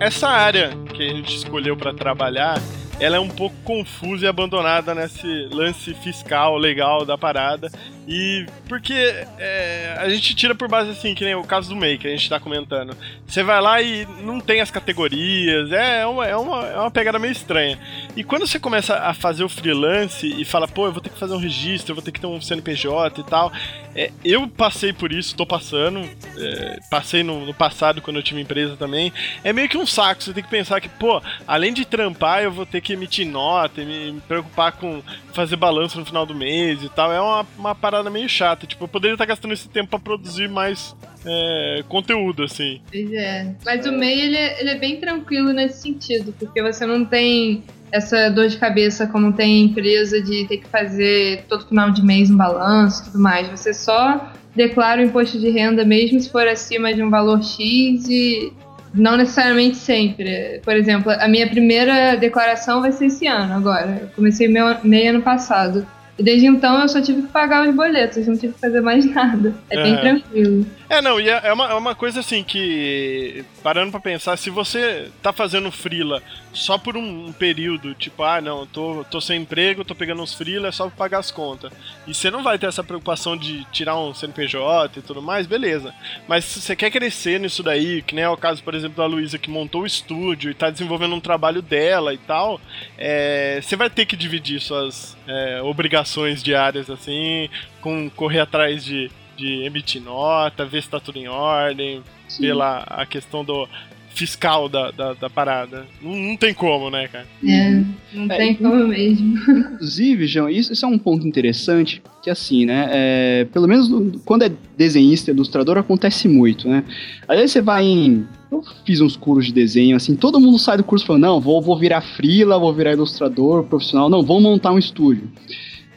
Essa 0.00 0.28
área 0.28 0.70
que 0.92 1.02
a 1.02 1.08
gente 1.08 1.36
escolheu 1.36 1.76
pra 1.76 1.94
trabalhar, 1.94 2.60
ela 2.98 3.16
é 3.16 3.20
um 3.20 3.28
pouco 3.28 3.54
confusa 3.64 4.24
e 4.24 4.28
abandonada 4.28 4.94
nesse 4.94 5.48
lance 5.52 5.94
fiscal 5.94 6.56
legal 6.56 7.04
da 7.04 7.16
parada. 7.16 7.70
E 8.06 8.44
porque 8.68 8.92
é, 9.38 9.96
a 9.98 10.08
gente 10.08 10.34
tira 10.34 10.54
por 10.54 10.68
base 10.68 10.90
assim, 10.90 11.14
que 11.14 11.24
nem 11.24 11.34
o 11.34 11.42
caso 11.42 11.74
do 11.74 11.80
que 11.80 12.06
a 12.06 12.10
gente 12.10 12.28
tá 12.28 12.38
comentando. 12.38 12.96
Você 13.26 13.42
vai 13.42 13.60
lá 13.60 13.80
e 13.80 14.06
não 14.22 14.40
tem 14.40 14.60
as 14.60 14.70
categorias, 14.70 15.72
é, 15.72 16.00
é 16.00 16.06
uma, 16.06 16.26
é, 16.26 16.36
uma, 16.36 16.66
é 16.66 16.78
uma 16.78 16.90
pegada 16.90 17.18
meio 17.18 17.32
estranha. 17.32 17.78
E 18.14 18.22
quando 18.22 18.46
você 18.46 18.58
começa 18.58 18.96
a 18.96 19.14
fazer 19.14 19.44
o 19.44 19.48
freelance 19.48 20.26
e 20.26 20.44
fala, 20.44 20.68
pô, 20.68 20.86
eu 20.86 20.92
vou 20.92 21.00
ter 21.00 21.08
que 21.08 21.18
fazer 21.18 21.32
um 21.32 21.38
registro, 21.38 21.92
eu 21.92 21.94
vou 21.94 22.04
ter 22.04 22.12
que 22.12 22.20
ter 22.20 22.26
um 22.26 22.40
CNPJ 22.40 23.20
e 23.20 23.24
tal. 23.24 23.50
É, 23.94 24.10
eu 24.24 24.48
passei 24.48 24.92
por 24.92 25.12
isso, 25.12 25.36
tô 25.36 25.46
passando. 25.46 26.00
é, 26.38 26.78
passei 26.90 27.22
no, 27.22 27.46
no 27.46 27.54
passado 27.54 28.02
quando 28.02 28.16
eu 28.16 28.22
tive 28.22 28.40
empresa 28.40 28.76
também. 28.76 29.12
É 29.42 29.52
meio 29.52 29.68
que 29.68 29.78
um 29.78 29.86
saco, 29.86 30.22
você 30.22 30.32
tem 30.32 30.42
que 30.42 30.50
pensar 30.50 30.80
que, 30.80 30.88
pô, 30.88 31.22
além 31.46 31.72
de 31.72 31.84
trampar, 31.84 32.42
eu 32.42 32.52
vou 32.52 32.66
ter 32.66 32.80
que 32.80 32.92
emitir 32.92 33.26
nota, 33.26 33.84
me, 33.84 34.12
me 34.12 34.20
preocupar 34.20 34.72
com 34.72 35.02
fazer 35.32 35.56
balanço 35.56 35.98
no 35.98 36.06
final 36.06 36.26
do 36.26 36.34
mês 36.34 36.82
e 36.82 36.88
tal. 36.88 37.12
É 37.12 37.20
uma, 37.20 37.46
uma 37.56 37.74
parada 37.74 38.10
meio 38.10 38.28
chata. 38.28 38.66
Tipo, 38.66 38.84
eu 38.84 38.88
poderia 38.88 39.14
estar 39.14 39.26
gastando 39.26 39.54
esse 39.54 39.68
tempo 39.68 39.90
pra 39.90 39.98
produzir 39.98 40.48
mais 40.48 40.94
é, 41.24 41.84
conteúdo, 41.88 42.44
assim. 42.44 42.80
Pois 42.90 43.12
é. 43.12 43.54
Mas 43.64 43.86
o 43.86 43.92
MEI, 43.92 44.20
ele 44.20 44.36
é, 44.36 44.60
ele 44.60 44.70
é 44.70 44.78
bem 44.78 45.00
tranquilo 45.00 45.52
nesse 45.52 45.82
sentido, 45.82 46.34
porque 46.38 46.62
você 46.62 46.84
não 46.86 47.04
tem 47.04 47.62
essa 47.92 48.28
dor 48.30 48.48
de 48.48 48.56
cabeça 48.56 49.06
como 49.06 49.32
tem 49.32 49.64
empresa 49.64 50.20
de 50.20 50.46
ter 50.46 50.58
que 50.58 50.68
fazer 50.68 51.44
todo 51.48 51.66
final 51.66 51.90
de 51.90 52.04
mês 52.04 52.30
um 52.30 52.36
balanço 52.36 53.02
e 53.02 53.04
tudo 53.06 53.18
mais. 53.20 53.48
Você 53.48 53.72
só 53.72 54.32
declara 54.54 55.00
o 55.00 55.04
imposto 55.04 55.38
de 55.38 55.50
renda 55.50 55.84
mesmo 55.84 56.20
se 56.20 56.30
for 56.30 56.46
acima 56.46 56.92
de 56.92 57.02
um 57.02 57.10
valor 57.10 57.42
X 57.42 58.08
e 58.08 58.52
não 58.94 59.16
necessariamente 59.16 59.76
sempre. 59.76 60.60
Por 60.64 60.74
exemplo, 60.74 61.10
a 61.10 61.26
minha 61.28 61.48
primeira 61.48 62.16
declaração 62.16 62.80
vai 62.80 62.92
ser 62.92 63.06
esse 63.06 63.26
ano 63.26 63.54
agora. 63.54 63.98
Eu 64.02 64.08
comecei 64.14 64.48
meu, 64.48 64.76
meio 64.84 65.10
ano 65.10 65.22
passado. 65.22 65.86
E 66.16 66.22
desde 66.22 66.46
então 66.46 66.80
eu 66.80 66.88
só 66.88 67.00
tive 67.00 67.22
que 67.22 67.28
pagar 67.28 67.68
os 67.68 67.74
boletos, 67.74 68.24
não 68.26 68.36
tive 68.36 68.52
que 68.52 68.60
fazer 68.60 68.80
mais 68.80 69.04
nada. 69.12 69.52
É 69.68 69.82
bem 69.82 69.94
Aham. 69.94 70.00
tranquilo. 70.00 70.66
É, 70.94 71.02
não, 71.02 71.18
e 71.18 71.28
é 71.28 71.40
é 71.42 71.52
uma, 71.52 71.70
é 71.72 71.74
uma 71.74 71.94
coisa 71.96 72.20
assim 72.20 72.44
que, 72.44 73.44
parando 73.64 73.90
pra 73.90 73.98
pensar, 73.98 74.36
se 74.36 74.48
você 74.48 75.10
tá 75.20 75.32
fazendo 75.32 75.68
frila 75.72 76.22
só 76.52 76.78
por 76.78 76.96
um, 76.96 77.26
um 77.26 77.32
período, 77.32 77.94
tipo, 77.96 78.22
ah, 78.22 78.40
não, 78.40 78.64
tô, 78.64 79.04
tô 79.10 79.20
sem 79.20 79.42
emprego, 79.42 79.84
tô 79.84 79.92
pegando 79.92 80.22
uns 80.22 80.32
frila, 80.32 80.68
é 80.68 80.72
só 80.72 80.86
pra 80.86 80.96
pagar 80.96 81.18
as 81.18 81.32
contas. 81.32 81.72
E 82.06 82.14
você 82.14 82.30
não 82.30 82.44
vai 82.44 82.60
ter 82.60 82.66
essa 82.66 82.84
preocupação 82.84 83.36
de 83.36 83.64
tirar 83.72 83.98
um 83.98 84.14
CNPJ 84.14 85.00
e 85.00 85.02
tudo 85.02 85.20
mais, 85.20 85.48
beleza. 85.48 85.92
Mas 86.28 86.44
se 86.44 86.60
você 86.60 86.76
quer 86.76 86.92
crescer 86.92 87.40
nisso 87.40 87.64
daí, 87.64 88.00
que 88.00 88.14
nem 88.14 88.22
é 88.22 88.28
o 88.28 88.36
caso, 88.36 88.62
por 88.62 88.72
exemplo, 88.72 88.96
da 88.96 89.06
Luísa, 89.06 89.36
que 89.36 89.50
montou 89.50 89.82
o 89.82 89.86
estúdio 89.86 90.52
e 90.52 90.54
tá 90.54 90.70
desenvolvendo 90.70 91.16
um 91.16 91.20
trabalho 91.20 91.60
dela 91.60 92.14
e 92.14 92.18
tal, 92.18 92.60
é, 92.96 93.58
você 93.60 93.74
vai 93.74 93.90
ter 93.90 94.06
que 94.06 94.16
dividir 94.16 94.60
suas 94.60 95.16
é, 95.26 95.60
obrigações 95.60 96.40
diárias, 96.40 96.88
assim, 96.88 97.50
com 97.80 98.08
correr 98.08 98.38
atrás 98.38 98.84
de, 98.84 99.10
de 99.36 99.64
emitir 99.64 100.02
nota, 100.02 100.64
ver 100.64 100.82
se 100.82 100.88
tá 100.88 101.00
tudo 101.00 101.18
em 101.18 101.28
ordem, 101.28 102.02
Sim. 102.28 102.42
pela 102.42 102.78
a 102.88 103.04
questão 103.06 103.44
do 103.44 103.68
fiscal 104.14 104.68
da, 104.68 104.92
da, 104.92 105.12
da 105.14 105.28
parada. 105.28 105.86
Não, 106.00 106.14
não 106.14 106.36
tem 106.36 106.54
como, 106.54 106.88
né, 106.88 107.08
cara? 107.08 107.26
É, 107.44 107.82
não 108.12 108.26
É, 108.32 108.36
tem 108.36 108.54
como 108.54 108.86
mesmo. 108.86 109.36
Inclusive, 109.74 110.26
João, 110.28 110.48
isso, 110.48 110.72
isso 110.72 110.84
é 110.84 110.88
um 110.88 110.96
ponto 110.98 111.26
interessante, 111.26 112.00
que 112.22 112.30
assim, 112.30 112.64
né, 112.64 112.88
é, 112.92 113.44
pelo 113.52 113.66
menos 113.66 113.88
no- 113.88 114.20
quando 114.20 114.44
é 114.44 114.52
desenhista, 114.78 115.32
ilustrador, 115.32 115.76
acontece 115.78 116.28
muito, 116.28 116.68
né? 116.68 116.84
Às 117.26 117.36
vezes 117.38 117.50
você 117.52 117.60
vai 117.60 117.84
em... 117.84 118.24
Eu 118.52 118.62
fiz 118.86 119.00
uns 119.00 119.16
cursos 119.16 119.46
de 119.46 119.52
desenho, 119.52 119.96
assim, 119.96 120.14
todo 120.14 120.38
mundo 120.38 120.60
sai 120.60 120.76
do 120.76 120.84
curso 120.84 121.04
falando, 121.04 121.22
não, 121.22 121.40
vou, 121.40 121.60
vou 121.60 121.76
virar 121.76 122.00
frila, 122.00 122.56
vou 122.56 122.72
virar 122.72 122.92
ilustrador, 122.92 123.64
profissional, 123.64 124.08
não, 124.08 124.22
vou 124.22 124.40
montar 124.40 124.70
um 124.70 124.78
estúdio. 124.78 125.28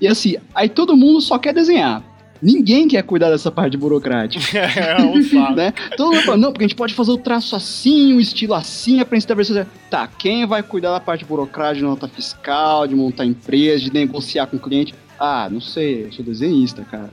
E 0.02 0.08
assim, 0.08 0.38
aí 0.56 0.68
todo 0.70 0.98
mundo 0.98 1.22
só 1.22 1.38
quer 1.38 1.54
desenhar. 1.54 2.04
Ninguém 2.42 2.88
quer 2.88 3.04
cuidar 3.04 3.30
dessa 3.30 3.52
parte 3.52 3.76
burocrática. 3.78 4.44
É 4.78 5.02
um 5.02 5.22
saco. 5.24 5.54
né? 5.56 5.74
Todo 5.96 6.12
mundo 6.14 6.24
fala, 6.24 6.38
não, 6.38 6.52
porque 6.52 6.66
a 6.66 6.68
gente 6.68 6.76
pode 6.78 6.94
fazer 6.94 7.12
o 7.12 7.18
traço 7.18 7.56
assim, 7.56 8.14
o 8.14 8.20
estilo 8.20 8.54
assim, 8.54 9.00
a 9.00 9.06
princípio 9.06 9.36
da 9.54 9.66
Tá, 9.90 10.08
quem 10.08 10.46
vai 10.46 10.62
cuidar 10.64 10.92
da 10.92 11.00
parte 11.00 11.24
burocrática 11.26 11.76
de 11.80 11.84
nota 11.84 12.08
fiscal, 12.08 12.86
de 12.88 12.96
montar 12.96 13.26
empresa, 13.26 13.84
de 13.86 13.94
negociar 13.94 14.48
com 14.48 14.58
o 14.58 14.60
cliente? 14.60 14.94
Ah, 15.20 15.48
não 15.52 15.60
sei, 15.60 16.06
eu 16.06 16.12
sou 16.12 16.24
desenhista, 16.24 16.84
cara. 16.84 17.10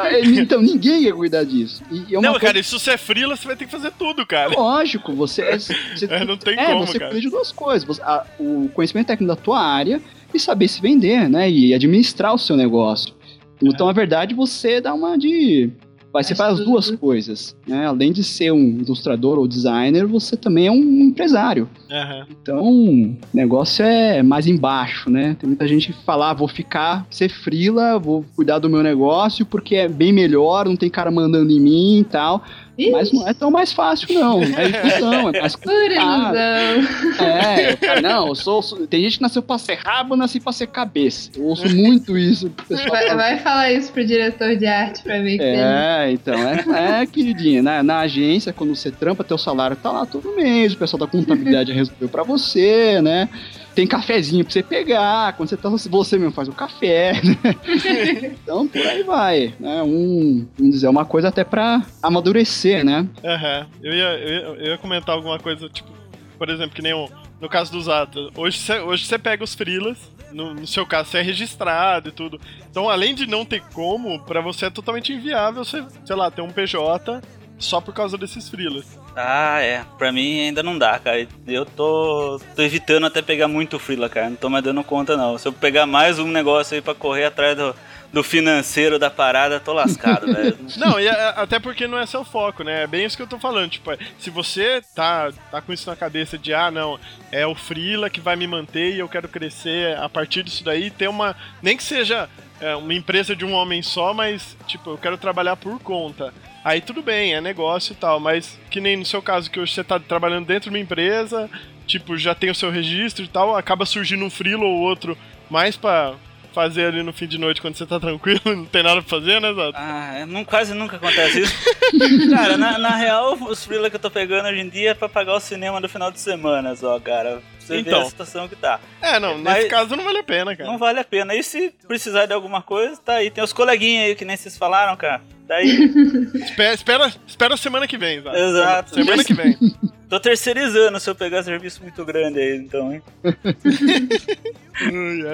Ah, 0.00 0.18
então, 0.20 0.60
ninguém 0.60 1.04
quer 1.04 1.12
cuidar 1.12 1.44
disso. 1.44 1.82
É 1.90 2.14
Não, 2.14 2.32
coisa- 2.32 2.40
cara, 2.40 2.58
e 2.58 2.64
se 2.64 2.72
você 2.72 2.90
é 2.92 2.96
frila, 2.96 3.36
você 3.36 3.46
vai 3.46 3.54
ter 3.56 3.66
que 3.66 3.70
fazer 3.70 3.92
tudo, 3.96 4.26
cara. 4.26 4.50
Lógico, 4.50 5.12
você, 5.12 5.42
é- 5.42 5.58
você 5.58 5.74
É, 6.10 6.24
não 6.24 6.36
tem 6.36 6.58
é, 6.58 6.66
como, 6.66 6.86
você 6.86 6.98
cara. 6.98 7.10
cuida 7.12 7.20
de 7.20 7.30
duas 7.30 7.52
coisas. 7.52 7.84
Você- 7.84 8.02
a- 8.02 8.24
o 8.40 8.68
conhecimento 8.74 9.06
técnico 9.06 9.32
da 9.32 9.36
tua 9.40 9.60
área 9.60 10.00
e 10.34 10.38
saber 10.40 10.66
se 10.66 10.80
vender, 10.80 11.28
né? 11.28 11.48
E 11.50 11.72
administrar 11.74 12.34
o 12.34 12.38
seu 12.38 12.56
negócio. 12.56 13.14
Então, 13.62 13.86
na 13.86 13.92
verdade, 13.92 14.34
você 14.34 14.80
dá 14.80 14.92
uma 14.94 15.16
de. 15.16 15.70
Vai, 16.12 16.22
você 16.22 16.34
Faz 16.34 16.60
as 16.60 16.66
duas 16.66 16.86
tudo. 16.86 16.98
coisas. 16.98 17.56
Né? 17.66 17.86
Além 17.86 18.12
de 18.12 18.22
ser 18.22 18.52
um 18.52 18.78
ilustrador 18.80 19.38
ou 19.38 19.48
designer, 19.48 20.04
você 20.06 20.36
também 20.36 20.66
é 20.66 20.70
um 20.70 21.00
empresário. 21.04 21.66
Aham. 21.90 22.26
Então, 22.30 22.62
o 22.62 23.16
negócio 23.32 23.82
é 23.82 24.22
mais 24.22 24.46
embaixo, 24.46 25.08
né? 25.08 25.34
Tem 25.40 25.48
muita 25.48 25.66
gente 25.66 25.90
que 25.90 26.04
fala, 26.04 26.30
ah, 26.30 26.34
vou 26.34 26.48
ficar, 26.48 27.06
ser 27.08 27.30
frila, 27.30 27.98
vou 27.98 28.26
cuidar 28.36 28.58
do 28.58 28.68
meu 28.68 28.82
negócio 28.82 29.46
porque 29.46 29.74
é 29.74 29.88
bem 29.88 30.12
melhor, 30.12 30.66
não 30.66 30.76
tem 30.76 30.90
cara 30.90 31.10
mandando 31.10 31.50
em 31.50 31.58
mim 31.60 32.00
e 32.00 32.04
tal. 32.04 32.44
Mas 32.90 33.12
não 33.12 33.28
é 33.28 33.34
tão 33.34 33.50
mais 33.50 33.72
fácil, 33.72 34.14
não. 34.18 34.40
É 34.56 34.68
ilusão, 34.68 35.28
é 35.28 35.40
mais 35.40 35.56
Pura 35.56 35.74
complicado. 35.74 36.36
ilusão. 36.36 37.26
É, 37.26 38.00
não, 38.00 38.28
eu 38.28 38.34
sou, 38.34 38.62
sou- 38.62 38.86
Tem 38.86 39.02
gente 39.02 39.16
que 39.16 39.22
nasceu 39.22 39.42
pra 39.42 39.58
ser 39.58 39.78
rabo, 39.84 40.16
nasci 40.16 40.40
pra 40.40 40.52
ser 40.52 40.66
cabeça. 40.68 41.30
Eu 41.36 41.44
ouço 41.44 41.68
muito 41.74 42.16
isso. 42.16 42.50
Vai, 42.90 43.14
vai 43.14 43.38
falar 43.38 43.72
isso 43.72 43.92
pro 43.92 44.04
diretor 44.04 44.56
de 44.56 44.66
arte 44.66 45.02
pra 45.02 45.18
ele 45.18 45.38
É, 45.42 46.10
então, 46.12 46.34
é, 46.48 47.02
é 47.02 47.06
queridinha, 47.06 47.62
na, 47.62 47.82
na 47.82 48.00
agência, 48.00 48.52
quando 48.52 48.74
você 48.74 48.90
trampa, 48.90 49.22
teu 49.22 49.36
salário 49.38 49.76
tá 49.76 49.90
lá 49.90 50.06
todo 50.06 50.34
mês, 50.34 50.72
o 50.72 50.76
pessoal 50.78 51.00
da 51.00 51.06
contabilidade 51.06 51.72
resolveu 51.72 52.08
pra 52.08 52.22
você, 52.22 53.00
né? 53.02 53.28
Tem 53.74 53.86
cafezinho 53.86 54.44
pra 54.44 54.52
você 54.52 54.62
pegar, 54.62 55.32
quando 55.34 55.48
você 55.48 55.56
tá, 55.56 55.68
você 55.68 56.18
mesmo 56.18 56.32
faz 56.32 56.48
o 56.48 56.52
café, 56.52 57.12
né? 57.22 58.32
Então, 58.42 58.66
por 58.68 58.86
aí 58.86 59.02
vai, 59.02 59.54
né? 59.58 59.82
Um, 59.82 60.46
vamos 60.58 60.74
dizer, 60.74 60.88
uma 60.88 61.04
coisa 61.04 61.28
até 61.28 61.44
pra 61.44 61.82
amadurecer, 62.02 62.84
né? 62.84 63.08
Aham. 63.24 63.66
Eu, 63.82 63.92
ia, 63.92 64.04
eu, 64.18 64.28
ia, 64.28 64.40
eu 64.40 64.66
ia 64.72 64.78
comentar 64.78 65.14
alguma 65.14 65.38
coisa, 65.38 65.68
tipo, 65.68 65.90
por 66.38 66.50
exemplo, 66.50 66.74
que 66.74 66.82
nem 66.82 66.92
o, 66.92 67.08
no 67.40 67.48
caso 67.48 67.72
dos 67.72 67.88
atos. 67.88 68.30
Hoje 68.36 68.58
você 68.58 68.78
hoje 68.80 69.18
pega 69.18 69.44
os 69.44 69.54
frilas, 69.54 69.98
no, 70.32 70.54
no 70.54 70.66
seu 70.66 70.84
caso 70.86 71.10
você 71.10 71.18
é 71.18 71.22
registrado 71.22 72.08
e 72.08 72.12
tudo. 72.12 72.40
Então, 72.70 72.88
além 72.88 73.14
de 73.14 73.26
não 73.26 73.44
ter 73.44 73.62
como, 73.72 74.20
pra 74.24 74.40
você 74.40 74.66
é 74.66 74.70
totalmente 74.70 75.12
inviável 75.12 75.64
você, 75.64 75.84
sei 76.04 76.16
lá, 76.16 76.30
ter 76.30 76.42
um 76.42 76.50
PJ 76.50 77.22
só 77.58 77.80
por 77.80 77.94
causa 77.94 78.18
desses 78.18 78.48
frilas. 78.48 78.98
Ah, 79.14 79.60
é. 79.60 79.84
Pra 79.98 80.10
mim 80.10 80.40
ainda 80.40 80.62
não 80.62 80.78
dá, 80.78 80.98
cara. 80.98 81.26
Eu 81.46 81.66
tô, 81.66 82.40
tô 82.56 82.62
evitando 82.62 83.06
até 83.06 83.20
pegar 83.20 83.46
muito 83.48 83.78
frila, 83.78 84.08
cara. 84.08 84.30
Não 84.30 84.36
tô 84.36 84.48
mais 84.48 84.64
dando 84.64 84.82
conta, 84.82 85.16
não. 85.16 85.36
Se 85.36 85.46
eu 85.46 85.52
pegar 85.52 85.86
mais 85.86 86.18
um 86.18 86.28
negócio 86.28 86.74
aí 86.74 86.80
pra 86.80 86.94
correr 86.94 87.24
atrás 87.26 87.56
do, 87.56 87.74
do 88.12 88.22
financeiro 88.22 88.98
da 88.98 89.10
parada, 89.10 89.60
tô 89.60 89.72
lascado, 89.74 90.32
velho. 90.32 90.56
Não, 90.78 90.98
e 90.98 91.08
a- 91.08 91.30
até 91.30 91.58
porque 91.58 91.86
não 91.86 91.98
é 91.98 92.06
seu 92.06 92.24
foco, 92.24 92.62
né? 92.64 92.84
É 92.84 92.86
bem 92.86 93.04
isso 93.04 93.16
que 93.16 93.22
eu 93.22 93.26
tô 93.26 93.38
falando. 93.38 93.70
Tipo, 93.70 93.92
é, 93.92 93.98
se 94.18 94.30
você 94.30 94.82
tá, 94.94 95.30
tá 95.50 95.60
com 95.60 95.72
isso 95.72 95.88
na 95.90 95.96
cabeça 95.96 96.38
de, 96.38 96.54
ah, 96.54 96.70
não, 96.70 96.98
é 97.30 97.46
o 97.46 97.54
Freela 97.54 98.08
que 98.08 98.20
vai 98.20 98.34
me 98.36 98.46
manter 98.46 98.94
e 98.94 98.98
eu 98.98 99.08
quero 99.08 99.28
crescer 99.28 99.96
a 99.98 100.08
partir 100.08 100.42
disso 100.42 100.64
daí, 100.64 100.90
ter 100.90 101.08
uma. 101.08 101.36
Nem 101.62 101.76
que 101.76 101.82
seja 101.82 102.28
é, 102.60 102.74
uma 102.76 102.94
empresa 102.94 103.36
de 103.36 103.44
um 103.44 103.52
homem 103.52 103.82
só, 103.82 104.14
mas, 104.14 104.56
tipo, 104.66 104.90
eu 104.90 104.98
quero 104.98 105.18
trabalhar 105.18 105.56
por 105.56 105.78
conta. 105.80 106.32
Aí 106.64 106.80
tudo 106.80 107.02
bem, 107.02 107.34
é 107.34 107.40
negócio 107.40 107.92
e 107.92 107.96
tal, 107.96 108.20
mas 108.20 108.58
que 108.70 108.80
nem 108.80 108.96
no 108.96 109.04
seu 109.04 109.20
caso, 109.20 109.50
que 109.50 109.58
hoje 109.58 109.74
você 109.74 109.82
tá 109.82 109.98
trabalhando 109.98 110.46
dentro 110.46 110.70
de 110.70 110.76
uma 110.76 110.82
empresa, 110.82 111.50
tipo, 111.86 112.16
já 112.16 112.34
tem 112.34 112.50
o 112.50 112.54
seu 112.54 112.70
registro 112.70 113.24
e 113.24 113.28
tal, 113.28 113.56
acaba 113.56 113.84
surgindo 113.84 114.24
um 114.24 114.30
freela 114.30 114.64
ou 114.64 114.80
outro 114.80 115.18
mais 115.50 115.76
pra 115.76 116.14
fazer 116.52 116.86
ali 116.86 117.02
no 117.02 117.12
fim 117.12 117.26
de 117.26 117.38
noite 117.38 117.60
quando 117.60 117.74
você 117.74 117.86
tá 117.86 117.98
tranquilo, 118.00 118.40
não 118.44 118.64
tem 118.64 118.82
nada 118.82 119.02
pra 119.02 119.18
fazer, 119.18 119.40
né, 119.40 119.52
Zato? 119.52 119.72
Ah, 119.74 120.18
é, 120.18 120.26
não, 120.26 120.44
quase 120.44 120.72
nunca 120.72 120.96
acontece 120.96 121.40
isso. 121.40 121.54
cara, 122.30 122.56
na, 122.56 122.78
na 122.78 122.94
real, 122.96 123.34
os 123.34 123.64
freela 123.64 123.90
que 123.90 123.96
eu 123.96 124.00
tô 124.00 124.10
pegando 124.10 124.48
hoje 124.48 124.60
em 124.60 124.68
dia 124.68 124.90
é 124.90 124.94
pra 124.94 125.08
pagar 125.08 125.34
o 125.34 125.40
cinema 125.40 125.80
do 125.80 125.88
final 125.88 126.12
de 126.12 126.20
semana 126.20 126.76
só, 126.76 127.00
cara. 127.00 127.42
Você 127.66 127.78
Então. 127.78 128.02
a 128.02 128.04
situação 128.06 128.48
que 128.48 128.56
tá. 128.56 128.80
É, 129.00 129.18
não, 129.20 129.38
Mas- 129.38 129.56
nesse 129.58 129.68
caso 129.68 129.94
não 129.96 130.04
vale 130.04 130.18
a 130.18 130.22
pena, 130.24 130.56
cara. 130.56 130.70
Não 130.70 130.78
vale 130.78 131.00
a 131.00 131.04
pena. 131.04 131.34
E 131.34 131.42
se 131.42 131.72
precisar 131.86 132.26
de 132.26 132.32
alguma 132.32 132.62
coisa, 132.62 132.96
tá 132.96 133.14
aí. 133.14 133.30
Tem 133.30 133.42
os 133.42 133.52
coleguinhas 133.52 134.06
aí 134.08 134.14
que 134.14 134.24
nem 134.24 134.36
vocês 134.36 134.56
falaram, 134.56 134.96
cara. 134.96 135.20
Tá 135.46 135.56
aí. 135.56 135.68
Espera, 136.34 136.74
espera, 136.74 137.12
espera 137.26 137.54
a 137.54 137.56
semana 137.56 137.86
que 137.86 137.98
vem, 137.98 138.22
tá? 138.22 138.36
Exato. 138.38 138.94
Semana 138.94 139.24
que 139.24 139.34
vem. 139.34 139.56
Tô 140.08 140.20
terceirizando 140.20 141.00
se 141.00 141.08
eu 141.08 141.14
pegar 141.14 141.42
serviço 141.42 141.82
muito 141.82 142.04
grande 142.04 142.38
aí, 142.38 142.56
então, 142.56 142.92
hein? 142.92 143.02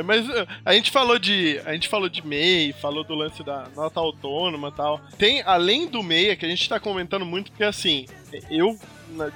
Mas 0.04 0.28
uh, 0.28 0.46
a 0.64 0.72
gente 0.72 0.90
falou 0.90 1.18
de. 1.18 1.60
A 1.64 1.72
gente 1.72 1.88
falou 1.88 2.08
de 2.08 2.24
MEI, 2.26 2.72
falou 2.80 3.02
do 3.04 3.14
lance 3.14 3.42
da 3.42 3.64
nota 3.74 3.98
autônoma 3.98 4.68
e 4.68 4.72
tal. 4.72 5.00
Tem, 5.18 5.42
além 5.44 5.86
do 5.88 6.02
MEI, 6.02 6.30
é 6.30 6.36
que 6.36 6.46
a 6.46 6.48
gente 6.48 6.68
tá 6.68 6.78
comentando 6.78 7.24
muito, 7.26 7.50
porque 7.50 7.64
assim, 7.64 8.06
eu, 8.50 8.78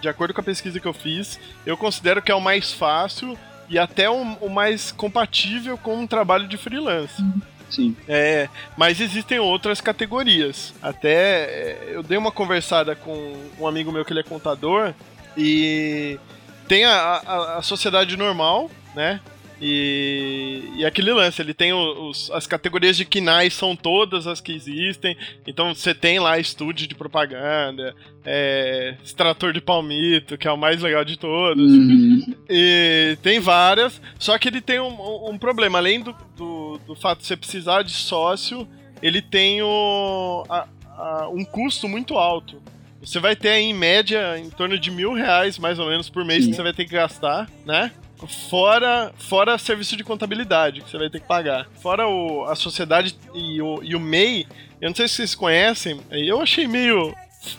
de 0.01 0.09
acordo 0.09 0.35
com 0.35 0.41
a 0.41 0.45
pesquisa 0.45 0.79
que 0.79 0.87
eu 0.87 0.93
fiz, 0.93 1.39
eu 1.67 1.77
considero 1.77 2.23
que 2.23 2.31
é 2.31 2.35
o 2.35 2.41
mais 2.41 2.73
fácil 2.73 3.37
e 3.69 3.79
até 3.79 4.09
o, 4.09 4.23
o 4.41 4.51
mais 4.51 4.93
compatível 4.93 5.79
com 5.79 5.97
um 5.97 6.07
trabalho 6.07 6.47
de 6.47 6.57
freelance. 6.57 7.23
Sim. 7.71 7.97
É, 8.07 8.49
mas 8.77 9.01
existem 9.01 9.39
outras 9.39 9.81
categorias. 9.81 10.75
Até 10.83 11.15
é, 11.15 11.91
eu 11.93 12.03
dei 12.03 12.19
uma 12.19 12.31
conversada 12.31 12.95
com 12.95 13.35
um 13.59 13.67
amigo 13.67 13.91
meu 13.91 14.05
que 14.05 14.13
ele 14.13 14.21
é 14.21 14.25
contador 14.25 14.93
e 15.37 16.19
tem 16.69 16.85
a, 16.85 16.93
a, 16.95 17.59
a 17.59 17.63
sociedade 17.63 18.17
normal, 18.17 18.71
né? 18.95 19.21
E, 19.65 20.61
e 20.77 20.85
aquele 20.85 21.13
lance, 21.13 21.41
ele 21.41 21.55
tem 21.55 21.73
os, 21.73 22.29
as 22.33 22.49
categorias 22.49 22.97
de 22.97 23.05
KINAI 23.05 23.49
são 23.49 23.77
todas 23.77 24.27
as 24.27 24.41
que 24.41 24.53
existem. 24.53 25.17
Então 25.47 25.73
você 25.73 25.95
tem 25.95 26.19
lá 26.19 26.37
estúdio 26.39 26.89
de 26.89 26.95
propaganda, 26.97 27.95
é, 28.25 28.97
extrator 29.05 29.53
de 29.53 29.61
palmito, 29.61 30.37
que 30.37 30.49
é 30.49 30.53
o 30.53 30.57
mais 30.59 30.83
legal 30.83 31.05
de 31.05 31.17
todos. 31.17 31.71
Uhum. 31.71 32.35
E 32.51 33.17
tem 33.23 33.39
várias, 33.39 34.03
só 34.19 34.37
que 34.37 34.49
ele 34.49 34.61
tem 34.61 34.81
um, 34.81 35.31
um 35.31 35.39
problema. 35.39 35.79
Além 35.79 36.01
do, 36.01 36.13
do, 36.37 36.81
do 36.85 36.95
fato 36.97 37.21
de 37.21 37.27
você 37.27 37.37
precisar 37.37 37.83
de 37.83 37.93
sócio, 37.93 38.67
ele 39.01 39.23
tem 39.23 39.63
o, 39.63 40.45
a- 40.49 40.67
a- 40.99 41.29
um 41.33 41.45
custo 41.45 41.89
muito 41.89 42.19
alto. 42.19 42.61
Você 43.01 43.19
vai 43.21 43.35
ter 43.37 43.49
aí, 43.51 43.65
em 43.65 43.75
média 43.75 44.39
em 44.39 44.51
torno 44.51 44.79
de 44.79 44.91
mil 44.91 45.13
reais, 45.13 45.59
mais 45.59 45.79
ou 45.79 45.89
menos, 45.89 46.09
por 46.11 46.25
mês 46.25 46.45
Sim. 46.45 46.51
que 46.51 46.57
você 46.57 46.63
vai 46.63 46.73
ter 46.73 46.85
que 46.85 46.93
gastar, 46.93 47.49
né? 47.65 47.91
Fora, 48.27 49.13
fora 49.17 49.59
serviço 49.59 49.97
de 49.97 50.05
contabilidade 50.05 50.81
que 50.81 50.91
você 50.91 50.99
vai 50.99 51.11
ter 51.11 51.21
que 51.21 51.27
pagar. 51.27 51.67
Fora 51.81 52.07
o, 52.07 52.45
a 52.45 52.55
sociedade 52.55 53.17
e 53.35 53.61
o, 53.61 53.83
e 53.83 53.95
o 53.95 54.01
MEI, 54.01 54.47
eu 54.81 54.89
não 54.89 54.95
sei 54.97 55.09
se 55.09 55.17
vocês 55.17 55.35
conhecem, 55.35 56.01
eu 56.11 56.41
achei 56.41 56.67
meio 56.67 57.15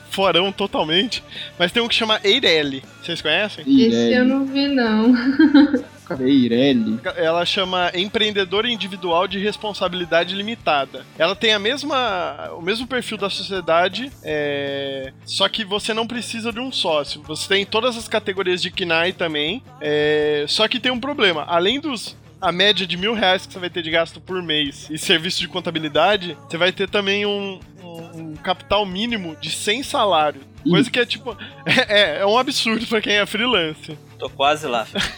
forão 0.09 0.51
totalmente, 0.51 1.24
mas 1.57 1.72
tem 1.72 1.82
um 1.82 1.88
que 1.88 1.95
chama 1.95 2.20
Eireli. 2.24 2.84
Vocês 3.01 3.22
conhecem? 3.22 3.66
Esse 3.68 4.14
eu 4.14 4.26
não 4.26 4.45
vi, 4.45 4.68
não. 4.68 5.14
Eireli. 6.22 6.99
Ela 7.16 7.45
chama 7.45 7.91
empreendedor 7.93 8.66
individual 8.66 9.28
de 9.28 9.39
responsabilidade 9.39 10.36
limitada. 10.36 11.05
Ela 11.18 11.36
tem 11.36 11.53
a 11.53 11.59
mesma, 11.59 12.51
o 12.57 12.61
mesmo 12.61 12.88
perfil 12.88 13.18
da 13.18 13.30
sociedade, 13.30 14.11
é, 14.24 15.11
só 15.26 15.47
que 15.47 15.64
você 15.64 15.93
não 15.93 16.07
precisa 16.07 16.51
de 16.51 16.59
um 16.59 16.72
sócio. 16.72 17.22
Você 17.24 17.47
tem 17.47 17.66
todas 17.66 17.97
as 17.97 18.07
categorias 18.07 18.61
de 18.61 18.72
KNAI 18.72 19.14
também, 19.14 19.64
é, 19.82 20.45
só 20.47 20.68
que 20.68 20.80
tem 20.80 20.91
um 20.91 20.99
problema. 20.99 21.43
Além 21.43 21.80
dos 21.80 22.16
a 22.43 22.51
média 22.51 22.86
de 22.86 22.97
mil 22.97 23.14
reais 23.14 23.45
que 23.45 23.53
você 23.53 23.59
vai 23.59 23.70
ter 23.70 23.82
de 23.82 23.89
gasto 23.89 24.20
por 24.20 24.43
mês 24.43 24.89
e 24.91 24.97
serviço 24.97 25.39
de 25.39 25.47
contabilidade, 25.47 26.38
você 26.45 26.57
vai 26.57 26.74
ter 26.74 26.89
também 26.89 27.26
um, 27.26 27.57
um, 27.82 28.20
um 28.20 28.36
capital 28.36 28.86
mínimo 28.86 29.38
de 29.39 29.49
100 29.49 29.84
salários. 29.84 30.53
Coisa 30.70 30.89
que 30.89 30.99
é 30.99 31.05
tipo. 31.05 31.36
É, 31.66 32.20
é 32.20 32.26
um 32.26 32.38
absurdo 32.38 32.86
pra 32.88 33.01
quem 33.01 33.14
é 33.14 33.26
freelance. 33.26 33.97
Tô 34.20 34.30
quase 34.30 34.68
lá. 34.68 34.86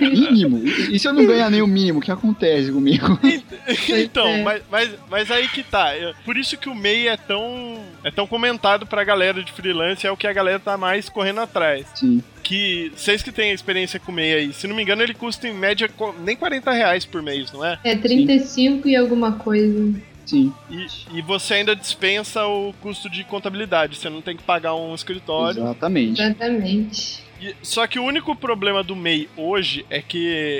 Mínimo? 0.00 0.66
E 0.90 0.98
se 0.98 1.06
eu 1.06 1.12
não 1.12 1.26
ganhar 1.26 1.50
nem 1.50 1.62
o 1.62 1.66
mínimo, 1.66 1.98
o 1.98 2.02
que 2.02 2.10
acontece 2.10 2.70
comigo? 2.72 3.18
então, 3.88 4.26
É. 4.26 4.42
mas, 4.42 4.62
mas, 4.70 4.90
mas 5.10 5.30
aí 5.30 5.48
que 5.48 5.62
tá. 5.62 5.92
Por 6.24 6.36
isso 6.36 6.56
que 6.56 6.68
o 6.68 6.74
MEI 6.74 7.08
é 7.08 7.16
tão, 7.16 7.78
é 8.04 8.10
tão 8.10 8.26
comentado 8.26 8.86
pra 8.86 9.04
galera 9.04 9.42
de 9.42 9.52
freelance, 9.52 10.06
é 10.06 10.10
o 10.10 10.16
que 10.16 10.26
a 10.26 10.32
galera 10.32 10.58
tá 10.58 10.76
mais 10.76 11.08
correndo 11.08 11.40
atrás. 11.40 11.86
Sim. 11.94 12.22
Que 12.42 12.92
vocês 12.94 13.22
que 13.22 13.32
têm 13.32 13.52
experiência 13.52 13.98
com 13.98 14.12
MEI 14.12 14.34
aí, 14.34 14.52
se 14.52 14.66
não 14.68 14.76
me 14.76 14.82
engano, 14.82 15.02
ele 15.02 15.14
custa 15.14 15.48
em 15.48 15.54
média 15.54 15.88
nem 16.24 16.36
40 16.36 16.70
reais 16.70 17.04
por 17.04 17.22
mês, 17.22 17.52
não 17.52 17.64
é? 17.64 17.78
É 17.82 17.96
35 17.96 18.88
e 18.88 18.96
alguma 18.96 19.32
coisa. 19.32 19.94
Sim. 20.26 20.52
E, 20.70 20.86
e 21.14 21.22
você 21.22 21.54
ainda 21.54 21.74
dispensa 21.74 22.44
o 22.46 22.74
custo 22.82 23.08
de 23.08 23.24
contabilidade, 23.24 23.96
você 23.96 24.10
não 24.10 24.20
tem 24.20 24.36
que 24.36 24.42
pagar 24.42 24.74
um 24.74 24.94
escritório. 24.94 25.62
Exatamente. 25.62 26.20
Exatamente. 26.20 27.24
E- 27.40 27.54
só 27.62 27.86
que 27.86 27.98
o 27.98 28.02
único 28.02 28.34
problema 28.34 28.82
do 28.82 28.96
MEI 28.96 29.28
hoje 29.36 29.84
é 29.90 30.00
que 30.00 30.16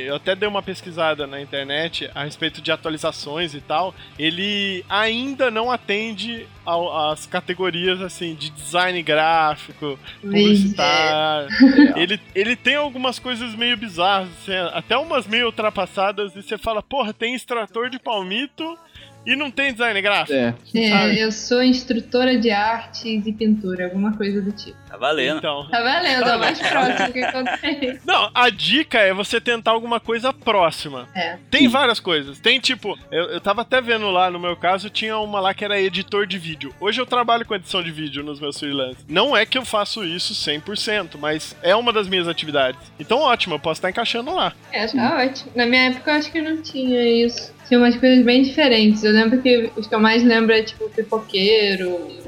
eu 0.07 0.15
até 0.17 0.37
dei 0.37 0.47
uma 0.49 0.63
pesquisada 0.63 1.27
na 1.27 1.41
internet 1.41 2.09
a 2.15 2.25
respeito 2.25 2.61
de 2.61 2.71
atualizações 2.71 3.55
e 3.55 3.61
tal. 3.63 3.95
Ele 4.19 4.85
ainda 4.89 5.51
não 5.51 5.73
atende 5.73 6.47
ao- 6.67 7.11
às 7.11 7.25
categorias 7.25 8.01
assim 8.03 8.35
de 8.35 8.51
design 8.51 9.03
gráfico, 9.03 9.99
publicitário. 10.21 11.49
ele, 11.97 12.21
ele 12.35 12.55
tem 12.55 12.75
algumas 12.75 13.19
coisas 13.19 13.55
meio 13.55 13.77
bizarras, 13.77 14.29
assim, 14.43 14.53
até 14.75 14.97
umas 14.99 15.27
meio 15.27 15.47
ultrapassadas, 15.47 16.37
e 16.37 16.43
você 16.43 16.59
fala, 16.59 16.83
porra, 16.83 17.13
tem 17.13 17.35
extrator 17.35 17.89
de 17.89 17.99
palmito 17.99 18.79
e 19.27 19.35
não 19.35 19.51
tem 19.51 19.73
design 19.73 20.01
gráfico. 20.01 20.33
É. 20.33 20.55
É, 20.75 20.91
Sabe? 20.91 21.19
eu 21.19 21.33
sou 21.33 21.63
instrutora 21.63 22.39
de 22.39 22.51
artes 22.51 23.27
e 23.27 23.33
pintura, 23.33 23.85
alguma 23.85 24.17
coisa 24.17 24.41
do 24.41 24.53
tipo. 24.53 24.77
Tá 24.89 24.97
valendo. 24.97 25.39
Então. 25.39 25.69
Tá 25.69 25.83
valendo, 25.83 26.29
é 26.29 26.37
o 26.37 26.39
mais 26.39 26.59
próximo 26.61 27.13
que 27.13 27.21
acontece. 27.21 28.01
Não, 28.07 28.31
a 28.33 28.49
dica 28.51 28.99
é 28.99 29.13
você 29.13 29.41
tentar 29.41 29.73
alguma 29.73 29.99
coisa 29.99 30.33
próxima. 30.33 31.09
É. 31.15 31.39
Tem 31.51 31.67
várias 31.67 31.99
coisas. 31.99 32.39
Tem 32.39 32.61
tipo, 32.61 32.97
eu, 33.11 33.25
eu 33.25 33.41
tava 33.41 33.63
até 33.63 33.81
vendo 33.81 34.09
lá 34.11 34.31
no 34.31 34.39
meu 34.39 34.57
caso, 34.57 34.89
tinha 34.89 35.19
uma 35.19 35.41
lá 35.41 35.53
que 35.53 35.65
era 35.65 35.81
editor 35.81 36.27
de 36.27 36.39
vídeo. 36.39 36.73
Hoje 36.81 37.01
eu 37.01 37.07
trabalho 37.07 37.45
com 37.45 37.55
edição 37.55 37.83
de 37.83 37.91
vídeo 37.91 38.23
nos 38.23 38.39
meus 38.39 38.59
freelancers. 38.59 39.05
Não 39.09 39.37
é 39.37 39.45
que 39.45 39.59
eu 39.59 39.65
faço 39.65 40.05
isso 40.05 40.35
100%, 40.35 41.19
mas 41.19 41.57
é 41.63 41.75
uma 41.75 41.93
das 41.93 42.09
minhas 42.09 42.29
atividades. 42.29 42.81
Então 42.99 43.19
ótimo, 43.19 43.57
eu 43.57 43.59
posso 43.59 43.79
estar 43.79 43.91
encaixando 43.91 44.33
lá. 44.33 44.53
É, 44.71 44.87
tá 44.87 45.19
ótimo. 45.19 45.51
Na 45.55 45.67
minha 45.67 45.91
época 45.91 46.13
eu 46.13 46.15
acho 46.15 46.31
que 46.31 46.41
não 46.41 46.63
tinha 46.63 47.27
isso. 47.27 47.56
Tinha 47.67 47.79
umas 47.79 47.97
coisas 47.97 48.25
bem 48.25 48.43
diferentes. 48.43 49.03
Eu 49.03 49.13
lembro 49.13 49.43
que 49.43 49.73
os 49.77 49.87
que 49.87 49.95
eu 49.95 50.01
mais 50.01 50.23
lembro 50.23 50.53
é 50.53 50.63
tipo 50.63 50.89
pipoqueiro, 50.91 52.26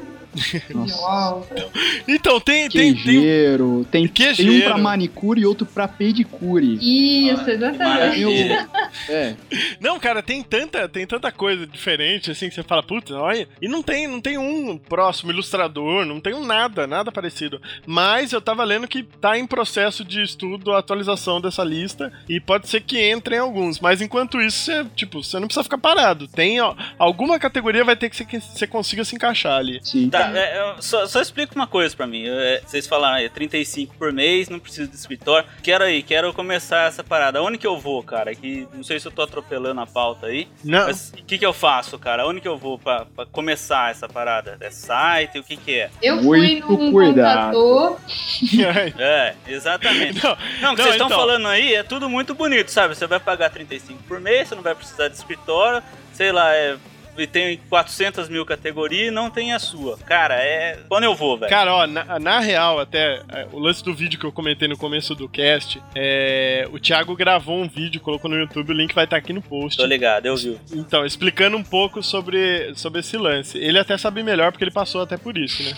Nossa. 0.74 1.68
Então 2.06 2.40
tem 2.40 2.68
tem 2.68 2.94
tem, 2.94 2.94
Queijeiro. 2.94 3.86
Tem, 3.90 4.06
tem 4.08 4.50
um 4.50 4.60
pra 4.62 4.78
manicure 4.78 5.40
e 5.40 5.46
outro 5.46 5.66
pra 5.66 5.86
pedicure. 5.88 6.78
Isso, 6.80 7.42
Ah, 7.46 7.50
exatamente. 7.52 7.78
maravilha. 7.78 8.68
É. 9.08 9.34
Não, 9.80 9.98
cara, 9.98 10.22
tem 10.22 10.42
tanta, 10.42 10.88
tem 10.88 11.06
tanta 11.06 11.30
coisa 11.30 11.66
diferente 11.66 12.30
assim 12.30 12.48
que 12.48 12.54
você 12.54 12.62
fala, 12.62 12.82
puta, 12.82 13.14
olha, 13.14 13.48
e 13.60 13.68
não 13.68 13.82
tem, 13.82 14.06
não 14.06 14.20
tem 14.20 14.38
um 14.38 14.76
próximo 14.78 15.30
ilustrador, 15.30 16.04
não 16.04 16.20
tem 16.20 16.34
um 16.34 16.44
nada, 16.44 16.86
nada 16.86 17.12
parecido. 17.12 17.60
Mas 17.86 18.32
eu 18.32 18.40
tava 18.40 18.64
lendo 18.64 18.88
que 18.88 19.02
tá 19.02 19.38
em 19.38 19.46
processo 19.46 20.04
de 20.04 20.22
estudo 20.22 20.72
a 20.72 20.78
atualização 20.78 21.40
dessa 21.40 21.62
lista 21.64 22.12
e 22.28 22.40
pode 22.40 22.68
ser 22.68 22.80
que 22.80 23.10
entrem 23.10 23.38
alguns, 23.38 23.80
mas 23.80 24.00
enquanto 24.00 24.40
isso, 24.40 24.58
você, 24.64 24.84
tipo, 24.96 25.22
você 25.22 25.38
não 25.38 25.46
precisa 25.46 25.64
ficar 25.64 25.78
parado. 25.78 26.26
Tem 26.28 26.60
ó, 26.60 26.74
alguma 26.98 27.38
categoria 27.38 27.84
vai 27.84 27.96
ter 27.96 28.08
que 28.10 28.16
ser 28.16 28.24
que 28.24 28.40
você 28.40 28.66
consiga 28.66 29.04
se 29.04 29.14
encaixar 29.14 29.58
ali. 29.58 29.78
Sim. 29.82 30.08
Tá, 30.18 30.38
é, 30.38 30.74
só, 30.80 31.06
só 31.06 31.20
explica 31.20 31.54
uma 31.54 31.66
coisa 31.66 31.96
pra 31.96 32.06
mim. 32.06 32.24
É, 32.26 32.60
vocês 32.66 32.86
falaram 32.86 33.16
aí, 33.16 33.28
35 33.28 33.94
por 33.96 34.12
mês, 34.12 34.48
não 34.48 34.58
preciso 34.58 34.88
de 34.90 34.96
escritório. 34.96 35.48
Quero 35.62 35.84
aí, 35.84 36.02
quero 36.02 36.32
começar 36.32 36.88
essa 36.88 37.02
parada. 37.04 37.42
Onde 37.42 37.58
que 37.58 37.66
eu 37.66 37.78
vou, 37.78 38.02
cara? 38.02 38.34
Que 38.34 38.66
não 38.72 38.82
sei 38.82 38.98
se 39.00 39.06
eu 39.06 39.12
tô 39.12 39.22
atropelando 39.22 39.80
a 39.80 39.86
pauta 39.86 40.26
aí. 40.26 40.48
Não, 40.64 40.86
Mas 40.86 41.10
o 41.10 41.24
que 41.24 41.38
que 41.38 41.46
eu 41.46 41.52
faço, 41.52 41.98
cara? 41.98 42.26
Onde 42.26 42.40
que 42.40 42.48
eu 42.48 42.56
vou 42.56 42.78
pra, 42.78 43.04
pra 43.06 43.26
começar 43.26 43.90
essa 43.90 44.08
parada? 44.08 44.56
É 44.60 44.70
site? 44.70 45.38
O 45.38 45.42
que 45.44 45.56
que 45.56 45.74
é? 45.80 45.90
Eu 46.02 46.22
fui 46.22 46.38
Muito 46.60 46.68
num 46.72 46.92
cuidado. 46.92 47.52
contador. 47.52 47.98
É, 48.98 49.34
exatamente. 49.46 50.22
não, 50.22 50.30
Não, 50.30 50.36
o 50.36 50.36
que 50.36 50.62
Não, 50.62 50.76
vocês 50.76 50.90
estão 50.92 51.06
então. 51.06 51.18
falando 51.18 51.46
aí 51.48 51.74
é 51.74 51.82
tudo 51.82 52.08
muito 52.08 52.34
bonito, 52.34 52.70
sabe? 52.70 52.94
Você 52.94 53.06
vai 53.06 53.20
pagar 53.20 53.50
35 53.50 54.02
por 54.04 54.20
mês, 54.20 54.48
você 54.48 54.54
não 54.54 54.62
vai 54.62 54.74
precisar 54.74 55.08
de 55.08 55.16
escritório, 55.16 55.82
sei 56.12 56.32
lá, 56.32 56.54
é. 56.54 56.76
E 57.18 57.26
tem 57.26 57.58
400 57.68 58.28
mil 58.28 58.46
categorias 58.46 59.08
e 59.08 59.10
não 59.10 59.28
tem 59.30 59.52
a 59.52 59.58
sua. 59.58 59.98
Cara, 59.98 60.34
é. 60.36 60.78
Quando 60.88 61.04
eu 61.04 61.14
vou, 61.14 61.36
velho? 61.36 61.50
Cara, 61.50 61.74
ó, 61.74 61.86
na, 61.86 62.18
na 62.18 62.38
real, 62.40 62.78
até 62.80 63.20
é, 63.28 63.46
o 63.52 63.58
lance 63.58 63.82
do 63.84 63.94
vídeo 63.94 64.18
que 64.18 64.24
eu 64.24 64.32
comentei 64.32 64.68
no 64.68 64.76
começo 64.76 65.14
do 65.14 65.28
cast, 65.28 65.80
é, 65.94 66.68
o 66.72 66.78
Thiago 66.78 67.14
gravou 67.16 67.60
um 67.60 67.68
vídeo, 67.68 68.00
colocou 68.00 68.30
no 68.30 68.36
YouTube, 68.36 68.70
o 68.70 68.74
link 68.76 68.94
vai 68.94 69.04
estar 69.04 69.16
aqui 69.16 69.32
no 69.32 69.42
post. 69.42 69.76
Tô 69.76 69.84
ligado, 69.86 70.26
eu 70.26 70.36
vi. 70.36 70.58
Então, 70.72 71.04
explicando 71.04 71.56
um 71.56 71.62
pouco 71.62 72.02
sobre, 72.02 72.72
sobre 72.74 73.00
esse 73.00 73.16
lance. 73.16 73.58
Ele 73.58 73.78
até 73.78 73.96
sabe 73.98 74.22
melhor 74.22 74.52
porque 74.52 74.64
ele 74.64 74.70
passou 74.70 75.02
até 75.02 75.16
por 75.16 75.36
isso, 75.36 75.62
né? 75.62 75.72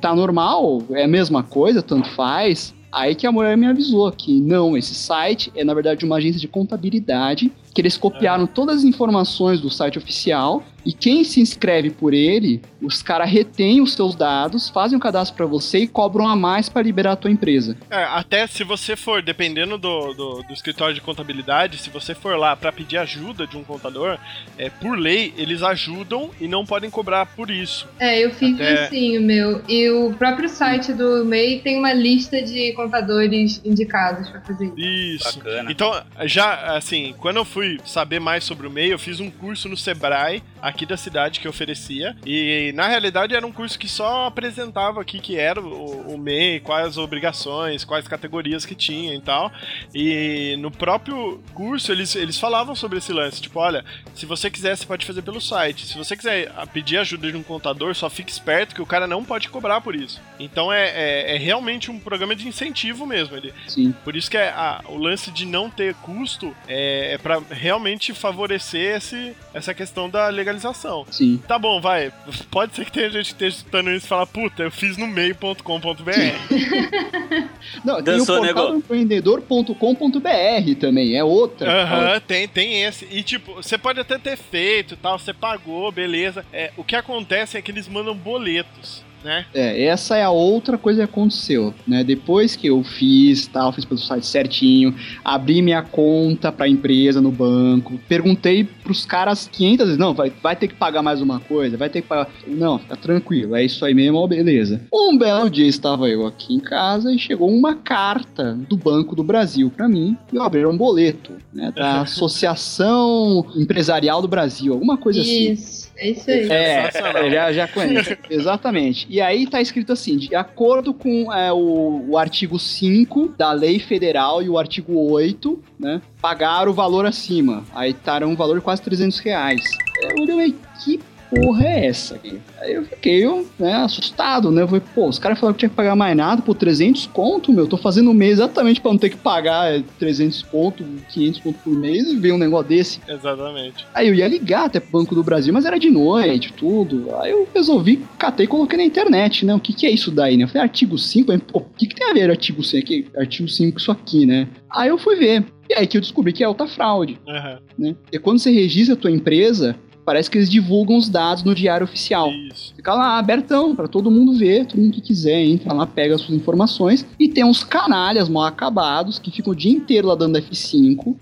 tá 0.00 0.14
normal, 0.14 0.82
é 0.90 1.04
a 1.04 1.08
mesma 1.08 1.42
coisa, 1.42 1.82
tanto 1.82 2.08
faz. 2.10 2.74
Aí 2.92 3.14
que 3.14 3.26
a 3.26 3.32
mulher 3.32 3.56
me 3.56 3.66
avisou 3.66 4.10
que 4.10 4.40
não, 4.40 4.76
esse 4.76 4.94
site 4.94 5.52
é 5.54 5.62
na 5.62 5.72
verdade 5.72 6.04
uma 6.04 6.16
agência 6.16 6.40
de 6.40 6.48
contabilidade 6.48 7.52
que 7.72 7.80
eles 7.80 7.96
copiaram 7.96 8.46
todas 8.46 8.78
as 8.78 8.84
informações 8.84 9.60
do 9.60 9.70
site 9.70 9.98
oficial 9.98 10.62
e 10.84 10.92
quem 10.92 11.24
se 11.24 11.40
inscreve 11.40 11.90
por 11.90 12.14
ele, 12.14 12.62
os 12.80 13.02
caras 13.02 13.30
retêm 13.30 13.80
os 13.80 13.92
seus 13.92 14.14
dados, 14.14 14.70
fazem 14.70 14.96
um 14.96 15.00
cadastro 15.00 15.36
para 15.36 15.46
você 15.46 15.80
e 15.80 15.86
cobram 15.86 16.26
a 16.26 16.34
mais 16.34 16.68
para 16.68 16.82
liberar 16.82 17.12
a 17.12 17.16
tua 17.16 17.30
empresa. 17.30 17.76
É, 17.90 18.02
até 18.04 18.46
se 18.46 18.64
você 18.64 18.96
for, 18.96 19.22
dependendo 19.22 19.76
do, 19.76 20.14
do, 20.14 20.42
do 20.42 20.52
escritório 20.52 20.94
de 20.94 21.00
contabilidade, 21.00 21.78
se 21.78 21.90
você 21.90 22.14
for 22.14 22.36
lá 22.36 22.56
para 22.56 22.72
pedir 22.72 22.96
ajuda 22.96 23.46
de 23.46 23.56
um 23.56 23.64
contador, 23.64 24.18
é, 24.56 24.70
por 24.70 24.98
lei, 24.98 25.34
eles 25.36 25.62
ajudam 25.62 26.30
e 26.40 26.48
não 26.48 26.64
podem 26.64 26.90
cobrar 26.90 27.26
por 27.26 27.50
isso. 27.50 27.86
É, 27.98 28.24
eu 28.24 28.30
fiz 28.30 28.54
Até- 28.54 28.86
assim, 28.86 29.18
o 29.18 29.20
meu. 29.20 29.62
E 29.68 29.90
o 29.90 30.14
próprio 30.14 30.48
site 30.48 30.92
do 30.92 31.24
MEI 31.24 31.60
tem 31.60 31.78
uma 31.78 31.92
lista 31.92 32.40
de 32.42 32.72
contadores 32.72 33.60
indicados 33.64 34.28
pra 34.30 34.40
fazer 34.40 34.72
isso. 34.76 35.26
Isso. 35.26 35.38
Bacana. 35.38 35.70
Então, 35.70 36.02
já, 36.24 36.76
assim, 36.76 37.14
quando 37.18 37.36
eu 37.36 37.44
fui 37.44 37.59
saber 37.84 38.20
mais 38.20 38.44
sobre 38.44 38.66
o 38.66 38.70
MEI, 38.70 38.92
eu 38.92 38.98
fiz 38.98 39.20
um 39.20 39.30
curso 39.30 39.68
no 39.68 39.76
Sebrae, 39.76 40.42
aqui 40.62 40.84
da 40.86 40.96
cidade, 40.96 41.40
que 41.40 41.48
oferecia. 41.48 42.16
E, 42.26 42.72
na 42.74 42.86
realidade, 42.86 43.34
era 43.34 43.46
um 43.46 43.52
curso 43.52 43.78
que 43.78 43.88
só 43.88 44.26
apresentava 44.26 45.00
aqui 45.00 45.18
que 45.18 45.36
era 45.36 45.60
o, 45.60 46.14
o 46.14 46.18
MEI, 46.18 46.60
quais 46.60 46.86
as 46.88 46.96
obrigações, 46.98 47.84
quais 47.84 48.06
categorias 48.08 48.64
que 48.66 48.74
tinha 48.74 49.14
e 49.14 49.20
tal. 49.20 49.50
E 49.94 50.56
no 50.58 50.70
próprio 50.70 51.42
curso, 51.54 51.92
eles, 51.92 52.14
eles 52.14 52.38
falavam 52.38 52.74
sobre 52.74 52.98
esse 52.98 53.12
lance. 53.12 53.40
Tipo, 53.40 53.60
olha, 53.60 53.84
se 54.14 54.26
você 54.26 54.50
quiser, 54.50 54.76
você 54.76 54.86
pode 54.86 55.06
fazer 55.06 55.22
pelo 55.22 55.40
site. 55.40 55.86
Se 55.86 55.96
você 55.96 56.16
quiser 56.16 56.52
pedir 56.72 56.98
ajuda 56.98 57.30
de 57.30 57.36
um 57.36 57.42
contador, 57.42 57.94
só 57.94 58.08
fique 58.10 58.30
esperto 58.30 58.74
que 58.74 58.82
o 58.82 58.86
cara 58.86 59.06
não 59.06 59.24
pode 59.24 59.48
cobrar 59.48 59.80
por 59.80 59.94
isso. 59.94 60.20
Então, 60.38 60.72
é, 60.72 60.88
é, 60.90 61.34
é 61.36 61.38
realmente 61.38 61.90
um 61.90 61.98
programa 61.98 62.34
de 62.34 62.46
incentivo 62.46 63.06
mesmo. 63.06 63.36
Ele, 63.36 63.52
Sim. 63.66 63.94
por 64.04 64.16
isso 64.16 64.30
que 64.30 64.36
é 64.36 64.48
a- 64.50 64.82
o 64.88 64.96
lance 64.96 65.30
de 65.30 65.44
não 65.46 65.70
ter 65.70 65.94
custo 65.96 66.54
é, 66.68 67.14
é 67.14 67.18
para 67.18 67.40
realmente 67.50 68.12
favorecer 68.12 68.96
esse, 68.96 69.34
essa 69.52 69.74
questão 69.74 70.08
da 70.08 70.30
legalização. 70.50 71.06
Sim. 71.10 71.40
Tá 71.46 71.58
bom, 71.58 71.80
vai. 71.80 72.12
Pode 72.50 72.74
ser 72.74 72.84
que 72.84 72.92
tenha 72.92 73.10
gente 73.10 73.26
que 73.26 73.32
esteja 73.32 73.56
escutando 73.56 73.90
isso 73.90 74.06
e 74.06 74.08
fala, 74.08 74.26
puta, 74.26 74.62
eu 74.62 74.70
fiz 74.70 74.96
no 74.96 75.06
meio.com.br. 75.06 75.62
Não, 77.84 78.02
tem 78.02 78.14
o 78.14 78.18
Dançou, 78.18 78.40
portal 78.40 78.72
do 78.72 78.78
empreendedor.com.br 78.78 80.74
também, 80.78 81.16
é 81.16 81.24
outra. 81.24 81.82
Aham, 81.82 82.20
tem, 82.20 82.48
tem 82.48 82.82
esse. 82.82 83.06
E 83.10 83.22
tipo, 83.22 83.54
você 83.54 83.78
pode 83.78 84.00
até 84.00 84.18
ter 84.18 84.36
feito 84.36 84.94
e 84.94 84.96
tal, 84.96 85.18
você 85.18 85.32
pagou, 85.32 85.90
beleza. 85.90 86.44
É, 86.52 86.72
o 86.76 86.84
que 86.84 86.96
acontece 86.96 87.56
é 87.56 87.62
que 87.62 87.70
eles 87.70 87.88
mandam 87.88 88.14
boletos, 88.14 89.04
né? 89.24 89.44
É, 89.54 89.84
essa 89.84 90.16
é 90.16 90.22
a 90.22 90.30
outra 90.30 90.78
coisa 90.78 90.98
que 91.06 91.10
aconteceu, 91.10 91.74
né? 91.86 92.02
Depois 92.04 92.56
que 92.56 92.66
eu 92.66 92.82
fiz, 92.82 93.46
tal, 93.46 93.72
fiz 93.72 93.84
pelo 93.84 94.00
site 94.00 94.26
certinho, 94.26 94.94
abri 95.24 95.62
minha 95.62 95.82
conta 95.82 96.50
pra 96.50 96.68
empresa 96.68 97.20
no 97.20 97.30
banco, 97.30 97.98
perguntei 98.08 98.64
pros 98.64 99.04
caras 99.04 99.48
500 99.50 99.86
vezes, 99.86 99.98
não, 99.98 100.14
vai, 100.14 100.32
vai 100.42 100.56
ter 100.56 100.68
que 100.68 100.74
pagar 100.74 101.02
mais 101.02 101.20
uma 101.20 101.40
coisa, 101.40 101.76
vai 101.76 101.88
ter 101.88 102.02
que 102.02 102.08
pagar... 102.08 102.28
Não, 102.46 102.78
fica 102.78 102.96
tranquilo, 102.96 103.54
é 103.54 103.64
isso 103.64 103.84
aí 103.84 103.94
mesmo, 103.94 104.18
ó, 104.18 104.26
beleza. 104.26 104.80
Um 104.92 105.16
belo 105.16 105.48
dia 105.48 105.66
estava 105.66 106.08
eu 106.08 106.26
aqui 106.26 106.54
em 106.54 106.60
casa 106.60 107.12
e 107.12 107.18
chegou 107.18 107.50
uma 107.50 107.74
carta 107.74 108.58
do 108.68 108.76
Banco 108.76 109.14
do 109.14 109.22
Brasil 109.22 109.70
pra 109.74 109.88
mim 109.88 110.16
e 110.32 110.36
eu 110.36 110.42
abri 110.42 110.64
um 110.66 110.76
boleto, 110.76 111.32
né? 111.52 111.72
Da 111.74 112.02
Associação 112.02 113.46
Empresarial 113.56 114.22
do 114.22 114.28
Brasil, 114.28 114.72
alguma 114.72 114.96
coisa 114.96 115.20
assim. 115.20 115.56
É 116.00 116.08
isso 116.08 116.30
aí. 116.30 116.50
É, 116.50 116.90
já, 117.30 117.52
já 117.52 117.68
conheço. 117.68 118.16
Exatamente. 118.30 119.06
E 119.10 119.20
aí 119.20 119.46
tá 119.46 119.60
escrito 119.60 119.92
assim: 119.92 120.16
de 120.16 120.34
acordo 120.34 120.94
com 120.94 121.30
é, 121.30 121.52
o, 121.52 122.06
o 122.08 122.16
artigo 122.16 122.58
5 122.58 123.34
da 123.36 123.52
lei 123.52 123.78
federal 123.78 124.42
e 124.42 124.48
o 124.48 124.58
artigo 124.58 124.98
8, 125.12 125.62
né? 125.78 126.00
Pagar 126.18 126.68
o 126.68 126.72
valor 126.72 127.04
acima. 127.04 127.64
Aí 127.74 127.92
tá 127.92 128.18
um 128.26 128.34
valor 128.34 128.56
de 128.56 128.64
quase 128.64 128.80
300 128.80 129.18
reais. 129.18 129.60
Eu 130.02 130.22
olhei, 130.22 130.54
que 130.82 130.98
porra 131.30 131.64
é 131.64 131.86
essa 131.86 132.16
aqui? 132.16 132.40
Aí 132.60 132.74
eu 132.74 132.84
fiquei 132.84 133.24
né, 133.58 133.74
assustado, 133.74 134.50
né? 134.50 134.62
Eu 134.62 134.68
falei, 134.68 134.82
pô, 134.94 135.08
os 135.08 135.18
caras 135.18 135.38
falaram 135.38 135.54
que 135.54 135.60
tinha 135.60 135.68
que 135.68 135.76
pagar 135.76 135.94
mais 135.94 136.16
nada 136.16 136.42
por 136.42 136.54
300 136.54 137.06
conto, 137.06 137.52
meu. 137.52 137.66
Tô 137.66 137.76
fazendo 137.76 138.10
um 138.10 138.14
mês 138.14 138.32
exatamente 138.32 138.80
pra 138.80 138.90
não 138.90 138.98
ter 138.98 139.10
que 139.10 139.16
pagar 139.16 139.72
é, 139.72 139.82
300 139.98 140.42
conto, 140.42 140.84
500 141.08 141.40
conto 141.40 141.58
por 141.62 141.72
mês 141.72 142.08
e 142.08 142.16
ver 142.16 142.32
um 142.32 142.38
negócio 142.38 142.68
desse. 142.68 143.00
Exatamente. 143.08 143.86
Aí 143.94 144.08
eu 144.08 144.14
ia 144.14 144.26
ligar 144.26 144.66
até 144.66 144.80
pro 144.80 144.90
Banco 145.00 145.14
do 145.14 145.22
Brasil, 145.22 145.52
mas 145.54 145.64
era 145.64 145.78
de 145.78 145.88
noite, 145.88 146.52
tudo. 146.52 147.14
Aí 147.20 147.30
eu 147.30 147.48
resolvi, 147.54 148.02
catei 148.18 148.44
e 148.44 148.48
coloquei 148.48 148.76
na 148.76 148.84
internet, 148.84 149.46
né? 149.46 149.54
O 149.54 149.60
que 149.60 149.72
que 149.72 149.86
é 149.86 149.90
isso 149.90 150.10
daí, 150.10 150.36
né? 150.36 150.44
Eu 150.44 150.48
falei, 150.48 150.62
artigo 150.62 150.98
5, 150.98 151.30
aí, 151.30 151.38
pô, 151.38 151.60
o 151.60 151.66
que 151.76 151.86
que 151.86 151.94
tem 151.94 152.10
a 152.10 152.12
ver 152.12 152.30
artigo 152.30 152.62
5 152.62 152.82
aqui? 152.82 153.06
Artigo 153.16 153.48
5 153.48 153.72
com 153.72 153.78
isso 153.78 153.92
aqui, 153.92 154.26
né? 154.26 154.48
Aí 154.70 154.88
eu 154.88 154.98
fui 154.98 155.16
ver. 155.16 155.44
E 155.68 155.74
aí 155.74 155.86
que 155.86 155.96
eu 155.96 156.00
descobri 156.00 156.32
que 156.32 156.42
é 156.42 156.46
alta 156.46 156.66
fraude, 156.66 157.16
Aham, 157.28 157.58
né? 157.78 157.94
E 158.10 158.18
quando 158.18 158.40
você 158.40 158.50
registra 158.50 158.94
a 158.94 158.98
tua 158.98 159.10
empresa, 159.10 159.76
parece 160.04 160.30
que 160.30 160.38
eles 160.38 160.50
divulgam 160.50 160.96
os 160.96 161.08
dados 161.08 161.42
no 161.42 161.54
diário 161.54 161.84
oficial. 161.84 162.30
Isso. 162.30 162.72
Fica 162.74 162.94
lá 162.94 163.18
abertão 163.18 163.74
pra 163.74 163.86
todo 163.86 164.10
mundo 164.10 164.32
ver, 164.38 164.66
todo 164.66 164.80
mundo 164.80 164.92
que 164.92 165.00
quiser 165.00 165.40
entra 165.40 165.72
lá, 165.72 165.86
pega 165.86 166.14
as 166.14 166.20
suas 166.22 166.36
informações. 166.36 167.06
E 167.18 167.28
tem 167.28 167.44
uns 167.44 167.62
canalhas 167.62 168.28
mal 168.28 168.44
acabados 168.44 169.18
que 169.18 169.30
ficam 169.30 169.52
o 169.52 169.56
dia 169.56 169.72
inteiro 169.72 170.08
lá 170.08 170.14
dando 170.14 170.38
F5 170.38 171.16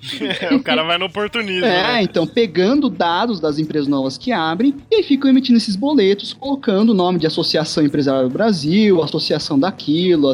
o 0.55 0.62
cara 0.62 0.83
vai 0.83 0.99
no 0.99 1.07
oportunismo. 1.07 1.64
é, 1.64 1.83
né? 1.83 2.03
então 2.03 2.26
pegando 2.26 2.89
dados 2.89 3.41
das 3.41 3.59
empresas 3.59 3.89
novas 3.89 4.16
que 4.16 4.33
abrem 4.33 4.74
e 4.91 4.97
aí 4.97 5.03
ficam 5.03 5.31
emitindo 5.31 5.57
esses 5.57 5.76
boletos, 5.76 6.33
colocando 6.33 6.91
o 6.91 6.95
nome 6.95 7.18
de 7.18 7.26
Associação 7.26 7.85
Empresarial 7.85 8.29
do 8.29 8.33
Brasil, 8.33 9.03
Associação 9.03 9.59
daquilo, 9.59 10.29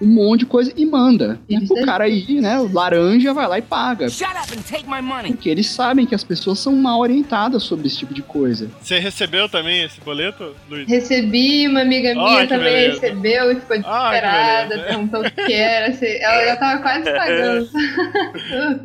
um 0.00 0.06
monte 0.06 0.40
de 0.40 0.46
coisa 0.46 0.72
e 0.76 0.84
manda. 0.84 1.40
E 1.48 1.56
o 1.56 1.84
cara 1.84 2.04
aí, 2.04 2.40
né, 2.40 2.58
laranja 2.72 3.32
vai 3.34 3.46
lá 3.46 3.58
e 3.58 3.62
paga. 3.62 4.08
Shut 4.08 4.30
up 4.30 4.56
and 4.56 4.62
take 4.62 4.88
my 4.88 5.02
money. 5.02 5.32
Porque 5.32 5.48
eles 5.48 5.66
sabem 5.66 6.06
que 6.06 6.14
as 6.14 6.24
pessoas 6.24 6.58
são 6.58 6.74
mal 6.76 7.00
orientadas 7.00 7.62
sobre 7.62 7.81
esse 7.86 7.98
tipo 7.98 8.12
de 8.14 8.22
coisa. 8.22 8.68
Você 8.80 8.98
recebeu 8.98 9.48
também 9.48 9.82
esse 9.84 10.00
boleto, 10.00 10.54
Luiz? 10.70 10.88
Recebi, 10.88 11.66
uma 11.68 11.80
amiga 11.82 12.14
minha 12.14 12.42
que 12.42 12.46
também 12.48 12.72
beleza. 12.72 13.00
recebeu 13.00 13.52
e 13.52 13.54
ficou 13.56 13.76
desesperada, 13.76 14.68
beleza. 14.68 14.86
perguntou 14.88 15.20
o 15.20 15.30
que 15.30 15.52
era. 15.52 15.86
assim, 15.88 16.06
Ela 16.06 16.44
já 16.46 16.56
tava 16.56 16.82
quase 16.82 17.04
pagando. 17.04 17.68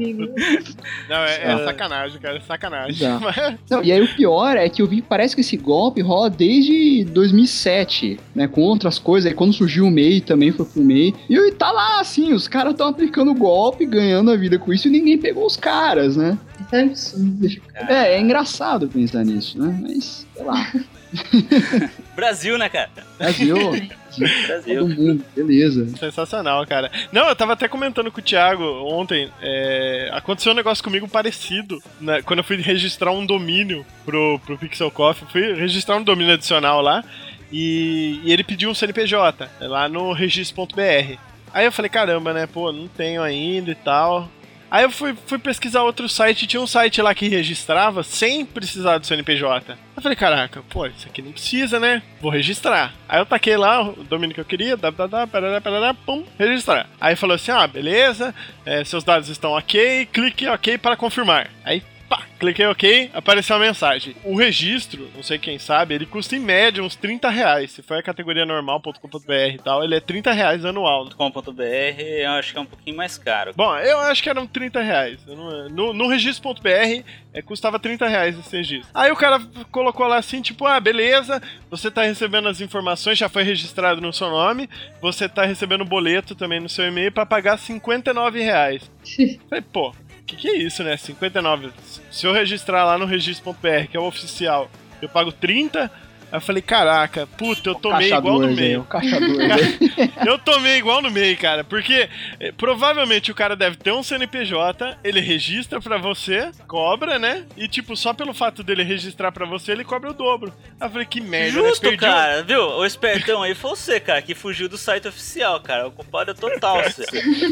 Não, 1.09 1.17
é, 1.17 1.43
é 1.43 1.51
Ah. 1.51 1.63
sacanagem, 1.65 2.19
cara, 2.19 2.37
é 2.37 2.41
sacanagem. 2.41 3.07
Mas- 3.21 3.55
Não, 3.69 3.83
e 3.83 3.91
aí 3.91 4.01
o 4.01 4.15
pior 4.15 4.55
é 4.57 4.67
que 4.69 4.81
eu 4.81 4.87
vi 4.87 4.97
que 4.97 5.01
parece 5.07 5.35
que 5.35 5.41
esse 5.41 5.57
golpe 5.57 6.01
rola 6.01 6.29
desde 6.29 7.03
2007, 7.05 8.19
né? 8.35 8.47
Com 8.47 8.61
outras 8.61 8.99
coisas. 8.99 9.29
Aí 9.29 9.35
quando 9.35 9.53
surgiu 9.53 9.85
o 9.85 9.91
MEI 9.91 10.21
também 10.21 10.51
foi 10.51 10.65
pro 10.65 10.81
MEI. 10.81 11.13
E 11.29 11.51
tá 11.51 11.71
lá, 11.71 11.99
assim, 11.99 12.33
os 12.33 12.47
caras 12.47 12.71
estão 12.71 12.87
aplicando 12.87 13.33
golpe, 13.33 13.85
ganhando 13.85 14.31
a 14.31 14.35
vida 14.35 14.57
com 14.59 14.73
isso 14.73 14.87
e 14.87 14.91
ninguém 14.91 15.17
pegou 15.17 15.45
os 15.45 15.55
caras, 15.55 16.15
né? 16.17 16.37
Isso 16.59 16.75
é 16.75 16.81
absurdo. 16.81 17.61
É, 17.73 18.13
é 18.15 18.19
engraçado 18.19 18.87
pensar 18.87 19.23
nisso, 19.23 19.59
né? 19.61 19.77
Mas, 19.81 20.25
sei 20.33 20.43
lá. 20.43 20.71
Brasil, 22.15 22.57
né, 22.57 22.67
cara? 22.69 22.89
Brasil, 23.17 23.55
Brasil. 24.47 24.79
todo 24.79 24.95
mundo, 24.95 25.23
beleza. 25.35 25.87
Sensacional, 25.97 26.65
cara. 26.65 26.91
Não, 27.11 27.29
eu 27.29 27.35
tava 27.35 27.53
até 27.53 27.67
comentando 27.67 28.11
com 28.11 28.19
o 28.19 28.23
Thiago 28.23 28.63
ontem. 28.83 29.29
é, 29.41 30.09
aconteceu 30.13 30.51
um 30.51 30.55
negócio 30.55 30.83
comigo 30.83 31.07
parecido. 31.07 31.81
né, 31.99 32.21
quando 32.21 32.39
eu 32.39 32.43
fui 32.43 32.57
registrar 32.57 33.11
um 33.11 33.25
domínio 33.25 33.85
pro, 34.05 34.39
pro 34.45 34.57
Pixel 34.57 34.91
Coffee, 34.91 35.27
fui 35.31 35.53
registrar 35.53 35.97
um 35.97 36.03
domínio 36.03 36.33
adicional 36.33 36.81
lá. 36.81 37.03
E, 37.51 38.19
e 38.23 38.31
ele 38.31 38.43
pediu 38.43 38.69
um 38.69 38.75
CNPJ 38.75 39.47
lá 39.61 39.87
no 39.87 40.11
registro.br. 40.11 41.17
Aí 41.53 41.65
eu 41.65 41.71
falei, 41.71 41.89
caramba, 41.89 42.33
né? 42.33 42.45
Pô, 42.45 42.71
não 42.71 42.87
tenho 42.87 43.23
ainda 43.23 43.71
e 43.71 43.75
tal. 43.75 44.29
Aí 44.69 44.83
eu 44.83 44.91
fui, 44.91 45.15
fui 45.25 45.39
pesquisar 45.39 45.83
outro 45.83 46.09
site, 46.09 46.47
tinha 46.47 46.61
um 46.61 46.67
site 46.67 47.01
lá 47.01 47.13
que 47.15 47.27
registrava 47.27 48.03
sem 48.03 48.45
precisar 48.45 48.97
do 48.97 49.07
CNPJ. 49.07 49.77
Eu 49.95 50.01
falei, 50.01 50.15
caraca, 50.15 50.61
pô, 50.69 50.85
isso 50.85 51.07
aqui 51.07 51.21
não 51.21 51.31
precisa, 51.31 51.79
né? 51.79 52.03
Vou 52.21 52.29
registrar. 52.29 52.93
Aí 53.07 53.19
eu 53.19 53.25
taquei 53.25 53.55
lá 53.57 53.81
o 53.81 54.03
domínio 54.03 54.35
que 54.35 54.41
eu 54.41 54.45
queria, 54.45 54.77
www, 54.77 55.27
parará, 55.27 55.61
parará, 55.61 55.93
pum, 55.93 56.23
registrar. 56.37 56.87
Aí 56.99 57.15
falou 57.15 57.35
assim, 57.35 57.51
ah, 57.51 57.65
beleza, 57.65 58.35
é, 58.65 58.83
seus 58.83 59.03
dados 59.03 59.29
estão 59.29 59.51
ok, 59.51 60.05
clique 60.07 60.47
ok 60.47 60.77
para 60.77 60.97
confirmar. 60.97 61.49
Aí 61.63 61.81
Pá, 62.09 62.23
cliquei 62.39 62.65
OK, 62.67 63.09
apareceu 63.13 63.57
a 63.57 63.59
mensagem. 63.59 64.15
O 64.23 64.33
registro, 64.37 65.09
não 65.13 65.21
sei 65.21 65.37
quem 65.37 65.59
sabe, 65.59 65.93
ele 65.93 66.05
custa 66.05 66.37
em 66.37 66.39
média 66.39 66.81
uns 66.81 66.95
30 66.95 67.29
reais. 67.29 67.71
Se 67.71 67.81
for 67.81 67.97
a 67.97 68.01
categoria 68.03 68.45
normal.com.br 68.45 69.33
e 69.53 69.57
tal, 69.57 69.83
ele 69.83 69.93
é 69.95 69.99
30 69.99 70.31
reais 70.31 70.63
anual. 70.63 71.09
.com.br 71.09 71.61
eu 71.99 72.29
acho 72.31 72.53
que 72.53 72.57
é 72.57 72.61
um 72.61 72.65
pouquinho 72.65 72.95
mais 72.95 73.17
caro. 73.17 73.51
Bom, 73.55 73.75
eu 73.79 73.99
acho 73.99 74.23
que 74.23 74.29
eram 74.29 74.47
30 74.47 74.81
reais. 74.81 75.19
Não- 75.25 75.67
No, 75.69 75.93
no 75.93 76.07
registro.br 76.07 77.03
é, 77.33 77.41
custava 77.41 77.77
30 77.77 78.07
reais 78.07 78.39
esse 78.39 78.55
registro. 78.55 78.87
Aí 78.93 79.11
o 79.11 79.15
cara 79.15 79.41
colocou 79.69 80.07
lá 80.07 80.15
assim, 80.17 80.41
tipo, 80.41 80.65
ah, 80.65 80.79
beleza, 80.79 81.41
você 81.69 81.91
tá 81.91 82.03
recebendo 82.03 82.47
as 82.47 82.61
informações, 82.61 83.17
já 83.17 83.27
foi 83.27 83.43
registrado 83.43 83.99
no 83.99 84.13
seu 84.13 84.29
nome, 84.29 84.69
você 85.01 85.27
tá 85.27 85.43
recebendo 85.43 85.81
o 85.81 85.85
boleto 85.85 86.33
também 86.35 86.59
no 86.61 86.69
seu 86.69 86.85
e-mail 86.87 87.11
pra 87.11 87.25
pagar 87.25 87.57
59 87.57 88.39
reais. 88.41 88.89
Falei, 89.49 89.61
pô, 89.73 89.93
que, 90.27 90.35
que 90.35 90.49
é 90.49 90.57
isso, 90.57 90.83
né? 90.83 90.97
59. 90.97 91.71
Se 92.11 92.27
eu 92.27 92.33
registrar 92.33 92.83
lá 92.83 92.97
no 92.97 93.05
registro.br, 93.05 93.87
que 93.89 93.95
é 93.95 93.99
o 93.99 94.03
oficial, 94.03 94.69
eu 95.01 95.07
pago 95.07 95.31
30. 95.31 95.89
Aí 96.29 96.37
eu 96.37 96.41
falei, 96.41 96.61
caraca, 96.61 97.25
puta, 97.37 97.69
eu 97.69 97.75
tomei 97.75 98.13
igual 98.13 98.39
no 98.39 98.47
meio. 98.51 98.85
Eu 100.25 100.37
tomei 100.37 100.77
igual 100.77 101.01
no 101.01 101.09
meio, 101.09 101.37
cara, 101.37 101.63
porque 101.63 102.09
eh, 102.39 102.51
provavelmente 102.57 103.31
o 103.31 103.35
cara 103.35 103.55
deve 103.55 103.77
ter 103.77 103.91
um 103.91 104.03
CNPJ, 104.03 104.97
ele 105.03 105.19
registra 105.21 105.79
pra 105.79 105.97
você, 105.97 106.51
cobra, 106.67 107.17
né? 107.17 107.45
E 107.55 107.67
tipo, 107.67 107.95
só 107.95 108.13
pelo 108.13 108.33
fato 108.33 108.61
dele 108.63 108.83
registrar 108.83 109.31
pra 109.31 109.45
você, 109.45 109.71
ele 109.71 109.83
cobra 109.83 110.09
o 110.09 110.13
dobro. 110.13 110.53
Aí 110.79 110.87
eu 110.87 110.91
falei, 110.91 111.05
que 111.05 111.21
merda, 111.21 111.51
Justo, 111.51 111.83
né? 111.83 111.89
Perdi 111.91 112.05
o- 112.05 112.07
cara, 112.09 112.43
viu? 112.43 112.61
O 112.61 112.85
espertão 112.85 113.41
aí 113.43 113.55
foi 113.55 113.69
você, 113.71 113.99
cara, 113.99 114.21
que 114.21 114.35
fugiu 114.35 114.67
do 114.67 114.77
site 114.77 115.07
oficial, 115.07 115.59
cara. 115.61 115.87
O 115.87 115.91
culpado 115.91 116.31
é 116.31 116.33
total, 116.33 116.81
você. 116.89 117.05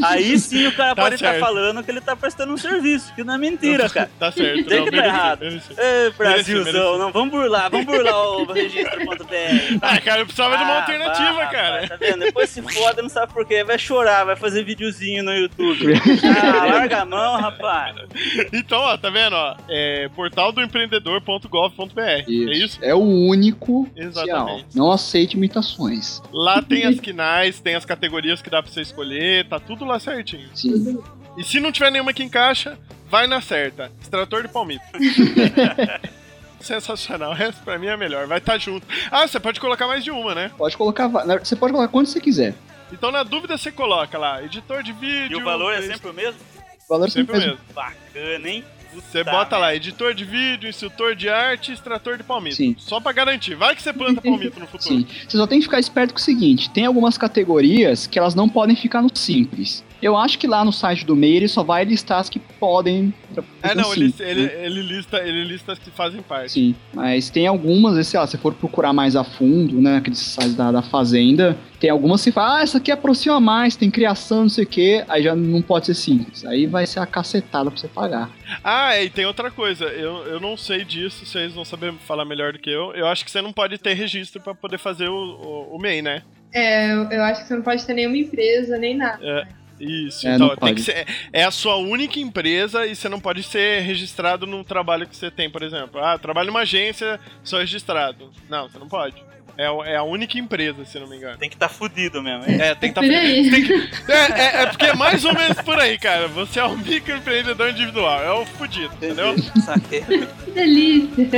Aí 0.04 0.38
sim 0.38 0.66
o 0.66 0.72
cara 0.72 0.94
Tá 0.94 1.02
pode 1.02 1.14
estar 1.16 1.30
certo. 1.32 1.40
falando 1.40 1.82
que 1.82 1.90
ele 1.90 2.00
tá 2.00 2.14
prestando 2.16 2.52
um 2.52 2.56
serviço, 2.58 3.14
que 3.14 3.24
não 3.24 3.34
é 3.34 3.38
mentira, 3.38 3.88
cara. 3.88 4.10
Tá 4.18 4.30
certo, 4.32 4.64
Tem 4.68 4.78
não, 4.80 4.84
que 4.86 4.90
tá 4.96 5.04
errado. 5.06 5.40
mereci. 5.40 5.72
Ê, 5.78 6.10
Brasilzão, 6.10 6.64
mereci. 6.72 6.98
não, 6.98 7.12
vamos 7.12 7.30
burlar, 7.30 7.70
vamos 7.70 7.86
burlar 7.86 8.14
o 8.16 8.46
registro.br. 8.68 9.78
Ah, 9.82 10.00
cara, 10.00 10.20
eu 10.22 10.26
precisava 10.26 10.56
de 10.56 10.62
uma 10.64 10.72
Ah, 10.74 10.80
alternativa, 10.80 11.32
vá, 11.32 11.46
cara. 11.46 11.72
rapaz, 11.82 11.88
Tá 11.88 11.96
vendo? 11.96 12.18
Depois 12.20 12.50
se 12.50 12.62
foda, 12.62 13.02
não 13.02 13.08
sabe 13.08 13.32
por 13.32 13.46
quê. 13.46 13.62
Vai 13.64 13.78
chorar, 13.78 14.24
vai 14.24 14.36
fazer 14.36 14.64
videozinho 14.64 15.22
no 15.24 15.32
YouTube. 15.32 15.94
Ah, 16.46 16.64
larga 16.66 17.02
a 17.02 17.04
mão, 17.04 17.40
rapaz. 17.40 17.96
Então, 18.52 18.78
ó, 18.80 18.96
tá 18.96 19.10
vendo, 19.10 19.34
ó? 19.34 19.56
É 19.68 20.08
portaldoempreendedor.gov.br. 20.14 22.00
É 22.00 22.24
isso? 22.30 22.78
É 22.82 22.94
o 22.94 22.98
único 23.00 23.88
Exatamente. 23.96 24.52
oficial. 24.52 24.60
Não 24.74 24.90
aceite 24.92 25.36
imitações. 25.36 26.20
Lá 26.32 26.62
tem 26.62 26.84
as 26.86 26.98
quinais, 27.00 27.60
tem 27.60 27.74
as 27.74 27.84
categorias 27.84 28.40
que 28.42 28.50
dá 28.50 28.62
pra 28.62 28.70
você 28.70 28.80
escolher, 28.82 29.46
tá 29.48 29.58
tudo 29.60 29.84
lá 29.84 29.98
certinho. 29.98 30.48
Sim. 30.54 30.98
E 31.36 31.44
se 31.44 31.60
não 31.60 31.70
tiver 31.72 31.90
nenhuma 31.90 32.12
que 32.12 32.22
encaixa, 32.22 32.78
vai 33.08 33.26
na 33.26 33.40
certa. 33.40 33.90
Extrator 34.00 34.42
de 34.42 34.48
palmito. 34.48 34.82
Sensacional. 36.60 37.34
Essa 37.38 37.60
pra 37.64 37.78
mim 37.78 37.86
é 37.86 37.92
a 37.92 37.96
melhor. 37.96 38.26
Vai 38.26 38.38
estar 38.38 38.58
junto. 38.58 38.86
Ah, 39.10 39.26
você 39.26 39.38
pode 39.38 39.60
colocar 39.60 39.86
mais 39.86 40.02
de 40.02 40.10
uma, 40.10 40.34
né? 40.34 40.50
Pode 40.56 40.76
colocar. 40.76 41.08
Você 41.08 41.56
pode 41.56 41.72
colocar 41.72 41.90
quanto 41.90 42.10
você 42.10 42.20
quiser. 42.20 42.54
Então, 42.92 43.10
na 43.10 43.22
dúvida, 43.22 43.58
você 43.58 43.72
coloca 43.72 44.16
lá, 44.16 44.42
editor 44.42 44.82
de 44.82 44.92
vídeo. 44.92 45.38
E 45.38 45.42
o 45.42 45.44
valor 45.44 45.72
é 45.72 45.82
sempre 45.82 46.10
o 46.10 46.14
mesmo? 46.14 46.40
O 46.86 46.88
valor 46.88 47.10
sempre 47.10 47.36
o 47.36 47.40
sempre 47.40 47.50
mesmo. 47.50 47.74
Bacana, 47.74 48.48
hein? 48.48 48.64
Você 48.96 49.18
Puta 49.18 49.30
bota 49.30 49.58
lá, 49.58 49.74
editor 49.74 50.14
de 50.14 50.24
vídeo, 50.24 50.70
instrutor 50.70 51.14
de 51.14 51.28
arte, 51.28 51.70
extrator 51.70 52.16
de 52.16 52.24
palmito. 52.24 52.56
Sim. 52.56 52.74
Só 52.78 52.98
pra 52.98 53.12
garantir. 53.12 53.54
Vai 53.54 53.76
que 53.76 53.82
você 53.82 53.92
planta 53.92 54.22
palmito 54.22 54.58
no 54.58 54.66
futuro. 54.66 54.94
Sim. 54.94 55.06
Você 55.28 55.36
só 55.36 55.46
tem 55.46 55.58
que 55.58 55.66
ficar 55.66 55.78
esperto 55.78 56.14
com 56.14 56.18
o 56.18 56.22
seguinte: 56.22 56.70
tem 56.70 56.86
algumas 56.86 57.18
categorias 57.18 58.06
que 58.06 58.18
elas 58.18 58.34
não 58.34 58.48
podem 58.48 58.74
ficar 58.74 59.02
no 59.02 59.14
simples. 59.14 59.84
Eu 60.00 60.16
acho 60.16 60.38
que 60.38 60.46
lá 60.46 60.64
no 60.64 60.72
site 60.72 61.04
do 61.04 61.16
MEI 61.16 61.36
ele 61.36 61.48
só 61.48 61.62
vai 61.62 61.84
listar 61.84 62.20
as 62.20 62.28
que 62.28 62.38
podem. 62.38 63.12
É, 63.62 63.74
no 63.74 63.82
não, 63.82 63.92
ele, 63.92 64.10
simples, 64.10 64.20
ele, 64.20 64.42
né? 64.46 64.66
ele 64.66 64.82
lista, 64.82 65.18
ele 65.18 65.44
lista 65.44 65.72
as 65.72 65.78
que 65.78 65.90
fazem 65.90 66.22
parte. 66.22 66.52
Sim, 66.52 66.74
mas 66.94 67.28
tem 67.28 67.46
algumas, 67.46 68.06
sei 68.06 68.18
lá, 68.18 68.26
se 68.26 68.36
for 68.38 68.54
procurar 68.54 68.92
mais 68.92 69.16
a 69.16 69.24
fundo, 69.24 69.80
né, 69.80 69.96
aqueles 69.96 70.18
sites 70.18 70.54
da, 70.54 70.70
da 70.70 70.82
Fazenda, 70.82 71.56
tem 71.78 71.90
algumas 71.90 72.22
que 72.24 72.32
fala, 72.32 72.58
ah, 72.58 72.62
essa 72.62 72.78
aqui 72.78 72.90
aproxima 72.90 73.38
mais, 73.38 73.76
tem 73.76 73.90
criação, 73.90 74.42
não 74.42 74.48
sei 74.48 74.64
o 74.64 74.66
que, 74.66 75.04
aí 75.08 75.22
já 75.22 75.34
não 75.34 75.60
pode 75.60 75.86
ser 75.86 75.94
simples. 75.94 76.44
Aí 76.44 76.66
vai 76.66 76.86
ser 76.86 77.00
a 77.00 77.06
cacetada 77.06 77.70
pra 77.70 77.78
você 77.78 77.88
pagar. 77.88 78.30
Ah, 78.64 79.00
e 79.00 79.10
tem 79.10 79.26
outra 79.26 79.50
coisa. 79.50 79.84
Eu, 79.86 80.26
eu 80.26 80.40
não 80.40 80.56
sei 80.56 80.84
disso, 80.84 81.24
vocês 81.26 81.52
vão 81.52 81.64
saber 81.64 81.92
falar 82.06 82.24
melhor 82.24 82.52
do 82.52 82.58
que 82.58 82.70
eu. 82.70 82.92
Eu 82.94 83.06
acho 83.06 83.24
que 83.24 83.30
você 83.30 83.42
não 83.42 83.52
pode 83.52 83.78
ter 83.78 83.94
registro 83.94 84.40
pra 84.40 84.54
poder 84.54 84.78
fazer 84.78 85.08
o, 85.08 85.14
o, 85.14 85.76
o 85.76 85.78
MEI, 85.78 86.00
né? 86.02 86.22
É, 86.52 86.92
eu, 86.92 87.10
eu 87.10 87.22
acho 87.24 87.42
que 87.42 87.48
você 87.48 87.54
não 87.56 87.62
pode 87.62 87.84
ter 87.84 87.92
nenhuma 87.94 88.16
empresa, 88.16 88.78
nem 88.78 88.96
nada. 88.96 89.18
É, 89.22 89.46
isso, 89.78 90.26
É, 90.26 90.34
então 90.36 90.48
não 90.48 90.56
tem 90.56 90.68
pode. 90.68 90.74
que 90.76 90.80
ser. 90.82 91.06
É 91.32 91.44
a 91.44 91.50
sua 91.50 91.76
única 91.76 92.18
empresa 92.18 92.86
e 92.86 92.96
você 92.96 93.08
não 93.08 93.20
pode 93.20 93.42
ser 93.42 93.80
registrado 93.82 94.46
no 94.46 94.64
trabalho 94.64 95.06
que 95.06 95.14
você 95.14 95.30
tem, 95.30 95.50
por 95.50 95.62
exemplo. 95.62 96.00
Ah, 96.02 96.16
trabalho 96.18 96.46
numa 96.46 96.60
agência, 96.60 97.20
sou 97.44 97.58
registrado. 97.58 98.30
Não, 98.48 98.68
você 98.70 98.78
não 98.78 98.88
pode. 98.88 99.16
É, 99.58 99.70
o- 99.70 99.82
é 99.84 99.96
a 99.96 100.02
única 100.02 100.38
empresa, 100.38 100.84
se 100.84 100.98
não 100.98 101.06
me 101.06 101.16
engano. 101.16 101.38
Tem 101.38 101.48
que 101.48 101.56
estar 101.56 101.68
tá 101.68 101.74
fudido 101.74 102.22
mesmo, 102.22 102.44
hein? 102.46 102.60
É, 102.60 102.74
tem 102.74 102.92
que 102.92 103.00
Por 103.00 103.04
aí. 103.10 103.50
Tem 103.50 103.64
que, 103.64 103.72
é, 104.12 104.32
é, 104.40 104.62
é 104.62 104.66
porque 104.66 104.84
é 104.86 104.94
mais 104.94 105.24
ou 105.24 105.32
menos 105.34 105.58
por 105.62 105.78
aí, 105.78 105.98
cara. 105.98 106.28
Você 106.28 106.60
é 106.60 106.64
um 106.64 106.76
microempreendedor 106.76 107.70
individual, 107.70 108.22
é 108.22 108.32
o 108.32 108.44
fudido, 108.44 108.92
entendeu? 108.96 109.34
Saquei. 109.64 110.02
Que 110.02 110.50
delícia! 110.50 111.28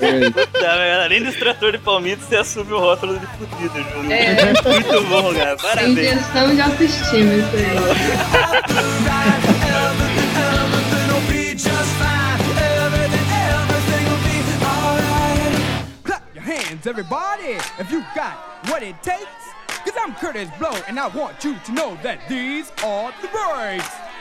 Merda, 0.00 1.04
Além 1.04 1.22
do 1.22 1.28
extrator 1.30 1.72
de 1.72 1.78
palmito, 1.78 2.22
você 2.22 2.36
assume 2.36 2.72
o 2.72 2.78
rótulo 2.78 3.18
de 3.18 3.26
fudido, 3.26 3.82
Júlio. 3.92 4.12
É. 4.12 4.52
Muito 4.52 5.02
bom, 5.08 5.34
cara. 5.34 5.56
Tem 5.56 5.68
Parabéns. 5.70 6.10
questão 6.10 6.54
de 6.54 6.60
autoestima 6.60 7.34
isso 7.34 7.56
aí. 7.56 7.72
everybody, 16.86 17.58
if 17.78 17.90
you 17.90 18.04
got 18.14 18.36
what 18.68 18.82
it 18.82 19.00
takes. 19.02 19.26
Cause 19.84 19.94
I'm 19.96 20.14
Curtis 20.14 20.48
Blow, 20.58 20.74
and 20.86 20.98
I 20.98 21.08
want 21.08 21.42
you 21.44 21.58
to 21.58 21.72
know 21.72 21.96
that 22.02 22.28
these 22.28 22.70
are 22.84 23.12
the 23.20 23.28
breaks. 23.28 24.12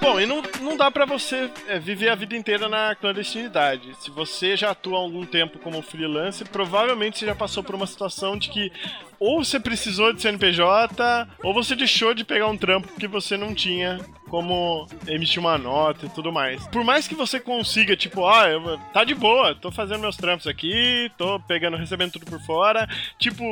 Bom, 0.00 0.18
e 0.20 0.26
não, 0.26 0.42
não 0.60 0.76
dá 0.76 0.90
pra 0.90 1.06
você 1.06 1.48
é, 1.68 1.78
viver 1.78 2.08
a 2.08 2.16
vida 2.16 2.36
inteira 2.36 2.68
na 2.68 2.92
clandestinidade. 2.96 3.94
Se 4.00 4.10
você 4.10 4.56
já 4.56 4.72
atua 4.72 4.98
há 4.98 5.00
algum 5.00 5.24
tempo 5.24 5.60
como 5.60 5.80
freelance, 5.80 6.44
provavelmente 6.44 7.20
você 7.20 7.26
já 7.26 7.36
passou 7.36 7.62
por 7.62 7.76
uma 7.76 7.86
situação 7.86 8.36
de 8.36 8.48
que 8.48 8.72
ou 9.20 9.44
você 9.44 9.60
precisou 9.60 10.12
de 10.12 10.20
CNPJ, 10.20 11.28
ou 11.44 11.54
você 11.54 11.76
deixou 11.76 12.14
de 12.14 12.24
pegar 12.24 12.48
um 12.48 12.56
trampo 12.56 12.88
que 12.98 13.06
você 13.06 13.36
não 13.36 13.54
tinha 13.54 14.00
como 14.32 14.86
emitir 15.06 15.38
uma 15.40 15.58
nota 15.58 16.06
e 16.06 16.08
tudo 16.08 16.32
mais. 16.32 16.66
Por 16.68 16.82
mais 16.82 17.06
que 17.06 17.14
você 17.14 17.38
consiga, 17.38 17.94
tipo, 17.94 18.26
ah, 18.26 18.48
eu, 18.48 18.78
tá 18.90 19.04
de 19.04 19.14
boa, 19.14 19.54
tô 19.54 19.70
fazendo 19.70 20.00
meus 20.00 20.16
trampos 20.16 20.46
aqui, 20.46 21.12
tô 21.18 21.38
pegando, 21.40 21.76
recebendo 21.76 22.12
tudo 22.12 22.24
por 22.24 22.40
fora. 22.40 22.88
Tipo, 23.18 23.44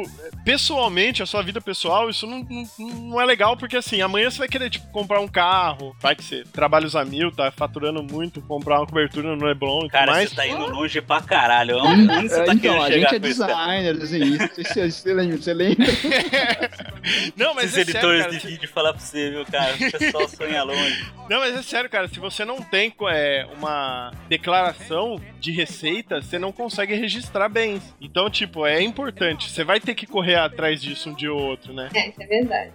pessoalmente, 0.42 1.22
a 1.22 1.26
sua 1.26 1.42
vida 1.42 1.60
pessoal, 1.60 2.08
isso 2.08 2.26
não, 2.26 2.46
não, 2.48 2.88
não 3.10 3.20
é 3.20 3.26
legal, 3.26 3.58
porque 3.58 3.76
assim, 3.76 4.00
amanhã 4.00 4.30
você 4.30 4.38
vai 4.38 4.48
querer, 4.48 4.70
tipo, 4.70 4.86
comprar 4.90 5.20
um 5.20 5.28
carro, 5.28 5.94
vai 6.00 6.16
que 6.16 6.24
você 6.24 6.44
trabalha 6.44 6.86
os 6.86 6.96
a 6.96 7.04
mil, 7.04 7.30
tá 7.30 7.50
faturando 7.50 8.02
muito, 8.02 8.40
comprar 8.40 8.80
uma 8.80 8.86
cobertura 8.86 9.36
no 9.36 9.44
Leblon 9.44 9.80
e 9.80 9.80
tudo 9.82 9.90
Cara, 9.90 10.12
mais. 10.12 10.30
você 10.30 10.34
tá 10.36 10.46
indo 10.46 10.64
longe 10.66 10.98
pra 11.02 11.20
caralho. 11.20 11.76
Onde 11.76 12.26
você 12.26 12.42
tá 12.42 12.54
então, 12.54 12.58
querendo 12.58 12.82
a 12.84 12.90
gente 12.90 13.14
é 13.26 13.28
isso, 13.28 13.44
designer, 13.46 13.98
desenhista, 13.98 14.48
você, 14.48 14.64
você, 14.64 14.90
você 14.90 15.12
lembra? 15.12 15.36
Você 15.36 15.52
lembra? 15.52 15.86
não, 17.36 17.54
mas 17.54 17.64
Esses 17.76 17.76
é 17.76 17.84
sério, 17.84 17.90
editores 17.90 18.22
cara, 18.22 18.32
de 18.34 18.40
se- 18.40 18.46
vídeo 18.46 18.68
falar 18.70 18.92
pra 18.94 19.02
você, 19.02 19.30
viu, 19.30 19.44
cara? 19.44 19.74
O 19.74 19.98
pessoal 19.98 20.26
sonha 20.26 20.69
longe. 20.70 21.12
Não, 21.28 21.38
mas 21.38 21.54
é 21.56 21.62
sério, 21.62 21.88
cara. 21.88 22.08
Se 22.08 22.18
você 22.18 22.44
não 22.44 22.60
tem 22.60 22.92
é, 23.08 23.46
uma 23.56 24.10
declaração 24.28 25.20
de 25.38 25.52
receita, 25.52 26.20
você 26.20 26.38
não 26.38 26.50
consegue 26.50 26.94
registrar 26.94 27.48
bens. 27.48 27.82
Então, 28.00 28.28
tipo, 28.28 28.66
é 28.66 28.82
importante. 28.82 29.48
Você 29.50 29.62
vai 29.62 29.78
ter 29.80 29.94
que 29.94 30.06
correr 30.06 30.34
atrás 30.36 30.82
disso 30.82 31.08
um 31.10 31.14
dia 31.14 31.32
ou 31.32 31.40
outro, 31.40 31.72
né? 31.72 31.88
É, 31.94 32.08
isso 32.08 32.22
é 32.22 32.26
verdade. 32.26 32.70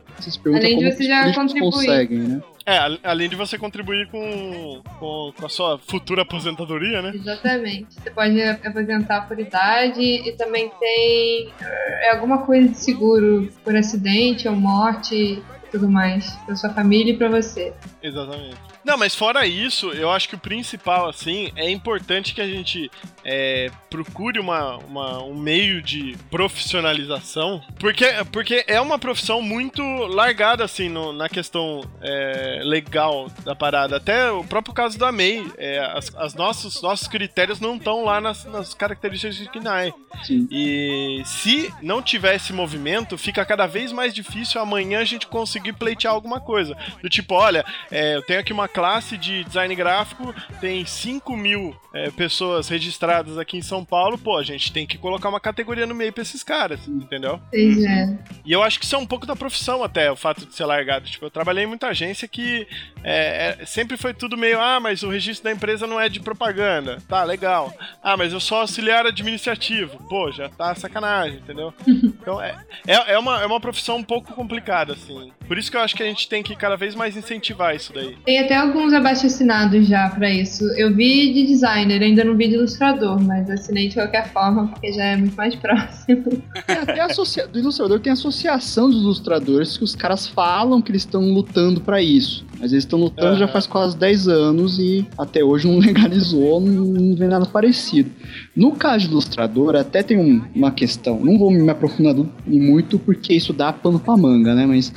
Além 0.45 0.77
de 0.79 0.91
você 0.91 1.03
já 1.03 1.33
contribuir. 1.33 1.71
conseguem, 1.71 2.19
né? 2.19 2.41
É, 2.65 2.77
a- 2.77 2.97
além 3.03 3.29
de 3.29 3.35
você 3.35 3.57
contribuir 3.59 4.07
com, 4.07 4.81
com, 4.99 5.31
com 5.37 5.45
a 5.45 5.49
sua 5.49 5.77
futura 5.77 6.23
aposentadoria, 6.23 6.99
né? 7.01 7.11
Exatamente. 7.13 7.87
Você 7.93 8.09
pode 8.09 8.41
apresentar 8.41 9.27
por 9.27 9.39
idade 9.39 10.01
e 10.01 10.31
também 10.31 10.71
tem 10.79 11.49
é, 11.61 12.11
alguma 12.11 12.39
coisa 12.39 12.69
de 12.69 12.77
seguro 12.77 13.51
por 13.63 13.75
acidente 13.75 14.47
ou 14.47 14.55
morte 14.55 15.43
tudo 15.75 15.89
mais. 15.89 16.31
Pra 16.45 16.55
sua 16.55 16.69
família 16.69 17.13
e 17.13 17.17
pra 17.17 17.29
você. 17.29 17.73
Exatamente. 18.05 18.55
Não, 18.83 18.97
mas 18.97 19.15
fora 19.15 19.47
isso, 19.47 19.89
eu 19.91 20.11
acho 20.11 20.29
que 20.29 20.35
o 20.35 20.39
principal, 20.39 21.09
assim, 21.09 21.51
é 21.55 21.69
importante 21.69 22.33
que 22.35 22.41
a 22.41 22.47
gente 22.47 22.91
é, 23.23 23.71
procure 23.89 24.39
uma, 24.39 24.77
uma- 24.77 25.23
um 25.23 25.33
meio 25.35 25.81
de 25.81 26.15
profissionalização, 26.29 27.63
porque, 27.79 28.05
porque 28.31 28.63
é 28.67 28.79
uma 28.79 28.99
profissão 28.99 29.41
muito 29.41 29.81
largada, 29.81 30.63
assim, 30.63 30.87
no- 30.89 31.11
na 31.13 31.27
questão 31.27 31.81
é, 32.01 32.61
legal 32.63 33.27
da 33.43 33.55
parada. 33.55 33.97
Até 33.97 34.29
o 34.31 34.43
próprio 34.43 34.73
caso 34.73 34.99
da 34.99 35.11
MEI, 35.11 35.45
é, 35.57 35.79
as, 35.79 36.13
as 36.15 36.33
nossos, 36.35 36.81
nossos 36.81 37.07
critérios 37.07 37.59
não 37.59 37.77
estão 37.77 38.03
lá 38.05 38.21
nas, 38.21 38.45
nas 38.45 38.73
características 38.73 39.35
de 39.35 39.49
KNAI. 39.49 39.93
Sim. 40.23 40.47
E 40.51 41.21
se 41.25 41.73
não 41.81 42.01
tiver 42.01 42.35
esse 42.35 42.53
movimento, 42.53 43.17
fica 43.17 43.43
cada 43.45 43.65
vez 43.65 43.91
mais 43.91 44.13
difícil 44.13 44.61
amanhã 44.61 44.99
a 44.99 45.05
gente 45.05 45.25
conseguir 45.25 45.45
conseguir 45.55 45.73
pleitear 45.73 46.11
alguma 46.13 46.39
coisa. 46.41 46.75
Do 47.01 47.07
tipo, 47.09 47.33
olha, 47.35 47.63
é, 47.95 48.17
eu 48.17 48.21
tenho 48.21 48.41
aqui 48.41 48.51
uma 48.51 48.67
classe 48.67 49.17
de 49.17 49.45
design 49.45 49.73
gráfico, 49.73 50.35
tem 50.59 50.85
5 50.85 51.37
mil 51.37 51.73
é, 51.93 52.11
pessoas 52.11 52.67
registradas 52.67 53.37
aqui 53.37 53.55
em 53.55 53.61
São 53.61 53.85
Paulo, 53.85 54.17
pô, 54.17 54.37
a 54.37 54.43
gente 54.43 54.73
tem 54.73 54.85
que 54.85 54.97
colocar 54.97 55.29
uma 55.29 55.39
categoria 55.39 55.85
no 55.85 55.95
meio 55.95 56.11
pra 56.11 56.21
esses 56.21 56.43
caras, 56.43 56.85
entendeu? 56.89 57.39
Pois 57.49 57.83
é. 57.85 58.17
E 58.45 58.51
eu 58.51 58.61
acho 58.61 58.79
que 58.79 58.85
isso 58.85 58.97
é 58.97 58.99
um 58.99 59.05
pouco 59.05 59.25
da 59.25 59.33
profissão 59.33 59.81
até, 59.81 60.11
o 60.11 60.15
fato 60.17 60.45
de 60.45 60.53
ser 60.53 60.65
largado. 60.65 61.09
Tipo, 61.09 61.27
eu 61.27 61.31
trabalhei 61.31 61.63
em 61.63 61.67
muita 61.67 61.87
agência 61.87 62.27
que 62.27 62.67
é, 63.01 63.55
é, 63.61 63.65
sempre 63.65 63.95
foi 63.95 64.13
tudo 64.13 64.35
meio, 64.35 64.59
ah, 64.59 64.77
mas 64.77 65.01
o 65.01 65.09
registro 65.09 65.45
da 65.45 65.53
empresa 65.53 65.87
não 65.87 65.97
é 65.99 66.09
de 66.09 66.19
propaganda. 66.19 66.97
Tá, 67.07 67.23
legal. 67.23 67.73
Ah, 68.03 68.17
mas 68.17 68.33
eu 68.33 68.41
sou 68.41 68.57
auxiliar 68.57 69.05
administrativo. 69.05 70.05
Pô, 70.09 70.29
já 70.33 70.49
tá 70.49 70.75
sacanagem, 70.75 71.37
entendeu? 71.37 71.73
Então 72.25 72.41
é, 72.41 72.55
é, 72.87 73.13
é, 73.13 73.19
uma, 73.19 73.41
é 73.41 73.45
uma 73.45 73.59
profissão 73.59 73.97
um 73.97 74.03
pouco 74.03 74.33
complicada, 74.33 74.93
assim. 74.93 75.31
Por 75.47 75.59
isso 75.59 75.69
que 75.69 75.77
eu 75.77 75.81
acho 75.81 75.95
que 75.95 76.01
a 76.01 76.05
gente 76.05 76.27
tem 76.27 76.41
que 76.41 76.55
cada 76.55 76.75
vez 76.75 76.95
mais 76.95 77.15
incentivar 77.15 77.75
isso 77.75 77.84
daí. 77.93 78.15
Tem 78.25 78.39
até 78.39 78.55
alguns 78.55 78.93
abaixo-assinados 78.93 79.87
já 79.87 80.09
pra 80.09 80.29
isso. 80.29 80.63
Eu 80.77 80.93
vi 80.93 81.33
de 81.33 81.45
designer, 81.45 82.01
ainda 82.01 82.23
não 82.23 82.35
vi 82.35 82.47
de 82.47 82.55
ilustrador, 82.55 83.21
mas 83.21 83.49
assinei 83.49 83.89
de 83.89 83.95
qualquer 83.95 84.31
forma, 84.31 84.67
porque 84.67 84.93
já 84.93 85.03
é 85.03 85.17
muito 85.17 85.35
mais 85.35 85.55
próximo. 85.57 86.41
Tem 86.65 86.77
até 86.77 86.99
associa... 87.01 87.47
do 87.47 87.59
ilustrador 87.59 87.99
tem 87.99 88.13
associação 88.13 88.89
dos 88.89 89.01
ilustradores 89.01 89.77
que 89.77 89.83
os 89.83 89.95
caras 89.95 90.27
falam 90.27 90.81
que 90.81 90.91
eles 90.91 91.01
estão 91.03 91.21
lutando 91.33 91.81
pra 91.81 92.01
isso. 92.01 92.45
Mas 92.59 92.71
eles 92.71 92.83
estão 92.83 92.99
lutando 92.99 93.37
já 93.37 93.47
faz 93.47 93.67
quase 93.67 93.97
10 93.97 94.27
anos 94.27 94.79
e 94.79 95.05
até 95.17 95.43
hoje 95.43 95.67
não 95.67 95.77
legalizou, 95.79 96.59
não, 96.61 96.85
não 96.85 97.15
vê 97.15 97.27
nada 97.27 97.45
parecido. 97.45 98.09
No 98.55 98.71
caso 98.71 99.05
de 99.05 99.11
ilustrador, 99.11 99.75
até 99.75 100.01
tem 100.01 100.17
um- 100.17 100.41
uma 100.55 100.71
questão, 100.71 101.19
não 101.19 101.37
vou 101.37 101.51
me 101.51 101.69
aprofundar 101.69 102.15
muito 102.47 102.97
porque 102.97 103.33
isso 103.33 103.51
dá 103.53 103.71
pano 103.73 103.99
pra 103.99 104.15
manga, 104.17 104.55
né? 104.55 104.65
Mas 104.65 104.93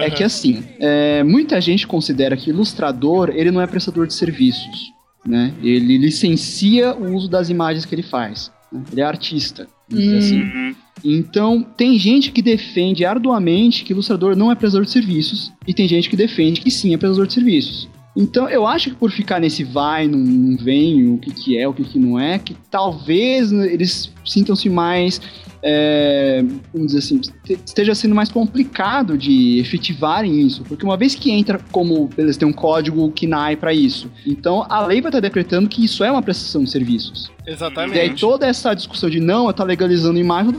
é 0.00 0.10
que 0.10 0.24
assim, 0.24 0.62
é, 0.80 1.22
muita 1.22 1.60
gente 1.60 1.86
considera 1.86 2.36
que 2.36 2.50
ilustrador, 2.50 3.30
ele 3.34 3.50
não 3.50 3.60
é 3.60 3.66
prestador 3.66 4.06
de 4.06 4.14
serviços, 4.14 4.92
né? 5.26 5.52
Ele 5.62 5.98
licencia 5.98 6.94
o 6.94 7.14
uso 7.14 7.28
das 7.28 7.48
imagens 7.50 7.84
que 7.84 7.94
ele 7.94 8.02
faz. 8.02 8.50
né? 8.72 8.82
Ele 8.90 9.00
é 9.00 9.04
artista, 9.04 9.66
assim. 9.98 10.42
Uhum. 10.42 10.74
Então, 11.04 11.66
tem 11.76 11.98
gente 11.98 12.30
que 12.30 12.40
defende 12.40 13.04
arduamente 13.04 13.84
que 13.84 13.92
ilustrador 13.92 14.36
não 14.36 14.52
é 14.52 14.54
prestador 14.54 14.84
de 14.84 14.92
serviços, 14.92 15.52
e 15.66 15.74
tem 15.74 15.88
gente 15.88 16.08
que 16.08 16.16
defende 16.16 16.60
que 16.60 16.70
sim 16.70 16.94
é 16.94 16.96
prestador 16.96 17.26
de 17.26 17.34
serviços. 17.34 17.88
Então, 18.16 18.48
eu 18.48 18.66
acho 18.66 18.90
que 18.90 18.96
por 18.96 19.10
ficar 19.10 19.40
nesse 19.40 19.64
vai, 19.64 20.06
não, 20.06 20.18
não 20.18 20.56
vem, 20.56 21.12
o 21.14 21.18
que, 21.18 21.32
que 21.32 21.58
é, 21.58 21.66
o 21.66 21.72
que, 21.72 21.82
que 21.82 21.98
não 21.98 22.18
é, 22.20 22.38
que 22.38 22.54
talvez 22.70 23.50
né, 23.50 23.72
eles 23.72 24.12
sintam-se 24.24 24.68
mais, 24.68 25.18
é, 25.62 26.44
vamos 26.74 26.88
dizer 26.92 26.98
assim, 26.98 27.18
te- 27.18 27.58
esteja 27.64 27.94
sendo 27.94 28.14
mais 28.14 28.30
complicado 28.30 29.16
de 29.16 29.58
efetivarem 29.58 30.46
isso, 30.46 30.62
porque 30.64 30.84
uma 30.84 30.96
vez 30.96 31.14
que 31.14 31.30
entra 31.30 31.58
como, 31.70 32.10
eles 32.18 32.36
têm 32.36 32.46
um 32.46 32.52
código 32.52 33.10
KNAI 33.12 33.56
para 33.56 33.72
isso, 33.72 34.10
então 34.26 34.66
a 34.68 34.84
lei 34.84 35.00
vai 35.00 35.08
estar 35.08 35.20
decretando 35.20 35.66
que 35.68 35.82
isso 35.82 36.04
é 36.04 36.10
uma 36.10 36.22
prestação 36.22 36.64
de 36.64 36.70
serviços. 36.70 37.30
E 37.46 37.48
aí 37.48 37.54
Exatamente. 37.54 38.20
toda 38.20 38.46
essa 38.46 38.74
discussão 38.74 39.08
de 39.08 39.20
não, 39.20 39.46
eu 39.46 39.54
tá 39.54 39.64
legalizando 39.64 40.18
imagem, 40.18 40.54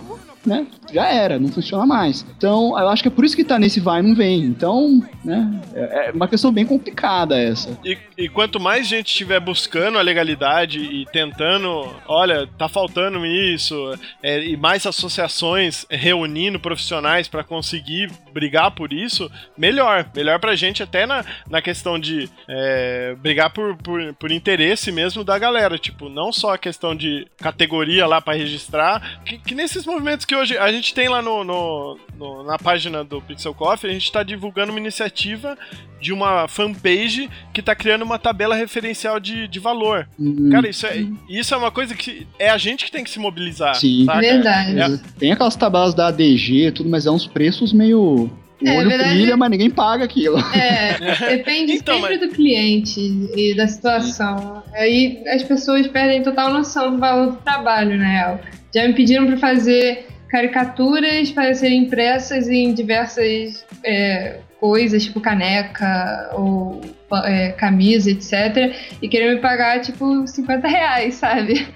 né? 0.45 0.66
Já 0.94 1.08
era, 1.08 1.39
não 1.39 1.50
funciona 1.50 1.86
mais. 1.86 2.26
Então, 2.38 2.78
eu 2.78 2.89
acho 2.89 3.02
que 3.02 3.08
é 3.08 3.12
por 3.12 3.26
isso 3.26 3.36
que 3.36 3.44
tá 3.44 3.58
nesse 3.58 3.80
vai 3.80 4.00
e 4.00 4.04
não 4.04 4.16
vem. 4.16 4.44
Então, 4.44 5.02
né? 5.24 5.62
É 5.74 5.94
é 5.94 6.12
uma 6.12 6.28
questão 6.28 6.52
bem 6.52 6.66
complicada 6.66 7.39
essa. 7.39 7.78
E, 7.84 7.98
e 8.18 8.30
quanto 8.30 8.60
mais 8.60 8.88
gente 8.88 9.08
estiver 9.08 9.39
buscando 9.39 9.98
a 9.98 10.02
legalidade 10.02 10.80
e 10.80 11.06
tentando, 11.06 11.89
olha, 12.08 12.48
tá 12.58 12.68
faltando 12.68 13.26
isso, 13.26 13.76
é, 14.22 14.44
e 14.44 14.58
mais 14.58 14.86
associações 14.86 15.86
reunindo 15.89 16.60
profissionais 16.60 17.28
pra 17.28 17.44
conseguir 17.44 18.12
brigar 18.34 18.72
por 18.72 18.91
isso, 18.91 19.32
melhor. 19.58 20.10
Melhor 20.16 20.39
pra 20.39 20.56
gente, 20.56 20.84
até 20.84 21.06
na, 21.06 21.24
na 21.50 21.62
questão 21.62 22.00
de 22.00 22.30
é, 22.48 23.16
brigar 23.20 23.52
por, 23.52 23.76
por, 23.78 24.14
por 24.16 24.32
interesse 24.32 24.91
mesmo 24.91 25.24
da 25.24 25.38
galera. 25.38 25.78
Tipo, 25.78 26.10
não 26.10 26.32
só 26.32 26.54
a 26.54 26.58
questão 26.58 26.96
de 26.96 27.28
categoria 27.38 28.06
lá 28.06 28.20
pra 28.20 28.34
registrar, 28.34 29.22
que, 29.24 29.38
que 29.38 29.56
nesses 29.56 29.86
movimentos 29.86 30.26
que 30.26 30.36
hoje 30.36 30.58
a 30.58 30.72
gente 30.72 30.82
tem 30.91 31.07
lá 31.07 31.21
no, 31.21 31.43
no- 31.43 31.99
no- 32.17 32.43
na 32.43 32.57
página 32.57 33.03
do 33.03 33.21
Pixel 33.21 33.53
Coffee, 33.53 33.91
a 33.91 33.93
gente 33.93 34.11
tá 34.11 34.23
divulgando 34.23 34.71
uma 34.71 34.79
iniciativa 34.79 35.55
de 36.01 36.11
uma 36.11 36.47
fanpage 36.47 37.29
que 37.53 37.61
tá 37.61 37.75
criando 37.75 38.01
uma 38.01 38.17
tabela 38.17 38.55
referencial 38.55 39.19
de, 39.19 39.47
de 39.47 39.59
valor. 39.59 40.09
Hum, 40.19 40.49
Cara, 40.51 40.67
isso 40.67 40.88
é, 40.88 41.05
isso 41.29 41.53
é 41.53 41.57
uma 41.57 41.69
coisa 41.69 41.93
que 41.95 42.25
é 42.39 42.49
a 42.49 42.57
gente 42.57 42.86
que 42.86 42.91
tem 42.91 43.03
que 43.03 43.09
se 43.11 43.19
mobilizar. 43.19 43.75
Sim. 43.75 44.05
saca? 44.05 44.19
Verdade. 44.19 44.79
É, 44.81 44.99
Tem 45.19 45.31
aquelas 45.31 45.55
tabelas 45.55 45.93
da 45.93 46.07
ADG 46.07 46.67
e 46.67 46.71
tudo, 46.71 46.89
mas 46.89 47.05
é 47.05 47.11
uns 47.11 47.27
preços 47.27 47.71
meio. 47.71 48.29
O 48.61 48.67
É, 48.67 48.77
olho 48.77 48.88
verdade. 48.89 49.13
brilha, 49.15 49.36
mas 49.36 49.49
ninguém 49.49 49.69
paga 49.69 50.05
aquilo. 50.05 50.38
É, 50.55 50.97
depende 51.38 51.73
Então, 51.73 51.99
sempre 51.99 52.17
do 52.17 52.29
cliente 52.34 52.97
e 53.36 53.53
da 53.55 53.67
situação. 53.67 54.63
Aí 54.73 55.21
as 55.27 55.43
pessoas 55.43 55.86
perdem 55.88 56.23
total 56.23 56.51
noção 56.53 56.91
do 56.93 56.97
valor 56.97 57.31
do 57.31 57.38
trabalho, 57.38 57.97
na 57.97 58.07
real. 58.07 58.39
Já 58.73 58.88
me 58.88 58.93
pediram 58.93 59.25
para 59.27 59.38
fazer 59.38 60.07
caricaturas 60.34 61.31
para 61.31 61.53
serem 61.53 61.84
impressas 61.84 62.49
em 62.49 62.73
diversas 62.73 63.63
é, 63.86 64.39
coisas, 64.59 65.03
tipo 65.03 65.21
caneca 65.21 66.31
ou 66.34 66.81
é, 67.23 67.51
camisa, 67.51 68.09
etc. 68.09 68.75
E 68.99 69.07
queriam 69.07 69.36
me 69.36 69.39
pagar, 69.39 69.79
tipo, 69.81 70.25
50 70.25 70.67
reais, 70.67 71.13
sabe? 71.13 71.67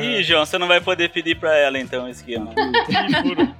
Ih, 0.00 0.22
João, 0.22 0.46
você 0.46 0.56
não 0.56 0.66
vai 0.66 0.80
poder 0.80 1.10
pedir 1.10 1.36
pra 1.36 1.54
ela 1.54 1.78
então 1.78 2.08
esse 2.08 2.20
esquema. 2.20 2.50
Furo. 3.22 3.54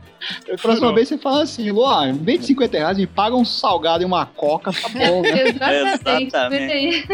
A 0.51 0.57
próxima 0.57 0.95
vez 0.95 1.09
você 1.09 1.19
fala 1.19 1.43
assim, 1.43 1.71
Luan, 1.71 2.09
em 2.09 2.25
vez 2.25 2.41
de 2.41 2.47
50 2.47 2.79
reais, 2.79 2.97
me 2.97 3.07
paga 3.07 3.37
um 3.37 3.45
salgado 3.45 4.03
e 4.03 4.07
uma 4.07 4.25
coca, 4.25 4.73
tá 4.73 4.89
bom, 4.89 5.21
né? 5.21 5.43
Exatamente. 5.53 6.27
Exatamente. 6.27 7.09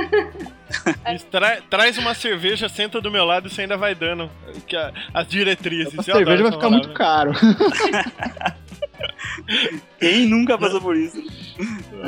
tra- 1.31 1.61
traz 1.69 1.99
uma 1.99 2.15
cerveja, 2.15 2.69
senta 2.69 3.01
do 3.01 3.11
meu 3.11 3.25
lado 3.25 3.49
e 3.49 3.51
você 3.51 3.63
ainda 3.63 3.77
vai 3.77 3.95
dando 3.95 4.31
que 4.67 4.77
a- 4.77 4.93
as 5.13 5.27
diretrizes. 5.29 5.99
A 5.99 6.03
cerveja 6.03 6.43
vai 6.43 6.53
ficar 6.53 6.71
muito 6.71 6.93
caro. 6.93 7.33
Quem 9.99 10.27
nunca 10.27 10.57
passou 10.59 10.81
por 10.81 10.97
isso? 10.97 11.23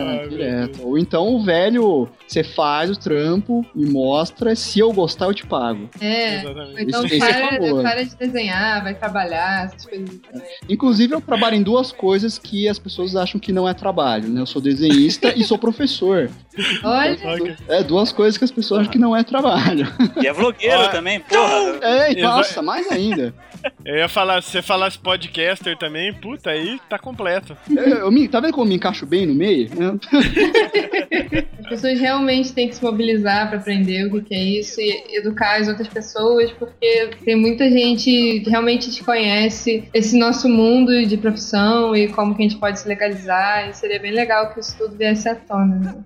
É, 0.00 0.26
direto. 0.28 0.86
Ou 0.86 0.98
então 0.98 1.28
o 1.34 1.42
velho, 1.42 2.08
você 2.26 2.42
faz 2.44 2.90
o 2.90 2.96
trampo 2.96 3.64
e 3.74 3.84
mostra, 3.86 4.54
se 4.54 4.78
eu 4.78 4.92
gostar 4.92 5.26
eu 5.26 5.34
te 5.34 5.46
pago. 5.46 5.88
É. 6.00 6.40
Exatamente. 6.40 6.82
Então 6.82 7.04
Isso- 7.06 7.24
é 7.24 7.58
para, 7.58 7.82
para 7.82 8.04
de 8.04 8.16
desenhar, 8.16 8.82
vai 8.82 8.94
trabalhar, 8.94 9.64
essas 9.66 9.84
coisas. 9.86 10.08
Inclusive 10.68 11.14
eu 11.14 11.20
trabalho 11.20 11.56
em 11.56 11.62
duas 11.62 11.92
coisas 11.92 12.38
que 12.38 12.68
as 12.68 12.78
pessoas 12.78 13.14
acham 13.16 13.40
que 13.40 13.52
não 13.52 13.68
é 13.68 13.74
trabalho, 13.74 14.28
né? 14.28 14.40
Eu 14.40 14.46
sou 14.46 14.60
desenhista 14.60 15.32
e 15.36 15.44
sou 15.44 15.58
professor. 15.58 16.30
Olha. 16.82 17.56
É 17.68 17.82
duas 17.82 18.12
coisas 18.12 18.36
que 18.38 18.44
as 18.44 18.50
pessoas 18.50 18.80
acham 18.82 18.92
que 18.92 18.98
não 18.98 19.16
é 19.16 19.22
trabalho. 19.22 19.86
E 20.20 20.26
é 20.26 20.32
vlogueiro 20.32 20.90
também, 20.90 21.20
porra. 21.20 21.78
É, 21.82 22.12
e 22.12 22.18
Exa- 22.18 22.28
nossa, 22.28 22.62
mais 22.62 22.90
ainda. 22.90 23.34
Eu 23.84 23.96
ia 23.96 24.08
falar, 24.08 24.42
se 24.42 24.50
você 24.52 24.62
falasse 24.62 24.98
podcaster 24.98 25.76
também, 25.76 26.12
puta, 26.12 26.50
aí 26.50 26.78
tá 26.88 26.98
completo. 26.98 27.56
Eu, 27.68 27.82
eu 27.98 28.10
me- 28.12 28.28
tá 28.28 28.38
vendo 28.40 28.52
como 28.52 28.64
eu 28.64 28.68
me 28.68 28.74
encaixo 28.76 29.04
bem 29.04 29.26
no 29.26 29.34
meio? 29.34 29.68
É, 31.10 31.44
as 31.60 31.68
pessoas 31.68 32.00
realmente 32.00 32.52
têm 32.52 32.68
que 32.68 32.76
se 32.76 32.82
mobilizar 32.82 33.48
para 33.48 33.58
aprender 33.58 34.06
o 34.06 34.10
que, 34.10 34.22
que 34.22 34.34
é 34.34 34.42
isso 34.42 34.80
e 34.80 35.16
educar 35.16 35.60
as 35.60 35.68
outras 35.68 35.88
pessoas, 35.88 36.50
porque 36.52 37.10
tem 37.24 37.36
muita 37.36 37.70
gente 37.70 38.04
que 38.04 38.50
realmente 38.50 38.88
desconhece 38.88 39.88
esse 39.92 40.18
nosso 40.18 40.48
mundo 40.48 41.06
de 41.06 41.16
profissão 41.16 41.94
e 41.94 42.08
como 42.08 42.34
que 42.34 42.42
a 42.42 42.48
gente 42.48 42.58
pode 42.58 42.80
se 42.80 42.88
legalizar. 42.88 43.68
E 43.68 43.74
seria 43.74 43.98
bem 43.98 44.12
legal 44.12 44.52
que 44.52 44.60
isso 44.60 44.76
tudo 44.76 44.96
viesse 44.96 45.28
à 45.28 45.34
tona. 45.34 45.76
Né? 45.76 46.04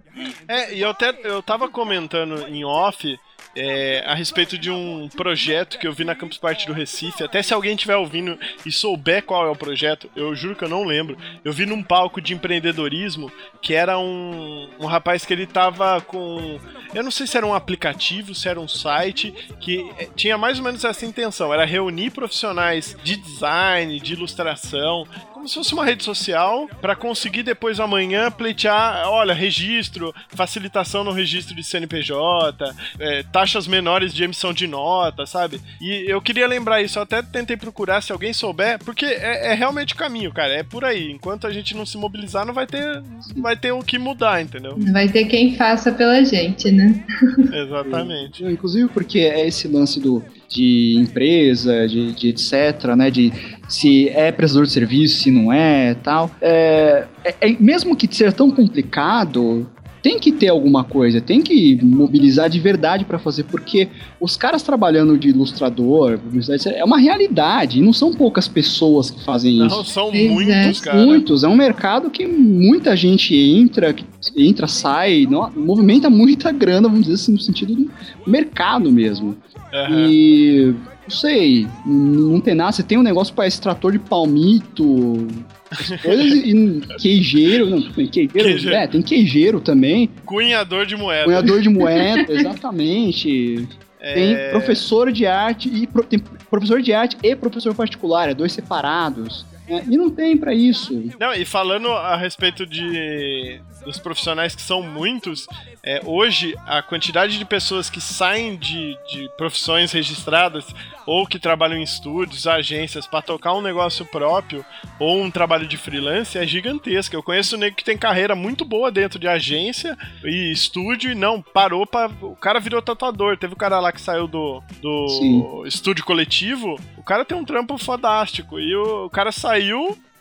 É, 0.49 0.75
e 0.75 0.81
eu 0.81 0.91
até 0.91 1.15
eu 1.25 1.43
tava 1.43 1.69
comentando 1.69 2.47
em 2.49 2.65
off 2.65 3.19
é, 3.55 4.05
a 4.07 4.15
respeito 4.15 4.57
de 4.57 4.71
um 4.71 5.09
projeto 5.09 5.79
que 5.79 5.87
eu 5.87 5.93
vi 5.93 6.05
na 6.05 6.15
Campus 6.15 6.39
Party 6.39 6.67
do 6.67 6.73
Recife. 6.73 7.25
Até 7.25 7.43
se 7.43 7.53
alguém 7.53 7.75
estiver 7.75 7.97
ouvindo 7.97 8.39
e 8.65 8.71
souber 8.71 9.23
qual 9.23 9.47
é 9.47 9.51
o 9.51 9.57
projeto, 9.57 10.11
eu 10.15 10.35
juro 10.35 10.55
que 10.55 10.65
eu 10.65 10.69
não 10.69 10.85
lembro. 10.85 11.17
Eu 11.45 11.53
vi 11.53 11.67
num 11.67 11.83
palco 11.83 12.21
de 12.21 12.35
empreendedorismo 12.35 13.31
que 13.61 13.75
era 13.75 13.99
um, 13.99 14.69
um 14.79 14.87
rapaz 14.87 15.25
que 15.25 15.33
ele 15.33 15.47
tava 15.47 16.01
com. 16.01 16.59
Eu 16.95 17.03
não 17.03 17.11
sei 17.11 17.27
se 17.27 17.37
era 17.37 17.47
um 17.47 17.55
aplicativo, 17.55 18.35
se 18.35 18.49
era 18.49 18.61
um 18.61 18.69
site, 18.69 19.33
que 19.61 19.89
é, 19.99 20.09
tinha 20.15 20.39
mais 20.39 20.59
ou 20.59 20.65
menos 20.65 20.85
essa 20.85 21.05
intenção: 21.05 21.53
era 21.53 21.65
reunir 21.65 22.11
profissionais 22.11 22.97
de 23.03 23.17
design, 23.17 23.99
de 24.01 24.13
ilustração, 24.13 25.07
como 25.41 25.49
se 25.49 25.55
fosse 25.55 25.73
uma 25.73 25.87
rede 25.87 26.05
social, 26.05 26.69
para 26.83 26.95
conseguir 26.95 27.43
depois 27.43 27.81
amanhã 27.81 28.31
pleitear, 28.31 29.09
olha, 29.09 29.33
registro, 29.33 30.15
facilitação 30.29 31.03
no 31.03 31.13
registro 31.13 31.57
de 31.57 31.65
CNPJ, 31.65 32.75
é, 32.99 33.23
taxas 33.23 33.67
menores 33.67 34.13
de 34.13 34.23
emissão 34.23 34.53
de 34.53 34.67
nota, 34.67 35.25
sabe? 35.25 35.59
E 35.81 36.05
eu 36.07 36.21
queria 36.21 36.47
lembrar 36.47 36.83
isso, 36.83 36.99
eu 36.99 37.05
até 37.05 37.23
tentei 37.23 37.57
procurar 37.57 38.03
se 38.03 38.13
alguém 38.13 38.35
souber, 38.35 38.79
porque 38.85 39.07
é, 39.07 39.53
é 39.53 39.55
realmente 39.55 39.95
o 39.95 39.97
caminho, 39.97 40.31
cara, 40.31 40.53
é 40.53 40.63
por 40.63 40.85
aí. 40.85 41.11
Enquanto 41.11 41.47
a 41.47 41.53
gente 41.53 41.75
não 41.75 41.87
se 41.87 41.97
mobilizar, 41.97 42.45
não 42.45 42.53
vai 42.53 42.67
ter, 42.67 43.03
não 43.35 43.43
vai 43.43 43.57
ter 43.57 43.73
o 43.73 43.83
que 43.83 43.99
mudar, 43.99 44.43
entendeu? 44.43 44.77
Vai 44.93 45.09
ter 45.09 45.25
quem 45.25 45.57
faça 45.57 45.91
pela 45.91 46.23
gente, 46.23 46.71
né? 46.71 47.03
Exatamente. 47.51 48.45
Inclusive 48.45 48.91
porque 48.91 49.21
é 49.21 49.47
esse 49.47 49.67
lance 49.67 49.99
do 49.99 50.23
de 50.51 50.97
empresa, 50.99 51.87
de, 51.87 52.13
de 52.13 52.29
etc, 52.29 52.95
né? 52.97 53.11
De 53.11 53.33
se 53.69 54.09
é 54.09 54.33
prestador 54.33 54.67
de 54.67 54.73
serviço, 54.73 55.23
se 55.23 55.31
não 55.31 55.53
é, 55.53 55.95
tal. 55.95 56.31
É, 56.41 57.07
é- 57.25 57.35
é- 57.53 57.57
mesmo 57.61 57.95
que 57.95 58.13
ser 58.13 58.33
tão 58.33 58.51
complicado, 58.51 59.71
tem 60.03 60.19
que 60.19 60.33
ter 60.33 60.49
alguma 60.49 60.85
coisa, 60.85 61.21
tem 61.21 61.43
que 61.43 61.79
mobilizar 61.83 62.49
de 62.49 62.59
verdade 62.59 63.05
pra 63.05 63.19
fazer, 63.19 63.45
porque 63.45 63.89
os 64.21 64.37
caras 64.37 64.63
trabalhando 64.63 65.19
de 65.19 65.29
ilustrador, 65.29 66.19
publicidade, 66.19 66.69
é 66.69 66.85
uma 66.85 66.99
realidade, 66.99 67.79
e 67.79 67.83
não 67.83 67.93
são 67.93 68.13
poucas 68.13 68.49
pessoas 68.49 69.11
que 69.11 69.23
fazem 69.25 69.65
isso. 69.65 69.77
Não, 69.77 69.85
são 69.85 70.11
é. 70.13 70.29
muitos, 70.29 70.81
cara. 70.81 70.97
Muitos, 70.99 71.45
é 71.45 71.49
um 71.49 71.57
mercado 71.57 72.11
que 72.11 72.27
muita 72.27 72.97
gente 72.97 73.35
entra, 73.35 73.95
entra, 74.37 74.67
sai, 74.67 75.27
no- 75.29 75.51
movimenta 75.55 76.09
muita 76.09 76.51
grana, 76.53 76.89
vamos 76.89 77.03
dizer 77.03 77.15
assim, 77.15 77.33
no 77.33 77.41
sentido 77.41 77.75
do 77.75 77.91
mercado 78.27 78.91
mesmo. 78.91 79.37
Aham. 79.73 80.07
E 80.09 80.75
não 81.11 81.17
sei, 81.19 81.67
não 81.85 82.41
tem 82.41 82.55
nada, 82.55 82.71
você 82.73 82.83
tem 82.85 82.97
um 82.97 83.03
negócio 83.03 83.35
para 83.35 83.47
extrator 83.47 83.91
de 83.93 83.99
palmito, 83.99 85.27
coisas 86.03 86.33
e 86.45 86.83
queijeiro, 86.99 87.67
não, 87.69 87.83
queijeiro, 87.93 88.33
Queijeiro. 88.33 88.77
é, 88.77 88.87
tem 88.87 89.03
queijeiro 89.03 89.61
também, 89.61 90.09
Cunhador 90.25 90.87
de 90.87 90.97
moeda. 90.97 91.25
cunhador 91.25 91.61
de 91.61 91.69
moeda, 91.69 92.27
exatamente. 92.33 93.69
Tem 94.15 94.33
É, 94.35 94.51
professor 94.51 95.13
de 95.13 95.27
arte 95.27 95.69
e 95.69 95.87
pro- 95.87 96.03
tem 96.05 96.19
professor 96.49 96.81
de 96.81 96.91
arte 96.93 97.19
e 97.23 97.37
professor 97.37 97.75
particular, 97.75 98.31
é 98.31 98.35
dois 98.35 98.51
separados. 98.53 99.45
Né? 99.71 99.85
E 99.89 99.97
não 99.97 100.11
tem 100.11 100.37
pra 100.37 100.53
isso. 100.53 100.93
Não, 101.19 101.33
e 101.33 101.45
falando 101.45 101.89
a 101.89 102.17
respeito 102.17 102.67
de 102.67 103.61
dos 103.85 103.99
profissionais 103.99 104.55
que 104.55 104.63
são 104.63 104.83
muitos, 104.83 105.47
é, 105.83 106.03
hoje 106.05 106.55
a 106.67 106.83
quantidade 106.83 107.39
de 107.39 107.45
pessoas 107.45 107.89
que 107.89 108.01
saem 108.01 108.57
de, 108.57 108.97
de 109.11 109.29
profissões 109.37 109.93
registradas 109.93 110.67
ou 111.07 111.27
que 111.27 111.39
trabalham 111.39 111.79
em 111.79 111.83
estúdios, 111.83 112.47
agências, 112.47 113.07
pra 113.07 113.23
tocar 113.23 113.55
um 113.55 113.63
negócio 113.63 114.05
próprio 114.07 114.65
ou 114.99 115.23
um 115.23 115.31
trabalho 115.31 115.67
de 115.67 115.77
freelance 115.77 116.39
é 116.39 116.47
gigantesca. 116.47 117.17
Eu 117.17 117.23
conheço 117.23 117.57
um 117.57 117.59
nego 117.59 117.77
que 117.77 117.85
tem 117.85 117.97
carreira 117.97 118.35
muito 118.35 118.65
boa 118.65 118.91
dentro 118.91 119.19
de 119.19 119.27
agência 119.27 119.97
e 120.25 120.53
estúdio 120.53 121.11
e 121.11 121.15
não, 121.15 121.43
parou 121.43 121.87
para 121.87 122.11
O 122.21 122.37
cara 122.37 122.61
virou 122.61 122.83
tatuador. 122.83 123.37
Teve 123.37 123.55
o 123.55 123.57
cara 123.57 123.81
lá 123.81 123.91
que 123.93 124.01
saiu 124.01 124.27
do, 124.27 124.63
do 124.81 125.09
Sim. 125.09 125.63
estúdio 125.67 126.05
coletivo. 126.05 126.79
O 126.97 127.03
cara 127.03 127.25
tem 127.25 127.37
um 127.37 127.45
trampo 127.45 127.77
fodástico. 127.79 128.61
E 128.61 128.75
o, 128.77 129.07
o 129.07 129.11
cara 129.11 129.33
saiu, 129.33 129.60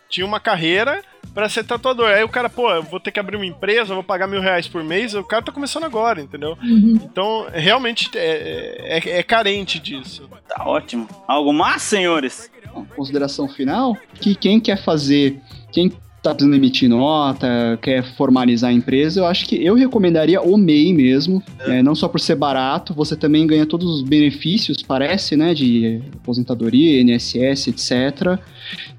tinha 0.09 0.25
uma 0.25 0.39
carreira 0.39 1.01
pra 1.33 1.47
ser 1.47 1.63
tatuador. 1.63 2.07
Aí 2.07 2.23
o 2.23 2.29
cara, 2.29 2.49
pô, 2.49 2.69
eu 2.71 2.81
vou 2.83 2.99
ter 2.99 3.11
que 3.11 3.19
abrir 3.19 3.35
uma 3.35 3.45
empresa, 3.45 3.91
eu 3.91 3.95
vou 3.95 4.03
pagar 4.03 4.27
mil 4.27 4.41
reais 4.41 4.67
por 4.67 4.83
mês. 4.83 5.13
O 5.13 5.23
cara 5.23 5.43
tá 5.43 5.51
começando 5.51 5.83
agora, 5.83 6.19
entendeu? 6.21 6.57
Uhum. 6.63 6.99
Então, 7.03 7.47
realmente 7.53 8.09
é, 8.15 8.99
é- 9.05 9.19
é 9.19 9.23
carente 9.23 9.79
disso. 9.79 10.27
Tá 10.47 10.63
ótimo. 10.65 11.07
Algo 11.27 11.53
mais, 11.53 11.81
senhores? 11.83 12.49
Uma 12.73 12.85
consideração 12.85 13.47
final, 13.47 13.95
que 14.19 14.33
quem 14.35 14.59
quer 14.59 14.81
fazer, 14.83 15.39
quem 15.71 15.89
tá 16.21 16.31
precisando 16.35 16.55
emitir 16.55 16.89
nota, 16.89 17.79
quer 17.81 18.03
formalizar 18.15 18.69
a 18.71 18.73
empresa, 18.73 19.21
eu 19.21 19.25
acho 19.25 19.45
que 19.47 19.63
eu 19.63 19.73
recomendaria 19.73 20.41
o 20.41 20.57
MEI 20.57 20.91
mesmo, 20.93 21.41
é, 21.61 21.81
não 21.81 21.95
só 21.95 22.07
por 22.09 22.19
ser 22.19 22.35
barato, 22.35 22.93
você 22.93 23.15
também 23.15 23.47
ganha 23.47 23.65
todos 23.65 23.87
os 23.89 24.01
benefícios, 24.01 24.83
parece, 24.83 25.37
né, 25.37 25.53
de 25.53 26.01
aposentadoria, 26.21 27.01
INSS, 27.01 27.67
etc. 27.69 28.37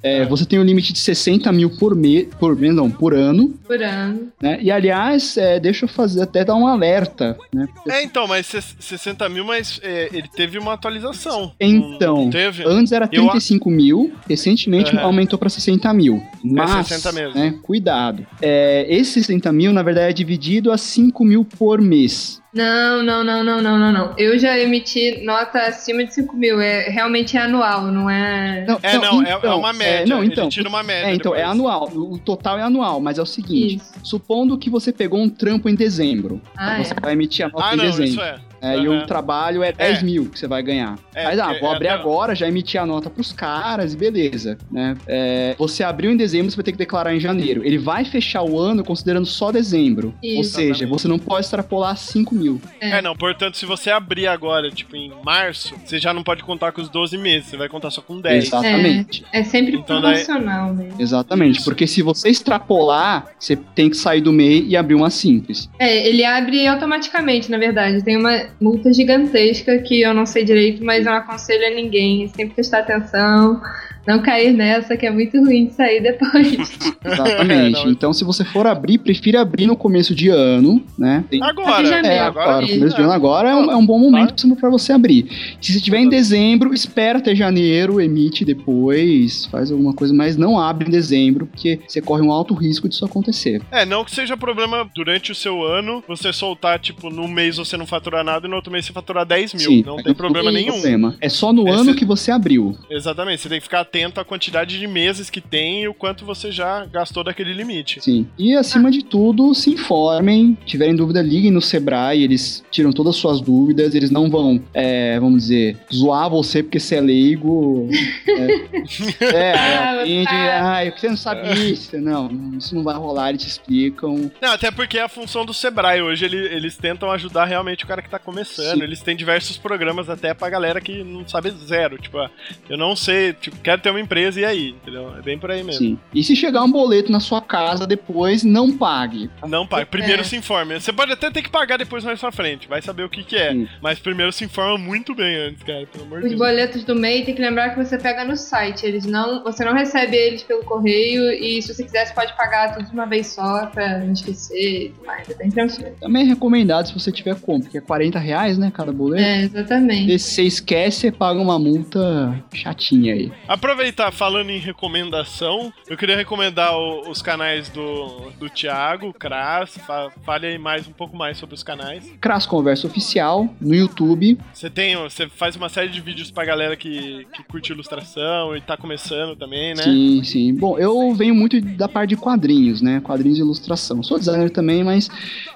É, 0.02 0.24
Você 0.26 0.44
tem 0.44 0.58
um 0.58 0.62
limite 0.64 0.92
de 0.92 0.98
60 0.98 1.50
mil 1.52 1.70
por 1.78 1.94
mês, 1.94 2.28
por 2.38 2.56
mês, 2.56 2.74
não, 2.74 2.90
por 2.90 3.14
ano, 3.14 3.48
Por 3.66 3.82
ano. 3.82 4.28
né, 4.40 4.58
e 4.62 4.70
aliás, 4.70 5.36
é, 5.36 5.60
deixa 5.60 5.84
eu 5.84 5.88
fazer, 5.88 6.22
até 6.22 6.44
dar 6.44 6.54
um 6.54 6.66
alerta, 6.66 7.36
né, 7.52 7.68
É, 7.88 8.02
então, 8.02 8.26
mas 8.26 8.46
ses- 8.46 8.76
60 8.80 9.28
mil, 9.28 9.44
mas 9.44 9.78
é, 9.82 10.08
ele 10.12 10.28
teve 10.28 10.58
uma 10.58 10.72
atualização. 10.72 11.52
Então, 11.60 12.24
Não 12.24 12.30
teve? 12.30 12.64
Antes 12.66 12.92
era 12.92 13.08
Eu 13.12 13.26
a- 13.28 13.30
35 13.32 13.70
mil, 13.70 14.12
recentemente 14.28 14.96
aumentou 14.98 15.38
para 15.38 15.48
60 15.48 15.92
mil. 15.92 16.22
Mas, 16.42 16.86
60 16.88 17.12
mesmo. 17.12 17.34
né, 17.38 17.54
cuidado. 17.62 18.26
É, 18.40 18.86
esse 18.88 19.12
60 19.22 19.52
mil, 19.52 19.72
na 19.72 19.82
verdade, 19.82 20.08
é 20.10 20.12
dividido 20.12 20.72
a 20.72 20.78
5 20.78 21.24
mil 21.24 21.44
por 21.44 21.80
mês. 21.80 22.40
Não, 22.52 23.00
não, 23.02 23.22
não, 23.22 23.44
não, 23.44 23.62
não, 23.62 23.78
não, 23.78 23.92
não. 23.92 24.14
Eu 24.18 24.36
já 24.38 24.58
emiti 24.58 25.22
nota 25.24 25.60
acima 25.68 26.04
de 26.04 26.12
5 26.12 26.36
mil. 26.36 26.60
É, 26.60 26.88
realmente 26.88 27.36
é 27.36 27.40
anual, 27.42 27.82
não 27.82 28.10
é. 28.10 28.66
É, 28.82 28.98
não, 28.98 29.22
é- 29.24 29.38
é 29.40 29.50
uma 29.54 29.72
média. 29.72 30.06
não, 30.12 30.24
então, 30.24 30.44
Ele 30.44 30.50
tira 30.52 30.68
uma 30.68 30.82
média 30.82 31.10
É, 31.10 31.14
então, 31.14 31.32
é 31.32 31.38
depois. 31.38 31.52
anual. 31.56 31.88
O 31.94 32.18
total 32.18 32.58
é 32.58 32.62
anual, 32.62 33.00
mas 33.00 33.18
é 33.18 33.22
o 33.22 33.26
seguinte: 33.26 33.76
Isso. 33.76 33.92
supondo 34.02 34.58
que 34.58 34.68
você 34.68 34.92
pegou 34.92 35.20
um 35.20 35.28
trampo 35.28 35.68
em 35.68 35.74
dezembro. 35.76 36.40
Ah, 36.56 36.82
você 36.82 36.92
é. 36.92 37.00
vai 37.00 37.12
emitir 37.12 37.46
a 37.46 37.48
nota 37.50 37.64
Ah, 37.64 37.74
em 37.74 37.76
não, 37.76 37.84
dezembro. 37.84 38.04
isso 38.10 38.20
é. 38.20 38.40
É, 38.60 38.76
E 38.78 38.86
Aham. 38.86 38.98
o 39.02 39.06
trabalho 39.06 39.62
é 39.62 39.72
10 39.72 40.02
mil 40.02 40.26
que 40.26 40.38
você 40.38 40.46
vai 40.46 40.62
ganhar. 40.62 40.98
É, 41.14 41.24
Mas, 41.24 41.38
ah, 41.38 41.54
vou 41.60 41.70
é 41.72 41.74
abrir 41.76 41.88
até- 41.88 41.98
agora, 42.00 42.34
já 42.34 42.46
emiti 42.48 42.76
a 42.78 42.84
nota 42.86 43.08
pros 43.10 43.32
caras 43.32 43.94
e 43.94 43.96
beleza, 43.96 44.58
né? 44.70 44.96
É, 45.06 45.54
você 45.58 45.82
abriu 45.82 46.10
em 46.10 46.16
dezembro, 46.16 46.50
você 46.50 46.56
vai 46.56 46.64
ter 46.64 46.72
que 46.72 46.78
declarar 46.78 47.14
em 47.14 47.20
janeiro. 47.20 47.62
Ele 47.64 47.78
vai 47.78 48.04
fechar 48.04 48.42
o 48.42 48.58
ano 48.58 48.84
considerando 48.84 49.26
só 49.26 49.50
dezembro. 49.50 50.14
Ou 50.22 50.40
Isso. 50.42 50.54
seja, 50.54 50.86
você 50.86 51.08
não 51.08 51.18
pode 51.18 51.44
extrapolar 51.46 51.96
5 51.96 52.34
mil. 52.34 52.60
É, 52.80 53.00
não, 53.00 53.14
portanto, 53.16 53.56
se 53.56 53.64
você 53.66 53.90
abrir 53.90 54.26
agora, 54.26 54.70
tipo, 54.70 54.94
em 54.96 55.10
março, 55.24 55.74
você 55.84 55.98
já 55.98 56.12
não 56.12 56.22
pode 56.22 56.42
contar 56.42 56.72
com 56.72 56.80
os 56.80 56.88
12 56.88 57.16
meses, 57.16 57.48
você 57.48 57.56
vai 57.56 57.68
contar 57.68 57.90
só 57.90 58.00
com 58.02 58.20
10. 58.20 58.44
Exatamente. 58.44 59.24
É 59.32 59.42
sempre 59.42 59.76
Então, 59.76 60.00
daí- 60.00 60.24
promocional 60.24 60.74
mesmo. 60.74 61.00
Exatamente, 61.00 61.56
Isso. 61.56 61.64
porque 61.64 61.86
se 61.86 62.02
você 62.02 62.28
extrapolar, 62.28 63.26
você 63.38 63.56
tem 63.56 63.88
que 63.88 63.96
sair 63.96 64.20
do 64.20 64.32
MEI 64.32 64.66
e 64.68 64.76
abrir 64.76 64.94
uma 64.94 65.10
simples. 65.10 65.68
É, 65.78 66.06
ele 66.08 66.24
abre 66.24 66.66
automaticamente, 66.66 67.50
na 67.50 67.58
verdade. 67.58 68.02
Tem 68.04 68.16
uma 68.16 68.49
multa 68.60 68.92
gigantesca 68.92 69.78
que 69.78 70.00
eu 70.02 70.14
não 70.14 70.26
sei 70.26 70.44
direito, 70.44 70.84
mas 70.84 71.06
eu 71.06 71.12
não 71.12 71.18
aconselho 71.18 71.66
a 71.66 71.70
ninguém. 71.70 72.28
Sempre 72.28 72.54
prestar 72.54 72.80
atenção, 72.80 73.60
não 74.06 74.20
cair 74.22 74.52
nessa, 74.52 74.96
que 74.96 75.06
é 75.06 75.10
muito 75.10 75.38
ruim 75.38 75.66
de 75.66 75.74
sair 75.74 76.00
depois. 76.02 76.78
Exatamente. 77.04 77.72
Não, 77.84 77.90
então, 77.90 78.12
se 78.12 78.24
você 78.24 78.44
for 78.44 78.66
abrir, 78.66 78.98
prefira 78.98 79.40
abrir 79.40 79.66
no 79.66 79.76
começo 79.76 80.14
de 80.14 80.28
ano, 80.28 80.82
né? 80.98 81.24
Tem- 81.30 81.42
Agora, 81.42 81.84
já 81.86 81.98
É, 81.98 82.02
Meu, 82.02 82.22
agora, 82.24 82.64
isso. 82.64 82.74
começo 82.78 82.96
de 82.96 83.02
ano 83.02 83.12
agora 83.12 83.48
é 83.50 83.54
um, 83.54 83.70
é 83.70 83.76
um 83.76 83.84
bom 83.86 83.98
momento 83.98 84.56
pra 84.56 84.70
você 84.70 84.92
abrir. 84.92 85.26
Se 85.60 85.72
você 85.72 85.80
tiver 85.80 85.98
em 85.98 86.08
dezembro, 86.08 86.72
espera 86.74 87.18
até 87.18 87.34
janeiro, 87.34 88.00
emite 88.00 88.44
depois, 88.44 89.46
faz 89.46 89.70
alguma 89.70 89.92
coisa, 89.94 90.12
mas 90.14 90.36
não 90.36 90.58
abre 90.58 90.88
em 90.88 90.90
dezembro, 90.90 91.46
porque 91.46 91.80
você 91.86 92.00
corre 92.00 92.22
um 92.22 92.32
alto 92.32 92.54
risco 92.54 92.88
disso 92.88 93.04
acontecer. 93.04 93.60
É, 93.70 93.84
não 93.84 94.04
que 94.04 94.10
seja 94.14 94.36
problema 94.36 94.88
durante 94.94 95.32
o 95.32 95.34
seu 95.34 95.62
ano 95.64 96.02
você 96.08 96.32
soltar, 96.32 96.78
tipo, 96.78 97.10
num 97.10 97.28
mês 97.28 97.56
você 97.56 97.76
não 97.76 97.86
faturar 97.86 98.24
nada 98.24 98.46
e 98.46 98.50
no 98.50 98.56
outro 98.56 98.72
mês 98.72 98.84
você 98.86 98.92
faturar 98.92 99.24
10 99.26 99.54
mil. 99.54 99.60
Sim, 99.70 99.82
não 99.86 99.96
tem 99.96 100.14
problema 100.14 100.50
nenhum. 100.50 100.72
problema. 100.72 101.16
É 101.20 101.28
só 101.28 101.52
no 101.52 101.68
Esse- 101.68 101.80
ano 101.80 101.94
que 101.94 102.04
você 102.04 102.30
abriu. 102.30 102.76
Exatamente, 102.90 103.42
você 103.42 103.48
tem 103.48 103.58
que 103.58 103.64
ficar 103.64 103.84
atento 103.90 104.20
à 104.20 104.24
quantidade 104.24 104.78
de 104.78 104.86
meses 104.86 105.28
que 105.28 105.40
tem 105.40 105.82
e 105.82 105.88
o 105.88 105.92
quanto 105.94 106.24
você 106.24 106.52
já 106.52 106.86
gastou 106.86 107.24
daquele 107.24 107.52
limite. 107.52 108.00
Sim. 108.00 108.26
E 108.38 108.54
acima 108.54 108.88
de 108.90 109.04
tudo, 109.04 109.52
se 109.54 109.70
informem. 109.70 110.56
Tiverem 110.64 110.94
dúvida, 110.94 111.20
liguem 111.20 111.50
no 111.50 111.60
Sebrae. 111.60 112.22
Eles 112.22 112.64
tiram 112.70 112.92
todas 112.92 113.16
as 113.16 113.20
suas 113.20 113.40
dúvidas. 113.40 113.94
Eles 113.94 114.10
não 114.10 114.30
vão, 114.30 114.62
é, 114.72 115.18
vamos 115.18 115.42
dizer, 115.42 115.76
zoar 115.92 116.30
você 116.30 116.62
porque 116.62 116.78
você 116.78 116.96
é 116.96 117.00
leigo. 117.00 117.88
É, 118.28 119.24
é 119.34 119.54
Ah, 119.60 120.00
aprende, 120.00 120.24
tá. 120.24 120.90
você 120.96 121.08
não 121.08 121.16
sabe 121.16 121.70
isso. 121.72 121.98
Não, 121.98 122.30
isso 122.56 122.74
não 122.74 122.82
vai 122.84 122.94
rolar, 122.96 123.30
eles 123.30 123.42
te 123.42 123.48
explicam. 123.48 124.30
Não, 124.40 124.52
até 124.52 124.70
porque 124.70 124.98
é 124.98 125.02
a 125.02 125.08
função 125.08 125.44
do 125.44 125.52
Sebrae. 125.52 126.00
Hoje 126.00 126.24
ele- 126.24 126.36
eles 126.54 126.76
tentam 126.76 127.10
ajudar 127.10 127.44
realmente 127.46 127.84
o 127.84 127.86
cara 127.88 128.00
que 128.02 128.08
tá 128.08 128.18
começando. 128.18 128.76
Sim. 128.78 128.82
Eles 128.82 129.00
têm 129.02 129.16
diversos 129.16 129.56
programas 129.56 130.08
até 130.08 130.32
pra 130.32 130.48
galera 130.48 130.80
que 130.80 131.02
não 131.02 131.26
sabe 131.26 131.50
zero. 131.50 131.98
Tipo, 131.98 132.18
ah, 132.18 132.30
eu 132.68 132.76
não 132.78 132.94
sei, 132.94 133.32
tipo, 133.32 133.56
quero 133.58 133.79
ter 133.80 133.90
uma 133.90 134.00
empresa 134.00 134.40
e 134.40 134.44
aí, 134.44 134.70
entendeu? 134.70 135.14
É 135.18 135.22
bem 135.22 135.38
por 135.38 135.50
aí 135.50 135.62
mesmo. 135.62 135.78
Sim. 135.80 135.98
E 136.14 136.22
se 136.22 136.36
chegar 136.36 136.62
um 136.62 136.70
boleto 136.70 137.10
na 137.10 137.20
sua 137.20 137.40
casa 137.40 137.86
depois, 137.86 138.42
não 138.44 138.76
pague. 138.76 139.30
Não 139.48 139.66
paga. 139.66 139.86
Primeiro 139.86 140.20
É. 140.22 140.24
se 140.24 140.36
informe. 140.36 140.78
Você 140.80 140.92
pode 140.92 141.12
até 141.12 141.30
ter 141.30 141.42
que 141.42 141.50
pagar 141.50 141.76
depois 141.76 142.04
mais 142.04 142.20
pra 142.20 142.30
frente. 142.30 142.68
Vai 142.68 142.82
saber 142.82 143.02
o 143.04 143.08
que 143.08 143.22
que 143.24 143.36
é. 143.36 143.52
Sim. 143.52 143.68
Mas 143.82 143.98
primeiro 143.98 144.32
se 144.32 144.44
informa 144.44 144.78
muito 144.78 145.14
bem 145.14 145.34
antes, 145.48 145.62
cara. 145.62 145.86
Pelo 145.86 146.04
amor 146.04 146.20
de 146.20 146.26
Os 146.26 146.30
Deus. 146.32 146.38
boletos 146.40 146.84
do 146.84 146.94
MEI 146.94 147.24
tem 147.24 147.34
que 147.34 147.40
lembrar 147.40 147.70
que 147.70 147.82
você 147.82 147.98
pega 147.98 148.24
no 148.24 148.36
site. 148.36 148.84
Eles 148.86 149.04
não. 149.06 149.42
Você 149.44 149.64
não 149.64 149.72
recebe 149.74 150.16
eles 150.16 150.42
pelo 150.42 150.62
correio 150.64 151.32
e 151.32 151.60
se 151.62 151.72
você 151.74 151.82
quiser, 151.84 152.06
você 152.06 152.14
pode 152.14 152.36
pagar 152.36 152.74
tudo 152.74 152.86
de 152.86 152.92
uma 152.92 153.06
vez 153.06 153.28
só 153.28 153.66
pra 153.66 153.98
não 153.98 154.12
esquecer 154.12 154.86
e 154.86 154.88
tudo 154.90 155.06
mais. 155.06 155.28
É 155.28 155.34
bem 155.34 155.50
tranquilo. 155.50 155.94
Também 156.00 156.22
é 156.22 156.26
recomendado 156.26 156.86
se 156.88 156.94
você 156.94 157.10
tiver 157.12 157.38
como, 157.40 157.62
porque 157.62 157.78
é 157.78 157.80
40 157.80 158.18
reais, 158.18 158.58
né, 158.58 158.70
cada 158.74 158.92
boleto. 158.92 159.22
É, 159.24 159.42
exatamente. 159.42 160.12
E 160.12 160.18
se 160.18 160.34
você 160.34 160.42
esquece, 160.42 161.00
você 161.00 161.12
paga 161.12 161.40
uma 161.40 161.58
multa 161.58 162.34
chatinha 162.52 163.14
aí. 163.14 163.32
Aproveitar, 163.70 164.10
falando 164.10 164.50
em 164.50 164.58
recomendação, 164.58 165.72
eu 165.88 165.96
queria 165.96 166.16
recomendar 166.16 166.76
o- 166.76 167.08
os 167.08 167.22
canais 167.22 167.68
do, 167.68 168.30
do 168.38 168.50
Thiago, 168.50 169.12
Kras. 169.12 169.76
Fa, 169.86 170.10
fale 170.24 170.46
aí 170.48 170.58
mais 170.58 170.88
um 170.88 170.92
pouco 170.92 171.16
mais 171.16 171.38
sobre 171.38 171.54
os 171.54 171.62
canais. 171.62 172.10
Cras 172.20 172.46
Conversa 172.46 172.88
Oficial 172.88 173.48
no 173.60 173.72
YouTube. 173.72 174.36
Você 174.52 174.68
tem, 174.68 174.96
você 174.96 175.28
faz 175.28 175.54
uma 175.54 175.68
série 175.68 175.88
de 175.88 176.00
vídeos 176.00 176.32
pra 176.32 176.44
galera 176.44 176.76
que, 176.76 177.26
que 177.32 177.44
curte 177.44 177.72
ilustração 177.72 178.56
e 178.56 178.60
tá 178.60 178.76
começando 178.76 179.36
também, 179.36 179.72
né? 179.74 179.84
Sim, 179.84 180.24
sim. 180.24 180.54
Bom, 180.54 180.76
eu 180.76 181.14
venho 181.14 181.34
muito 181.34 181.60
da 181.60 181.88
parte 181.88 182.10
de 182.10 182.16
quadrinhos, 182.16 182.82
né? 182.82 183.00
Quadrinhos 183.00 183.38
e 183.38 183.40
ilustração. 183.42 184.02
Sou 184.02 184.18
designer 184.18 184.50
também, 184.50 184.82
mas 184.82 185.08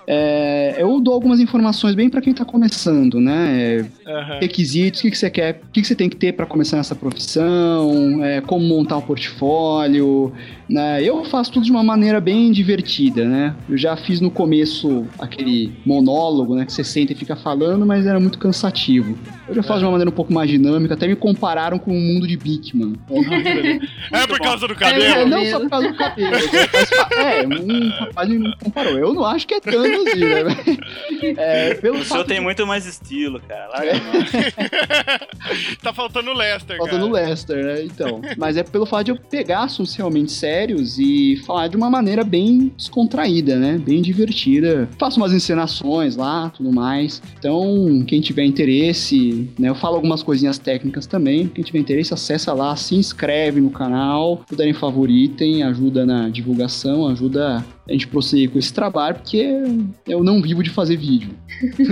é, 0.06 0.76
eu 0.78 1.00
dou 1.00 1.14
algumas 1.14 1.40
informações 1.40 1.96
bem 1.96 2.08
pra 2.08 2.20
quem 2.20 2.32
tá 2.32 2.44
começando, 2.44 3.18
né? 3.18 3.84
É, 4.06 4.10
Aham. 4.10 4.38
requisitos, 4.40 5.00
o 5.00 5.02
que, 5.02 5.10
que 5.10 5.18
você 5.18 5.30
quer, 5.30 5.60
o 5.68 5.72
que, 5.72 5.80
que 5.80 5.86
você 5.86 5.96
tem 5.96 6.08
que 6.08 6.16
ter 6.16 6.32
para 6.32 6.46
começar 6.46 6.76
nessa 6.76 6.94
profissão, 6.94 7.90
é, 8.22 8.40
como 8.40 8.64
montar 8.66 8.96
um 8.96 9.00
portfólio. 9.00 10.32
Né? 10.68 11.02
Eu 11.02 11.24
faço 11.24 11.52
tudo 11.52 11.64
de 11.64 11.70
uma 11.70 11.82
maneira 11.82 12.20
bem 12.20 12.50
divertida, 12.50 13.24
né? 13.24 13.54
Eu 13.68 13.76
já 13.76 13.96
fiz 13.96 14.20
no 14.20 14.30
começo 14.30 15.04
aquele 15.18 15.72
monólogo, 15.84 16.54
né? 16.54 16.64
Que 16.64 16.72
você 16.72 16.84
senta 16.84 17.12
e 17.12 17.16
fica 17.16 17.36
falando, 17.36 17.84
mas 17.84 18.06
era 18.06 18.18
muito 18.18 18.38
cansativo. 18.38 19.16
Eu 19.46 19.54
já 19.54 19.62
faço 19.62 19.80
de 19.80 19.84
uma 19.84 19.90
maneira 19.92 20.10
um 20.10 20.14
pouco 20.14 20.32
mais 20.32 20.48
dinâmica, 20.48 20.94
até 20.94 21.06
me 21.06 21.14
compararam 21.16 21.78
com 21.78 21.90
o 21.90 22.00
mundo 22.00 22.26
de 22.26 22.36
Bigman. 22.36 22.94
É 24.12 24.26
por 24.26 24.38
causa 24.38 24.66
do 24.68 24.72
É, 24.74 24.76
cabelo? 24.76 25.28
Não 25.28 25.44
só 25.46 25.60
por 25.60 25.70
causa 25.70 25.88
do 25.88 25.94
cabelo. 25.96 26.30
mas 26.72 26.88
fa- 26.90 27.08
É, 27.14 27.46
um 27.46 27.88
rapaz 27.90 28.28
me 28.28 28.56
comparou. 28.62 28.98
Eu 28.98 29.12
não 29.14 29.24
acho 29.24 29.46
que 29.46 29.54
é 29.54 29.60
tanto 29.60 29.78
assim, 29.78 30.20
né? 30.20 31.34
É, 31.36 31.74
pelo 31.74 31.98
O 31.98 32.04
senhor 32.04 32.24
tem 32.24 32.38
de- 32.38 32.42
muito 32.42 32.66
mais 32.66 32.86
estilo, 32.86 33.40
cara. 33.40 33.68
Larga 33.68 33.92
a 33.92 34.00
mão. 34.00 34.12
tá 35.82 35.92
faltando 35.92 36.30
o 36.30 36.34
Lester, 36.34 36.76
Faltando 36.76 37.06
o. 37.06 37.12
Lester, 37.12 37.64
né? 37.64 37.82
Então. 37.84 38.20
Mas 38.36 38.56
é 38.56 38.62
pelo 38.62 38.86
fato 38.86 39.04
de 39.06 39.10
eu 39.12 39.16
pegar 39.16 39.64
assuntos 39.64 39.94
realmente 39.94 40.32
sérios 40.32 40.98
e 40.98 41.36
falar 41.46 41.68
de 41.68 41.76
uma 41.76 41.90
maneira 41.90 42.24
bem 42.24 42.72
descontraída, 42.76 43.56
né? 43.56 43.78
Bem 43.78 44.00
divertida. 44.02 44.88
Faço 44.98 45.18
umas 45.18 45.32
encenações 45.32 46.16
lá, 46.16 46.50
tudo 46.50 46.72
mais. 46.72 47.22
Então, 47.38 48.04
quem 48.06 48.20
tiver 48.20 48.44
interesse, 48.44 49.16
né? 49.58 49.68
Eu 49.68 49.74
falo 49.74 49.96
algumas 49.96 50.22
coisinhas 50.22 50.58
técnicas 50.58 51.06
também. 51.06 51.48
Quem 51.48 51.64
tiver 51.64 51.78
interesse, 51.78 52.14
acessa 52.14 52.52
lá, 52.52 52.74
se 52.76 52.94
inscreve 52.94 53.60
no 53.60 53.70
canal, 53.70 54.42
puderem 54.48 54.72
favoritem, 54.72 55.62
ajuda 55.62 56.04
na 56.06 56.28
divulgação, 56.28 57.06
ajuda 57.08 57.64
a 57.88 57.92
gente 57.92 58.06
prosseguir 58.06 58.50
com 58.50 58.58
esse 58.58 58.72
trabalho, 58.72 59.16
porque 59.16 59.62
eu 60.06 60.24
não 60.24 60.40
vivo 60.40 60.62
de 60.62 60.70
fazer 60.70 60.96
vídeo. 60.96 61.36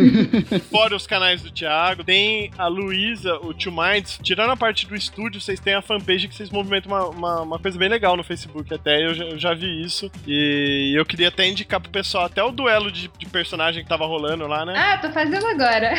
Fora 0.70 0.96
os 0.96 1.06
canais 1.06 1.42
do 1.42 1.50
Thiago, 1.50 2.02
tem 2.02 2.50
a 2.56 2.66
Luísa, 2.66 3.34
o 3.36 3.52
Two 3.52 3.72
Minds. 3.72 4.18
Tirando 4.22 4.50
a 4.50 4.56
parte 4.56 4.86
do 4.86 4.94
estúdio, 4.94 5.40
vocês 5.40 5.60
têm 5.60 5.74
a 5.74 5.82
fanpage 5.82 6.28
que 6.28 6.34
vocês 6.34 6.50
movimentam 6.50 6.90
uma, 6.90 7.08
uma, 7.08 7.42
uma 7.42 7.58
coisa 7.58 7.78
bem 7.78 7.88
legal 7.88 8.16
no 8.16 8.24
Facebook. 8.24 8.72
Até 8.72 9.04
eu 9.04 9.14
já, 9.14 9.24
eu 9.24 9.38
já 9.38 9.54
vi 9.54 9.82
isso. 9.82 10.10
E 10.26 10.94
eu 10.96 11.04
queria 11.04 11.28
até 11.28 11.46
indicar 11.46 11.80
pro 11.80 11.90
pessoal 11.90 12.24
até 12.24 12.42
o 12.42 12.50
duelo 12.50 12.90
de, 12.90 13.10
de 13.18 13.26
personagem 13.26 13.82
que 13.82 13.88
tava 13.88 14.06
rolando 14.06 14.46
lá, 14.46 14.64
né? 14.64 14.74
Ah, 14.74 14.98
tô 14.98 15.10
fazendo 15.10 15.46
agora. 15.46 15.92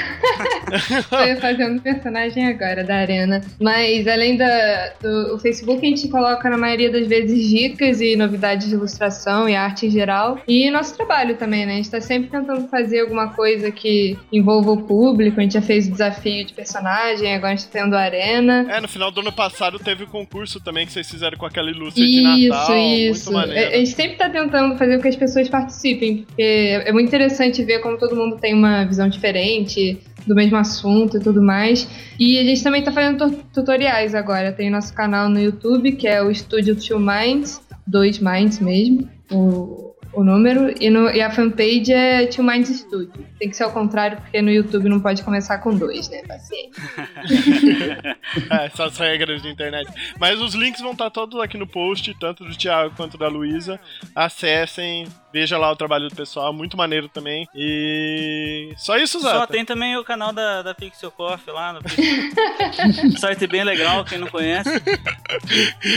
tô 1.09 1.41
fazendo 1.41 1.81
personagem 1.81 2.47
agora 2.47 2.83
da 2.83 2.95
Arena. 2.95 3.41
Mas 3.61 4.07
além 4.07 4.37
da, 4.37 4.93
do 5.01 5.37
Facebook, 5.39 5.85
a 5.85 5.89
gente 5.89 6.07
coloca 6.07 6.49
na 6.49 6.57
maioria 6.57 6.91
das 6.91 7.07
vezes 7.07 7.47
dicas 7.47 8.01
e 8.01 8.15
novidades 8.15 8.67
de 8.67 8.73
ilustração 8.73 9.47
e 9.47 9.55
arte 9.55 9.82
em 9.85 9.89
geral. 9.89 10.39
E 10.47 10.69
nosso 10.71 10.95
trabalho 10.95 11.35
também, 11.37 11.65
né? 11.65 11.73
A 11.73 11.75
gente 11.77 11.91
tá 11.91 12.01
sempre 12.01 12.29
tentando 12.29 12.67
fazer 12.67 13.01
alguma 13.01 13.29
coisa 13.29 13.71
que 13.71 14.17
envolva 14.31 14.71
o 14.71 14.81
público. 14.83 15.39
A 15.39 15.43
gente 15.43 15.53
já 15.53 15.61
fez 15.61 15.87
o 15.87 15.91
desafio 15.91 16.45
de 16.45 16.53
personagem, 16.53 17.33
agora 17.35 17.53
a 17.53 17.55
gente 17.55 17.67
tá 17.67 17.79
tendo 17.81 17.95
a 17.95 17.99
Arena. 18.01 18.65
É, 18.69 18.79
no 18.81 18.87
final 18.87 19.11
do 19.11 19.21
ano 19.21 19.31
passado 19.31 19.79
teve 19.79 20.03
o 20.03 20.07
concurso 20.07 20.59
também 20.59 20.85
que 20.85 20.91
vocês 20.91 21.09
fizeram 21.09 21.37
com 21.37 21.45
aquela 21.45 21.69
ilustre 21.69 22.03
de 22.05 22.19
Isso, 22.45 22.49
Natal. 22.49 22.77
isso. 22.77 23.29
A 23.29 23.33
maneiro. 23.33 23.69
a 23.73 23.77
gente 23.77 23.91
sempre 23.91 24.17
tá 24.17 24.29
tentando 24.29 24.77
fazer 24.77 24.95
com 24.97 25.01
que 25.03 25.07
as 25.09 25.15
pessoas 25.15 25.49
participem, 25.49 26.17
porque 26.23 26.41
é 26.85 26.91
muito 26.91 27.07
interessante 27.07 27.63
ver 27.63 27.79
como 27.79 27.97
todo 27.97 28.15
mundo 28.15 28.37
tem 28.37 28.53
uma 28.53 28.83
visão 28.85 29.07
diferente 29.09 29.99
do 30.25 30.33
mesmo 30.35 30.55
assunto 30.57 31.17
e 31.17 31.19
tudo 31.19 31.41
mais. 31.41 31.87
E 32.19 32.39
a 32.39 32.43
gente 32.43 32.63
também 32.63 32.81
tá 32.81 32.91
fazendo 32.91 33.29
tu- 33.29 33.43
tutoriais 33.53 34.15
agora. 34.15 34.51
Tem 34.53 34.69
nosso 34.69 34.93
canal 34.93 35.27
no 35.29 35.39
YouTube, 35.39 35.91
que 35.93 36.07
é 36.07 36.21
o 36.23 36.31
Estúdio 36.31 36.75
Two 36.75 36.99
Minds, 36.99 37.61
dois 37.85 38.19
Minds 38.19 38.59
mesmo, 38.59 39.09
o, 39.31 39.93
o 40.13 40.23
número, 40.23 40.73
e, 40.79 40.89
no- 40.89 41.09
e 41.09 41.21
a 41.21 41.31
fanpage 41.31 41.91
é 41.91 42.25
Two 42.27 42.43
Minds 42.43 42.69
Studio. 42.79 43.11
Tem 43.39 43.49
que 43.49 43.55
ser 43.55 43.63
ao 43.63 43.71
contrário, 43.71 44.17
porque 44.21 44.41
no 44.41 44.51
YouTube 44.51 44.87
não 44.89 44.99
pode 44.99 45.23
começar 45.23 45.57
com 45.59 45.75
dois, 45.75 46.09
né? 46.09 46.21
Paciência. 46.27 46.83
É, 48.51 48.65
essas 48.65 48.97
regras 48.97 49.41
de 49.43 49.49
internet. 49.49 49.91
Mas 50.19 50.39
os 50.41 50.55
links 50.55 50.81
vão 50.81 50.93
estar 50.93 51.09
todos 51.11 51.39
aqui 51.39 51.55
no 51.57 51.67
post, 51.67 52.15
tanto 52.19 52.43
do 52.43 52.55
Thiago 52.57 52.93
quanto 52.95 53.15
da 53.17 53.27
Luísa. 53.27 53.79
Acessem, 54.15 55.07
veja 55.33 55.57
lá 55.57 55.71
o 55.71 55.75
trabalho 55.75 56.07
do 56.07 56.15
pessoal, 56.15 56.53
muito 56.53 56.77
maneiro 56.77 57.09
também. 57.09 57.47
E 57.55 58.71
só 58.77 58.97
isso, 58.97 59.19
Só 59.19 59.39
Zata. 59.39 59.51
tem 59.51 59.65
também 59.65 59.97
o 59.97 60.03
canal 60.03 60.31
da, 60.31 60.61
da 60.61 60.73
Pixel 60.75 61.11
Coffee 61.11 61.51
lá 61.53 61.73
no. 61.73 61.81
Site 63.19 63.47
bem 63.47 63.63
legal, 63.63 64.05
quem 64.05 64.17
não 64.19 64.27
conhece. 64.27 64.69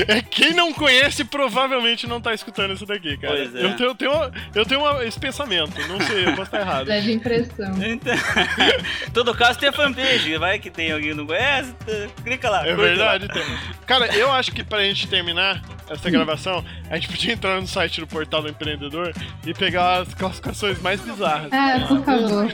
É, 0.09 0.23
quem 0.23 0.55
não 0.55 0.73
conhece 0.73 1.23
provavelmente 1.25 2.07
não 2.07 2.21
tá 2.21 2.33
escutando 2.33 2.73
isso 2.73 2.87
daqui, 2.87 3.17
cara. 3.19 3.35
Pois 3.37 3.55
é. 3.55 3.65
Eu 3.65 3.77
tenho, 3.77 3.89
eu 3.91 3.95
tenho, 3.95 4.13
eu 4.55 4.65
tenho 4.67 4.81
uma- 4.81 5.05
esse 5.05 5.19
pensamento, 5.21 5.79
não 5.89 6.01
sei, 6.01 6.23
eu 6.27 6.31
posso 6.31 6.43
estar 6.45 6.61
errado. 6.61 6.87
Leve 6.87 7.13
impressão. 7.13 7.75
Então, 7.85 8.15
em 8.15 9.11
todo 9.13 9.35
caso 9.35 9.59
tem 9.59 9.69
a 9.69 9.73
fanpage, 9.73 10.37
vai 10.39 10.59
que 10.59 10.71
tem 10.71 10.91
alguém 10.93 11.11
que 11.11 11.15
não 11.15 11.27
conhece, 11.27 11.75
clica 12.25 12.49
lá. 12.49 12.67
É 12.67 12.75
verdade, 12.75 13.29
tem. 13.29 13.43
Cara, 13.87 14.07
eu 14.17 14.33
acho 14.33 14.53
que 14.53 14.65
pra 14.65 14.83
gente 14.83 15.07
terminar 15.07 15.61
essa 15.89 16.11
gravação, 16.11 16.65
a 16.91 16.95
gente 16.97 17.09
podia 17.09 17.33
entrar 17.35 17.61
no 17.61 17.67
site 17.67 18.01
do 18.01 18.07
Portal 18.07 18.43
do 18.43 18.49
Empreendedor 18.49 19.13
e 19.47 19.55
pegar 19.55 20.01
as 20.03 20.15
classificações 20.15 20.81
mais 20.81 21.01
bizarras. 21.01 21.51
Ah, 21.53 21.85
por 21.87 22.03
favor. 22.05 22.49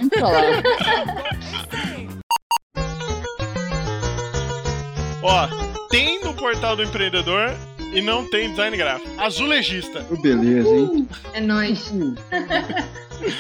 Ó, 5.23 5.49
tem 5.89 6.23
no 6.25 6.35
Portal 6.35 6.77
do 6.77 6.83
Empreendedor 6.83 7.53
e 7.95 8.01
não 8.01 8.29
tem 8.29 8.51
design 8.51 8.77
gráfico. 8.77 9.09
Azulejista. 9.20 10.05
Oh, 10.11 10.16
Beleza, 10.20 10.68
hein? 10.68 11.09
É 11.35 11.41
nóis. 11.41 11.93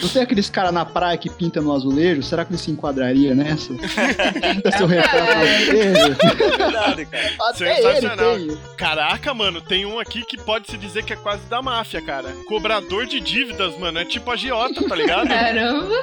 Não 0.02 0.08
tem 0.08 0.22
aqueles 0.22 0.48
caras 0.50 0.72
na 0.72 0.84
praia 0.84 1.16
que 1.16 1.30
pinta 1.30 1.60
no 1.60 1.72
azulejo? 1.74 2.22
Será 2.22 2.44
que 2.44 2.52
ele 2.52 2.58
se 2.58 2.70
enquadraria 2.70 3.34
nessa? 3.34 3.72
Pinta 3.74 4.70
seu 4.76 4.86
retrato 4.86 5.34
no 5.34 5.42
azulejo? 5.42 6.16
Verdade, 6.56 7.06
cara. 7.06 7.32
Até 7.50 7.78
ele 7.78 7.82
Sensacional. 8.00 8.36
tem. 8.36 8.58
Caraca, 8.76 9.34
mano, 9.34 9.60
tem 9.60 9.84
um 9.86 9.98
aqui 9.98 10.24
que 10.24 10.36
pode 10.36 10.70
se 10.70 10.76
dizer 10.76 11.04
que 11.04 11.12
é 11.12 11.16
quase 11.16 11.44
da 11.46 11.62
máfia, 11.62 12.00
cara. 12.02 12.30
Cobrador 12.48 13.06
de 13.06 13.20
dívidas, 13.20 13.76
mano. 13.78 13.98
É 13.98 14.04
tipo 14.04 14.30
agiota, 14.30 14.86
tá 14.88 14.94
ligado? 14.94 15.28
Caramba, 15.28 15.94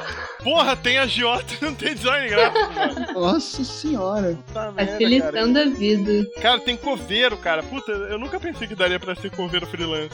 Porra, 0.44 0.76
tem 0.76 0.98
agiota 0.98 1.54
e 1.62 1.64
não 1.66 1.74
tem 1.74 1.94
design 1.94 2.30
gráfico, 2.30 2.74
mano. 2.74 3.14
Nossa 3.14 3.64
senhora. 3.64 4.38
Tá 4.54 4.72
merda, 4.72 4.76
cara. 4.76 4.92
facilitando 4.92 5.60
a 5.60 5.66
vida. 5.66 6.28
Cara, 6.42 6.60
tem 6.60 6.78
coveiro, 6.78 7.38
cara. 7.38 7.62
Puta, 7.62 7.92
eu 7.92 8.18
nunca 8.18 8.40
pensei 8.40 8.68
que 8.68 8.76
daria 8.76 9.00
pra 9.00 9.16
ser 9.16 9.32
coveiro 9.32 9.66
freelance. 9.68 10.10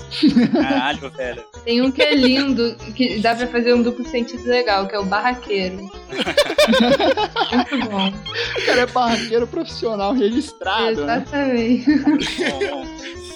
Caralho, 0.51 1.09
velho. 1.11 1.43
Tem 1.63 1.82
um 1.82 1.91
que 1.91 2.01
é 2.01 2.16
lindo, 2.16 2.76
que 2.95 3.20
dá 3.20 3.36
pra 3.36 3.47
fazer 3.56 3.74
um 3.74 3.82
duplo 3.82 4.06
sentido 4.06 4.43
legal, 4.49 4.86
que 4.86 4.95
é 4.95 4.99
o 4.99 5.06
barraqueiro. 5.06 5.78
Muito 7.53 7.89
bom. 7.89 8.10
O 8.10 8.66
cara 8.66 8.82
é 8.82 8.86
barraqueiro 8.86 9.47
profissional 9.47 10.12
registrado, 10.12 11.06
né? 11.06 11.24
Exatamente. 11.24 11.95
Bom, 11.99 12.60
bom. 12.70 12.86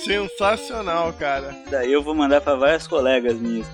Sensacional, 0.04 1.14
cara. 1.14 1.56
Daí 1.70 1.94
eu 1.94 2.04
vou 2.04 2.14
mandar 2.14 2.42
pra 2.42 2.56
várias 2.56 2.86
colegas 2.86 3.38
minhas. 3.38 3.68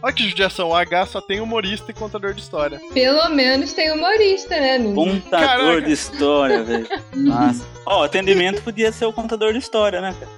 Olha 0.00 0.12
que 0.12 0.28
judiação. 0.28 0.68
O 0.68 0.74
H 0.74 1.06
só 1.06 1.20
tem 1.20 1.40
humorista 1.40 1.90
e 1.90 1.94
contador 1.94 2.32
de 2.32 2.42
história. 2.42 2.80
Pelo 2.92 3.30
menos 3.30 3.72
tem 3.72 3.90
humorista, 3.92 4.54
né? 4.60 4.78
No... 4.78 4.94
Contador 4.94 5.40
Caraca. 5.40 5.82
de 5.82 5.92
história, 5.92 6.62
velho. 6.62 6.88
Nossa. 7.16 7.64
Ó, 7.90 8.04
atendimento 8.04 8.62
podia 8.62 8.92
ser 8.92 9.04
o 9.06 9.12
contador 9.12 9.52
de 9.52 9.58
história, 9.58 10.00
né, 10.00 10.14
cara? 10.18 10.30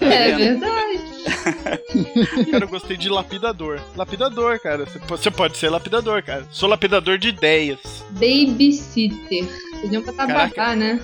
É 0.14 0.36
verdade. 0.36 1.16
Cara, 2.50 2.64
eu 2.64 2.68
gostei 2.68 2.96
de 2.96 3.08
lapidador. 3.08 3.80
Lapidador, 3.96 4.60
cara. 4.60 4.84
Você 4.86 4.98
po- 5.00 5.16
Você 5.16 5.30
pode 5.30 5.56
ser 5.58 5.68
lapidador, 5.68 6.22
cara. 6.22 6.44
Sou 6.50 6.68
lapidador 6.68 7.18
de 7.18 7.28
ideias. 7.28 7.78
Babysitter. 8.10 9.44
Podiam 9.80 10.02
botar 10.02 10.26
Caraca. 10.26 10.54
babá, 10.56 10.76
né? 10.76 11.00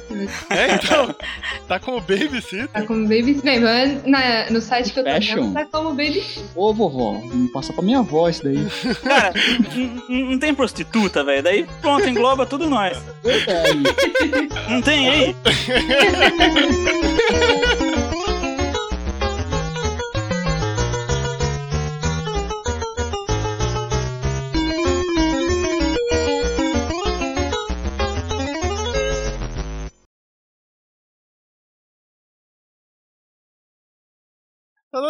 É, 0.51 0.75
então. 0.75 1.15
tá 1.69 1.79
como 1.79 2.01
babysitter. 2.01 2.69
Tá 2.69 2.83
como 2.83 3.03
babysitter. 3.03 3.43
Bem, 3.43 3.61
mas 3.61 4.05
na- 4.05 4.51
no 4.51 4.61
site 4.61 4.93
que 4.93 5.01
eu 5.01 5.05
tô 5.05 5.11
Fashion. 5.11 5.43
vendo, 5.43 5.55
tá 5.55 5.67
como 5.67 5.91
babysitter. 5.91 6.43
Ô, 6.55 6.73
vovó, 6.73 7.21
não 7.33 7.49
passa 7.53 7.73
pra 7.73 7.83
minha 7.83 7.99
avó 7.99 8.29
isso 8.29 8.43
daí. 8.45 8.59
Cara, 9.03 9.35
não 10.09 10.39
tem 10.39 10.55
prostituta, 10.55 11.23
velho. 11.25 11.43
Daí 11.43 11.67
pronto, 11.81 12.09
engloba 12.09 12.47
tudo 12.47 12.69
nós. 12.71 12.97
Verdade. 13.23 13.83
Não 14.71 14.81
tem 14.81 15.09
aí? 15.11 15.37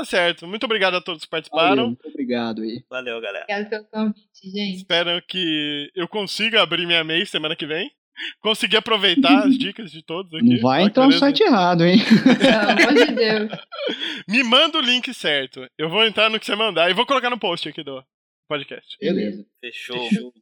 Tá 0.02 0.04
certo. 0.04 0.48
Muito 0.48 0.64
obrigado 0.64 0.96
a 0.96 1.00
todos 1.00 1.22
que 1.22 1.30
participaram. 1.30 1.68
Valeu, 1.68 1.86
muito 1.86 2.08
obrigado 2.08 2.62
aí. 2.62 2.84
Valeu, 2.90 3.20
galera. 3.20 3.44
Obrigado 3.44 3.70
pelo 3.70 3.84
convite, 3.84 4.50
gente. 4.50 4.76
Espero 4.78 5.22
que 5.28 5.92
eu 5.94 6.08
consiga 6.08 6.60
abrir 6.60 6.86
minha 6.86 7.04
MEI 7.04 7.24
semana 7.24 7.54
que 7.54 7.64
vem. 7.64 7.88
Conseguir 8.40 8.76
aproveitar 8.76 9.46
as 9.46 9.56
dicas 9.56 9.90
de 9.90 10.02
todos 10.02 10.32
aqui. 10.34 10.44
Não 10.44 10.60
vai 10.60 10.82
que 10.82 10.88
entrar 10.88 11.06
no 11.06 11.12
site 11.12 11.42
errado, 11.42 11.84
hein? 11.84 11.98
Pelo 11.98 12.70
amor 12.70 13.06
de 13.06 13.12
Deus. 13.12 13.50
Me 14.28 14.42
manda 14.42 14.78
o 14.78 14.82
link 14.82 15.12
certo. 15.12 15.66
Eu 15.76 15.88
vou 15.88 16.04
entrar 16.04 16.30
no 16.30 16.38
que 16.38 16.46
você 16.46 16.54
mandar 16.54 16.90
e 16.90 16.94
vou 16.94 17.06
colocar 17.06 17.30
no 17.30 17.38
post 17.38 17.68
aqui 17.68 17.82
do 17.82 18.02
podcast. 18.48 18.96
Beleza. 19.00 19.44
Fechou. 19.60 20.32